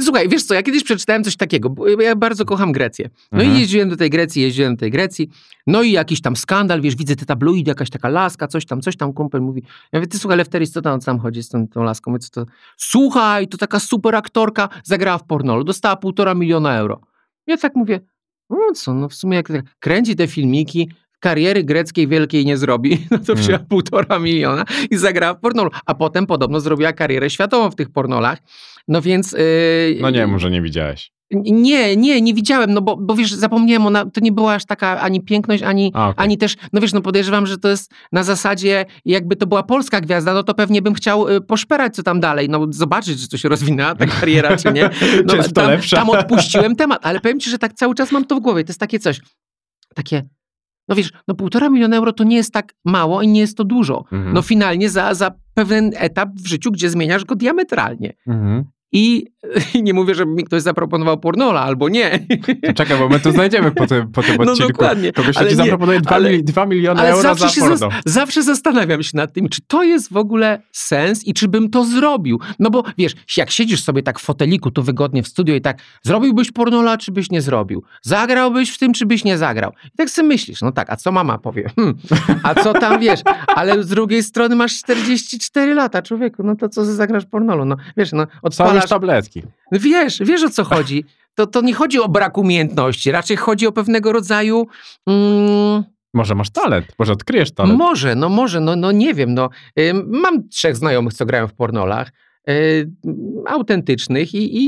[0.00, 3.10] Słuchaj, wiesz co, ja kiedyś przeczytałem coś takiego, bo ja bardzo kocham Grecję.
[3.32, 3.56] No Mhm.
[3.56, 5.28] i jeździłem do tej Grecji, jeździłem do tej Grecji,
[5.66, 8.96] no i jakiś tam skandal, wiesz, widzę te tabloidy, jakaś taka laska, coś tam, coś
[8.96, 9.62] tam, kumpel mówi.
[9.92, 12.10] Ja mówię, ty słuchaj, Lefteris, co tam, co tam chodzi z tą, tą laską?
[12.10, 12.50] Mówię, co to?
[12.76, 17.00] Słuchaj, to taka super aktorka, zagrała w pornolu, dostała półtora miliona euro.
[17.46, 18.00] Ja tak mówię,
[18.50, 22.98] no co, no w sumie jak tak kręci te filmiki, kariery greckiej wielkiej nie zrobi,
[23.10, 23.44] no to Mm.
[23.44, 25.70] wzięła półtora miliona i zagrała w pornolu.
[25.86, 28.38] A potem podobno zrobiła karierę światową w tych pornolach.
[28.88, 29.32] No więc...
[29.32, 31.10] Yy, No nie, może nie widziałeś.
[31.30, 35.00] nie, nie, nie widziałem, no bo, bo wiesz, zapomniałem, ona, to nie była aż taka
[35.00, 36.24] ani piękność, ani, A, okej.
[36.24, 40.00] ani też, no wiesz, no podejrzewam, że to jest na zasadzie, jakby to była polska
[40.00, 43.36] gwiazda, no to pewnie bym chciał y, poszperać co tam dalej, no zobaczyć, czy to
[43.36, 44.90] się rozwinęła ta kariera, czy nie.
[45.24, 48.12] No, Czy jest to tam, tam odpuściłem temat, ale powiem ci, że tak cały czas
[48.12, 49.20] mam to w głowie, to jest takie coś,
[49.94, 50.22] takie,
[50.88, 53.64] no wiesz, no półtora miliona euro to nie jest tak mało i nie jest to
[53.64, 54.04] dużo.
[54.12, 54.32] Mhm.
[54.32, 58.12] No finalnie za, za pewien etap w życiu, gdzie zmieniasz go diametralnie.
[58.26, 58.64] Mhm.
[58.92, 59.26] I,
[59.74, 62.26] I nie mówię, żeby mi ktoś zaproponował pornola, albo nie.
[62.66, 64.72] To czekaj, bo my tu znajdziemy po tym, po tym No odcinku.
[64.72, 65.12] dokładnie.
[65.12, 67.60] Kogoś, Ale ci nie, zaproponuje 2, ale- mili- 2 miliony Ale euro zawsze, za się
[67.60, 67.76] porno.
[67.76, 71.70] zas- zawsze zastanawiam się nad tym, czy to jest w ogóle sens i czy bym
[71.70, 72.40] to zrobił.
[72.58, 75.78] No bo wiesz, jak siedzisz sobie tak w foteliku, tu wygodnie w studio i tak,
[76.02, 77.82] zrobiłbyś pornola, czy byś nie zrobił?
[78.02, 79.72] Zagrałbyś w tym, czy byś nie zagrał?
[79.86, 81.70] I tak sobie myślisz, no tak, a co mama powie?
[81.76, 81.94] Hmm,
[82.42, 83.20] a co tam wiesz?
[83.56, 87.64] Ale z drugiej strony masz 44 lata, człowieku, no to co zagrasz pornolu?
[87.64, 89.42] No wiesz, no Są już tabletki.
[89.72, 91.04] Wiesz, wiesz o co chodzi.
[91.34, 94.66] To, to nie chodzi o brak umiejętności, raczej chodzi o pewnego rodzaju...
[95.06, 97.78] Mm, Może masz talent, może odkryjesz talent.
[97.78, 99.34] może, no może, no, no nie wiem.
[99.34, 99.50] No.
[99.80, 102.10] Ym, Mam trzech znajomych, co grają w pornolach,
[102.46, 102.90] yy,
[103.46, 104.66] autentycznych i, i,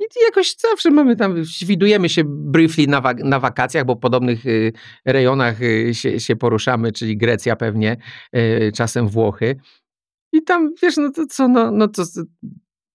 [0.00, 1.34] i jakoś zawsze mamy tam,
[1.66, 4.72] widujemy się briefly na, wak- na wakacjach, bo w podobnych y,
[5.06, 7.96] rejonach y, się, się poruszamy, czyli Grecja pewnie,
[8.36, 9.56] y, czasem Włochy.
[10.32, 12.02] I tam, wiesz, no to co, no, no to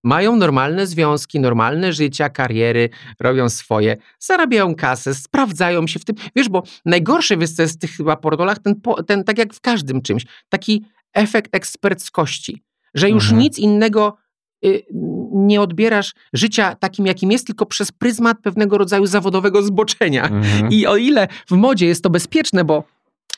[0.03, 2.89] mają normalne związki, normalne życia, kariery,
[3.19, 6.15] robią swoje, zarabiają kasę, sprawdzają się w tym.
[6.35, 8.75] Wiesz, bo najgorsze wiesz, w tych chyba pornolach, ten,
[9.07, 13.41] ten, tak jak w każdym czymś, taki efekt eksperckości, że już Mhm.
[13.41, 14.17] nic innego
[14.65, 14.83] y,
[15.31, 20.23] nie odbierasz życia takim, jakim jest, tylko przez pryzmat pewnego rodzaju zawodowego zboczenia.
[20.27, 20.71] Mhm.
[20.71, 22.83] I o ile w modzie jest to bezpieczne, bo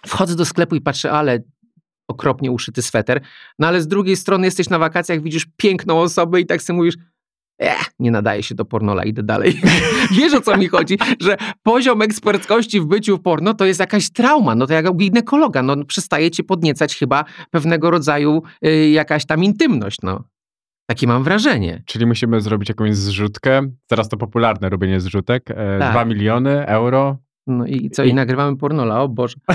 [0.07, 1.39] wchodzę do sklepu i patrzę, ale
[2.10, 3.22] okropnie uszyty sweter,
[3.60, 6.95] no ale z drugiej strony jesteś na wakacjach, widzisz piękną osobę i tak sobie mówisz,
[7.62, 9.62] eh, nie nadaje się do pornola, idę dalej.
[10.18, 10.97] Wiesz o co mi chodzi?
[11.22, 14.95] Że poziom eksperckości w byciu w porno to jest jakaś trauma, no to jak u
[14.95, 20.24] ginekologa, no przestaje cię podniecać chyba pewnego rodzaju y, jakaś tam intymność, no.
[20.89, 21.84] Takie mam wrażenie.
[21.86, 23.62] Czyli musimy zrobić jakąś zrzutkę.
[23.88, 25.51] Teraz to popularne robienie zrzutek.
[25.51, 25.91] E, Tak.
[25.91, 27.18] 2 miliony euro.
[27.47, 29.36] No i co, i nagrywamy pornola, o Boże.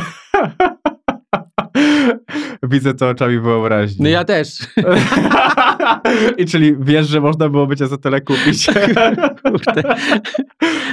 [2.69, 4.03] Widzę to oczami wyobraźni.
[4.03, 4.59] No ja też.
[6.39, 8.67] I czyli wiesz, że można byłoby cię za tyle kupić.
[9.45, 9.83] Kurde.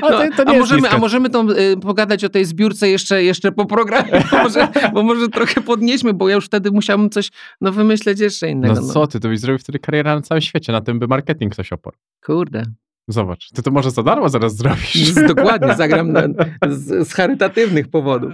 [0.02, 2.90] A, No, to, to nie a, możemy, a możemy tą, y, pogadać o tej zbiórce
[2.90, 7.10] jeszcze, jeszcze po programie, bo może, bo może trochę podnieśmy, bo ja już wtedy musiałbym
[7.10, 7.30] coś
[7.62, 8.74] no, wymyśleć jeszcze innego.
[8.74, 11.54] No co ty, to byś zrobił wtedy karierę na całym świecie, na tym by marketing
[11.54, 11.98] ktoś oparł.
[12.26, 12.64] Kurde.
[13.08, 15.14] Zobacz, ty to może za darmo zaraz zrobisz.
[15.28, 16.22] Dokładnie, zagram na,
[16.70, 18.34] z, z charytatywnych powodów.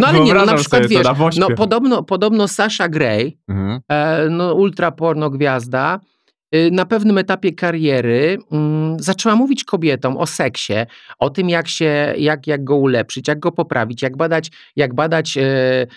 [0.00, 1.02] No ale nie, no na Wyobrażam przykład wiesz,
[1.40, 3.80] no podobno, podobno Sasha Grey, Mhm.
[3.88, 6.00] e, no ultra porno gwiazda,
[6.54, 10.72] y, na pewnym etapie kariery mm, zaczęła mówić kobietom o seksie,
[11.18, 15.36] o tym, jak, się, jak, jak go ulepszyć, jak go poprawić, jak badać, jak badać
[15.38, 15.42] e,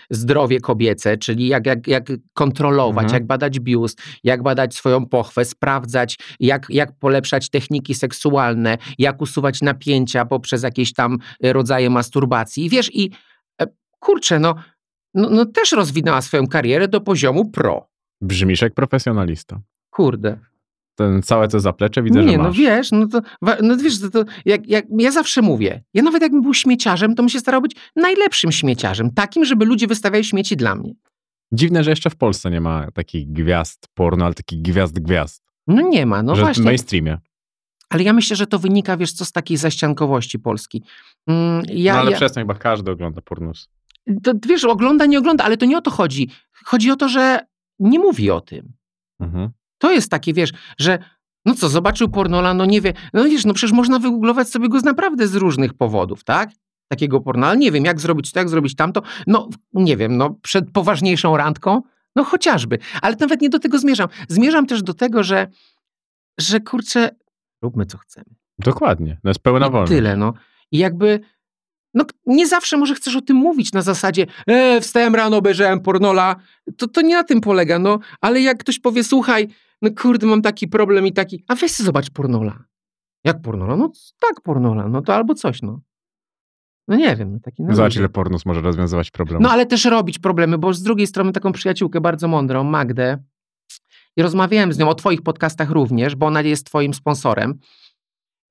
[0.09, 3.13] zdrowie kobiece, czyli jak, jak, jak kontrolować, Mhm.
[3.21, 9.61] jak badać biust, jak badać swoją pochwę, sprawdzać, jak, jak polepszać techniki seksualne, jak usuwać
[9.61, 12.65] napięcia poprzez jakieś tam rodzaje masturbacji.
[12.65, 13.11] I wiesz, i
[14.01, 14.55] kurczę, no,
[15.13, 17.87] no, no też rozwinęła swoją karierę do poziomu pro.
[18.21, 19.61] Brzmisz jak profesjonalista.
[19.89, 20.37] Kurde.
[20.95, 22.57] Ten całe to zaplecze widzę, nie, że no masz.
[22.57, 23.21] wiesz, no to,
[23.61, 27.23] no wiesz, to, to jak, jak ja zawsze mówię, ja nawet jakbym był śmieciarzem, to
[27.23, 30.93] bym się starał być najlepszym śmieciarzem, takim, żeby ludzie wystawiali śmieci dla mnie.
[31.51, 35.43] Dziwne, że jeszcze w Polsce nie ma takich gwiazd porno, ale takich gwiazd gwiazd.
[35.67, 36.63] No nie ma, no że w właśnie.
[36.63, 37.17] mainstreamie.
[37.89, 40.83] Ale ja myślę, że to wynika, wiesz, co z takiej zaściankowości Polski.
[41.27, 43.69] Mm, Ja, no ale ja, przestań, chyba każdy ogląda pornus.
[44.23, 46.29] To, wiesz, ogląda, nie ogląda, ale to nie o to chodzi.
[46.65, 47.39] Chodzi o to, że
[47.79, 48.73] nie mówi o tym.
[49.19, 49.49] Mhm.
[49.77, 50.99] To jest takie, wiesz, że
[51.45, 54.79] No co, zobaczył pornola, no nie wie, no wiesz, no przecież można wygooglować sobie go
[54.79, 56.49] z naprawdę z różnych powodów, tak?
[56.87, 60.71] Takiego pornola, nie wiem, jak zrobić to, jak zrobić tamto, no nie wiem, no przed
[60.71, 61.81] poważniejszą randką,
[62.15, 64.07] no chociażby, ale nawet nie do tego zmierzam.
[64.27, 65.47] Zmierzam też do tego, że,
[66.39, 67.09] że kurczę,
[67.61, 68.35] róbmy co chcemy.
[68.59, 69.17] Dokładnie.
[69.23, 69.91] No jest pełna wolność.
[69.91, 70.33] tyle, no.
[70.71, 71.19] I jakby,
[71.93, 76.35] no nie zawsze może chcesz o tym mówić na zasadzie, e, wstałem rano, obejrzałem pornola,
[76.77, 79.47] to, to nie na tym polega, no, ale jak ktoś powie, słuchaj,
[79.81, 82.63] no kurde, mam taki problem i taki, a weź zobacz pornola.
[83.23, 83.75] Jak pornola?
[83.75, 85.81] No tak pornola, no to albo coś, no.
[86.87, 89.43] No nie wiem, no taki na Zobacz, ile pornus może rozwiązywać problemy.
[89.43, 93.17] No ale też robić problemy, bo z drugiej strony taką przyjaciółkę bardzo mądrą, Magdę,
[94.17, 97.59] i rozmawiałem z nią o twoich podcastach również, bo ona jest twoim sponsorem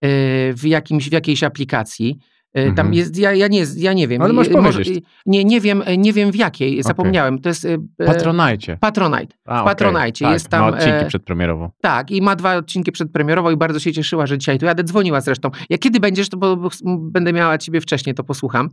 [0.02, 0.08] yy,
[0.54, 2.18] w, jakimś, w jakiejś aplikacji.
[2.55, 2.94] Tam Mhm.
[2.94, 4.22] jest, ja, ja, nie, ja nie wiem.
[4.22, 5.05] Ale Yy, powiedzieć.
[5.27, 7.39] nie, nie, wiem, nie wiem w jakiej, zapomniałem.
[7.39, 8.77] To jest yy, yy, Patronajcie.
[8.81, 9.36] Patronite.
[9.44, 10.32] A, w Patronajcie okej.
[10.32, 11.70] jest tak, tam, Ma odcinki e, przedpremierowo.
[11.81, 14.85] Tak, i ma dwa odcinki przedpremierowo i bardzo się cieszyła, że dzisiaj tu jadę.
[14.85, 15.51] Dzwoniła zresztą.
[15.70, 16.70] Jak kiedy będziesz, to bo, bo
[17.01, 18.68] będę miała ciebie wcześniej, to posłucham.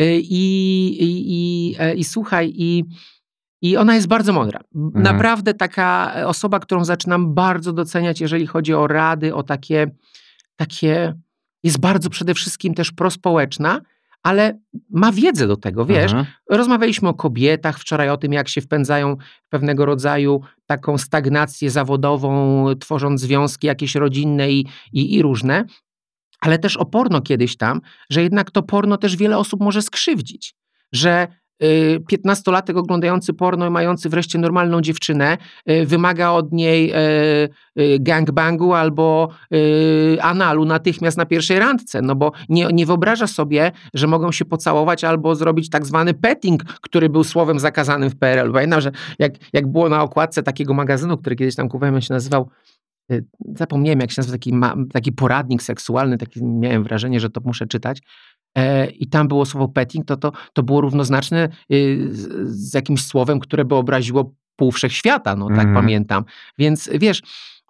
[0.00, 0.16] I,
[1.00, 2.84] i, i, e, i słuchaj, i,
[3.62, 4.60] i ona jest bardzo mądra.
[4.94, 9.90] Naprawdę taka osoba, którą zaczynam bardzo doceniać, jeżeli chodzi o rady, o takie,
[10.56, 11.14] takie
[11.66, 13.80] jest bardzo przede wszystkim też prospołeczna,
[14.22, 14.58] ale
[14.90, 16.12] ma wiedzę do tego, wiesz.
[16.12, 16.26] Mhm.
[16.50, 19.16] Rozmawialiśmy o kobietach wczoraj, o tym, jak się wpędzają
[19.46, 25.64] w pewnego rodzaju taką stagnację zawodową, tworząc związki jakieś rodzinne i, i, i różne,
[26.40, 27.80] ale też o porno kiedyś tam,
[28.10, 30.54] że jednak to porno też wiele osób może skrzywdzić,
[30.92, 31.28] że
[32.08, 35.38] piętnastolatek oglądający porno i mający wreszcie normalną dziewczynę
[35.70, 37.48] y, wymaga od niej y,
[37.82, 43.72] y, gangbangu albo y, analu natychmiast na pierwszej randce, no bo nie, nie wyobraża sobie,
[43.94, 48.52] że mogą się pocałować albo zrobić tak zwany petting, który był słowem zakazanym w PRL.
[48.52, 52.14] Pamiętam, że jak, jak było na okładce takiego magazynu, który kiedyś tam kupowałem, on się
[52.14, 52.50] nazywał
[53.12, 53.24] y,
[53.54, 54.52] zapomniałem jak się nazywa, taki,
[54.92, 58.00] taki poradnik seksualny, taki miałem wrażenie, że to muszę czytać.
[58.56, 63.04] E, I tam było słowo petting, to, to, to było równoznaczne y, z, z jakimś
[63.04, 65.74] słowem, które by obraziło pół wszechświata, no tak Mhm.
[65.74, 66.24] pamiętam.
[66.58, 67.22] Więc wiesz,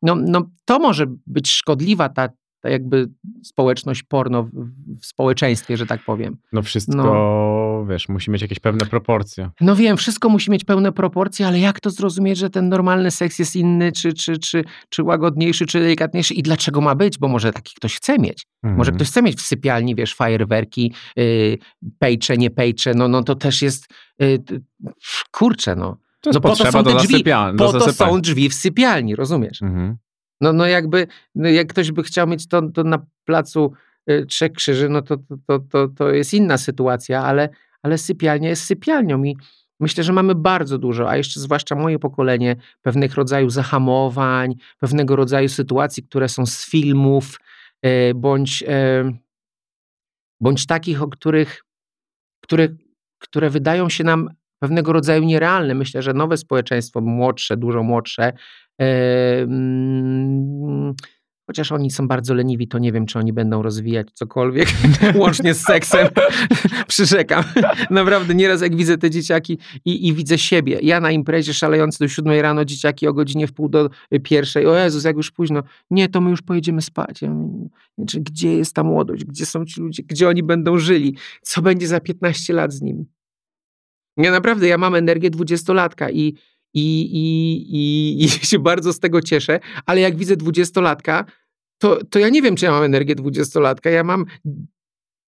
[0.03, 2.29] no, no to może być szkodliwa ta,
[2.61, 3.09] ta jakby
[3.43, 4.51] społeczność porno w,
[5.01, 6.37] w społeczeństwie, że tak powiem.
[6.53, 6.93] No wszystko,
[7.85, 9.51] wiesz, musi mieć jakieś pewne proporcje.
[9.61, 13.39] No wiem, wszystko musi mieć pełne proporcje, ale jak to zrozumieć, że ten normalny seks
[13.39, 17.19] jest inny, czy, czy, czy, czy łagodniejszy, czy delikatniejszy i dlaczego ma być?
[17.19, 18.47] Bo może taki ktoś chce mieć.
[18.63, 18.97] Może Mhm.
[18.97, 21.59] ktoś chce mieć w sypialni, wiesz, fajerwerki, yy,
[21.99, 23.87] pejcze, nie pejcze, no, no to też jest,
[24.19, 24.39] yy,
[25.31, 25.97] kurczę, no.
[26.21, 27.25] To no po to potrzeba są te do drzwi,
[27.59, 29.63] po to są drzwi w sypialni, rozumiesz?
[29.63, 29.97] Mhm.
[30.41, 33.73] No, no jakby, no jak ktoś by chciał mieć to, to na placu
[34.29, 35.17] Trzech Krzyży, no to,
[35.47, 37.49] to, to, to, jest inna sytuacja, ale,
[37.83, 39.37] ale sypialnia jest sypialnią i
[39.81, 45.49] myślę, że mamy bardzo dużo, a jeszcze zwłaszcza moje pokolenie, pewnych rodzajów zahamowań, pewnego rodzaju
[45.49, 47.41] sytuacji, które są z filmów,
[47.87, 49.19] y, bądź, y,
[50.41, 51.65] bądź takich, o których,
[52.41, 52.69] które,
[53.19, 55.75] które wydają się nam pewnego rodzaju nierealne.
[55.75, 58.33] Myślę, że nowe społeczeństwo, młodsze, dużo młodsze,
[58.79, 60.95] Em,
[61.47, 64.69] Chociaż oni są bardzo leniwi, to nie wiem, czy oni będą rozwijać cokolwiek,
[65.15, 66.09] łącznie z seksem.
[66.89, 67.45] Przyrzekam.
[67.91, 70.79] Naprawdę nieraz jak widzę te dzieciaki i, i widzę siebie.
[70.83, 73.91] Ja na imprezie szalejący do siódmej rano, dzieciaki o godzinie w pół do
[74.23, 74.67] pierwszej.
[74.67, 75.63] O Jezus, jak już późno.
[75.91, 77.23] Nie, to my już pojedziemy spać.
[77.23, 77.69] Ja mówię,
[77.99, 79.25] gdzie jest ta młodość?
[79.25, 80.03] Gdzie są ci ludzie?
[80.03, 81.17] Gdzie oni będą żyli?
[81.43, 83.07] Co będzie za 15 lat z nimi?
[84.17, 86.35] Ja naprawdę, ja mam energię dwudziestolatka i,
[86.77, 91.25] i, i, i, i się bardzo z tego cieszę, ale jak widzę dwudziestolatka,
[91.79, 93.91] to, to ja nie wiem, czy ja mam energię dwudziestolatka.
[93.91, 94.25] Ja mam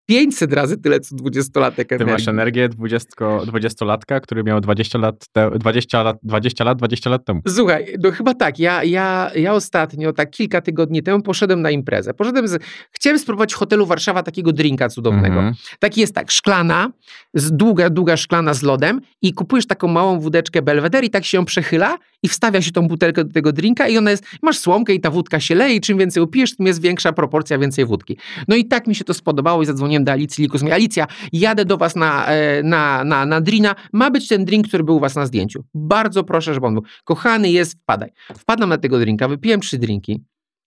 [0.08, 2.12] 500 razy tyle, co dwudziestolatek Ty energii.
[2.12, 7.24] masz energię 20, 20-latka, który miał 20 lat, te, 20 lat, 20 lat, 20 lat
[7.24, 7.40] temu.
[7.48, 8.58] Słuchaj, no chyba tak.
[8.58, 12.14] Ja, ja, ja ostatnio, tak kilka tygodni temu, poszedłem na imprezę.
[12.14, 12.62] Poszedłem z,
[12.92, 15.36] chciałem spróbować w hotelu Warszawa takiego drinka cudownego.
[15.36, 15.54] Mhm.
[15.78, 16.92] Taki jest tak, szklana,
[17.34, 21.38] z długa, długa szklana z lodem i kupujesz taką małą wódeczkę Belvedere i tak się
[21.38, 24.94] ją przechyla i wstawia się tą butelkę do tego drinka i ona jest, masz słomkę
[24.94, 28.18] i ta wódka się leje i czym więcej upijesz, tym jest większa proporcja, więcej wódki.
[28.48, 30.62] No i tak mi się to spodobało i zadzwoniłem do Alicji Likus.
[30.62, 34.68] Mówię, Alicja, jadę do was na, e, na, na, na drina, ma być ten drink,
[34.68, 35.64] który był u was na zdjęciu.
[35.74, 36.82] Bardzo proszę, żeby on był.
[37.04, 38.10] Kochany jest, wpadaj.
[38.38, 40.24] Wpadam na tego drinka, wypiłem trzy drinki.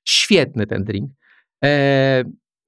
[0.08, 1.12] Świetny ten drink.
[1.64, 2.24] E,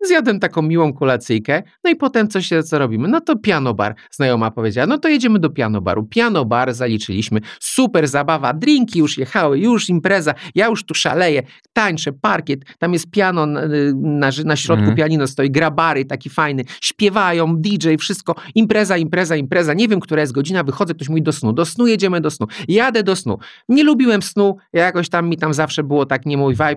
[0.07, 3.07] Zjadłem taką miłą kolacyjkę, no i potem co się, co robimy?
[3.07, 3.95] No to piano bar.
[4.11, 6.03] Znajoma powiedziała, no to jedziemy do piano baru.
[6.03, 11.43] Piano bar zaliczyliśmy, super zabawa, drinki już jechały, już impreza, ja już tu szaleję,
[11.73, 13.61] tańczę, parkiet, tam jest piano na,
[13.95, 14.97] na, na środku, Mhm.
[14.97, 20.33] pianino stoi, grabary taki fajny, śpiewają, DJ, wszystko, impreza, impreza, impreza, nie wiem, która jest
[20.33, 23.37] godzina, wychodzę, ktoś mówi do snu, do snu jedziemy do snu, jadę do snu.
[23.69, 26.75] Nie lubiłem snu, jakoś tam mi tam zawsze było tak nie mój vibe,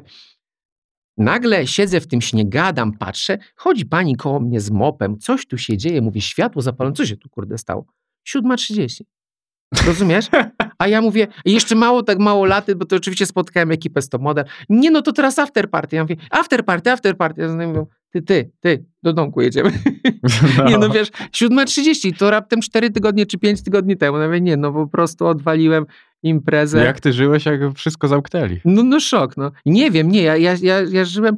[1.16, 5.58] Nagle siedzę w tym śnie, gadam, patrzę, chodzi pani koło mnie z mopem, coś tu
[5.58, 7.86] się dzieje, mówi światło zapalone, co się tu kurde stało?
[8.28, 9.00] 7.30.
[9.86, 10.26] Rozumiesz?
[10.78, 14.18] A ja mówię, jeszcze mało, tak mało laty, bo to oczywiście spotkałem ekipę z to
[14.18, 14.44] model.
[14.68, 15.96] Nie, no to teraz after party.
[15.96, 17.42] Ja mówię, after party, after party.
[17.42, 19.72] Ja mówię, ty, ty, ty, do domku jedziemy.
[20.68, 24.18] Nie, no wiesz, 7.30, to raptem 4 tygodnie czy 5 tygodni temu.
[24.18, 25.86] Ja mówię, nie, no po prostu odwaliłem
[26.22, 26.84] imprezę.
[26.84, 28.60] Jak ty żyłeś, jak wszystko zamknęli?
[28.64, 29.50] No, no szok, no.
[29.66, 31.36] Nie wiem, nie, ja, ja, ja, ja żyłem,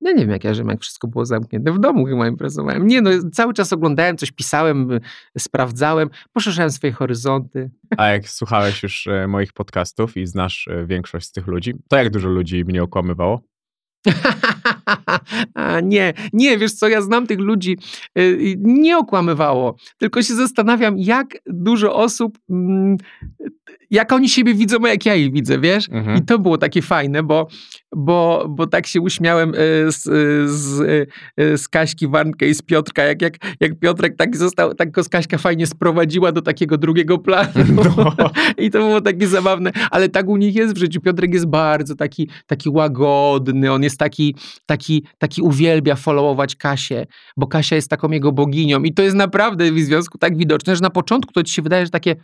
[0.00, 1.72] ja nie wiem jak ja żyłem, jak wszystko było zamknięte.
[1.72, 2.86] W domu chyba imprezowałem.
[2.86, 5.00] Nie no, cały czas oglądałem, coś pisałem, y,
[5.38, 7.70] sprawdzałem, poszerzałem swoje horyzonty.
[7.96, 11.96] A jak słuchałeś już e, moich podcastów i znasz e, większość z tych ludzi, to
[11.96, 13.40] jak dużo ludzi mnie okłamywało?
[15.82, 17.78] Nie, nie, wiesz co, ja znam tych ludzi,
[18.18, 22.96] y, nie okłamywało, tylko się zastanawiam, jak dużo osób, mm,
[23.90, 25.88] jak oni siebie widzą, jak ja ich widzę, wiesz?
[25.90, 26.16] Mhm.
[26.16, 27.48] I to było takie fajne, bo,
[27.96, 29.54] bo, bo tak się uśmiałem y,
[29.92, 31.10] z, y, z,
[31.60, 35.38] z Kaśki Warnkę i z Piotrka, jak, jak, jak Piotrek tak został, tak go Kaśka
[35.38, 37.50] fajnie sprowadziła do takiego drugiego planu.
[37.74, 38.12] No.
[38.64, 41.00] I to było takie zabawne, ale tak u nich jest w życiu.
[41.00, 44.34] Piotrek jest bardzo taki, taki łagodny, on jest taki,
[44.66, 44.75] taki,
[45.18, 49.78] taki uwielbia followować Kasię, bo Kasia jest taką jego boginią i to jest naprawdę w
[49.78, 52.16] związku tak widoczne, że na początku to ci się wydaje, że takie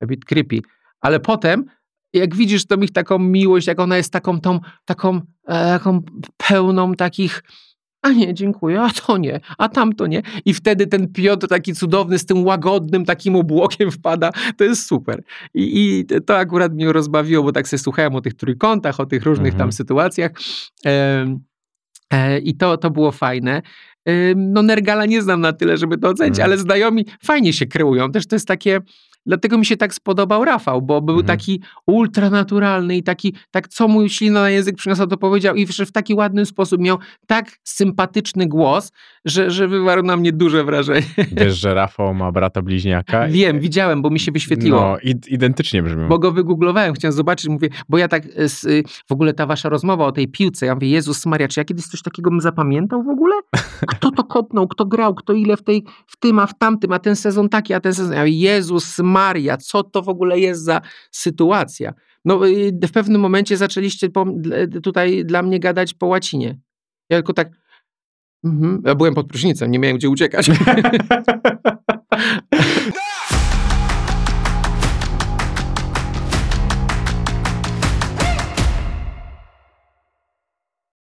[0.00, 0.60] a bit creepy,
[1.00, 1.64] ale potem
[2.12, 6.02] jak widzisz tą ich taką miłość, jak ona jest taką tą, taką, e, taką
[6.36, 7.42] pełną takich
[8.04, 10.22] a nie, dziękuję, a to nie, a tamto nie.
[10.44, 14.30] I wtedy ten Piotr taki cudowny z tym łagodnym takim obłokiem wpada.
[14.56, 15.22] To jest super.
[15.54, 19.22] I, i to akurat mnie rozbawiło, bo tak sobie słuchałem o tych trójkątach, o tych
[19.22, 19.58] różnych Mhm.
[19.58, 20.30] tam sytuacjach.
[20.84, 21.38] Em, e,
[22.42, 23.62] I to, to było fajne.
[24.36, 26.50] No Nergala nie znam na tyle, żeby to ocenić, Mhm.
[26.50, 28.12] ale znajomi fajnie się kreują.
[28.12, 28.80] Też to jest takie,
[29.26, 31.26] dlatego mi się tak spodobał Rafał, bo był Mhm.
[31.26, 35.92] taki ultranaturalny i taki, tak co mu ślina na język przyniosła, to powiedział i w
[35.92, 38.92] taki ładny sposób miał tak sympatyczny głos,
[39.24, 41.02] że, że wywarł na mnie duże wrażenie.
[41.32, 43.28] Wiesz, że Rafał ma brata bliźniaka?
[43.28, 44.80] Wiem, widziałem, bo mi się wyświetliło.
[44.80, 46.08] No, id- identycznie brzmią.
[46.08, 48.30] Bo go wygooglowałem, chciałem zobaczyć, mówię, bo ja tak y,
[48.70, 51.64] y, w ogóle ta wasza rozmowa o tej piłce, ja mówię, Jezus Maria, czy ja
[51.64, 53.34] kiedyś coś takiego bym zapamiętał w ogóle?
[53.86, 56.98] Kto to kopnął, kto grał, kto ile w tej, w tym, a w tamtym, a
[56.98, 58.12] ten sezon taki, a ten sezon.
[58.12, 59.13] Ja mówię, Jezus Maria,
[59.56, 60.80] co to w ogóle jest za
[61.10, 61.94] sytuacja?
[62.24, 64.26] No y, w pewnym momencie zaczęliście po,
[64.82, 66.58] tutaj dla mnie gadać po łacinie.
[67.10, 67.48] Ja tylko tak,
[68.44, 70.50] mhm, ja byłem pod prysznicem, nie miałem gdzie uciekać.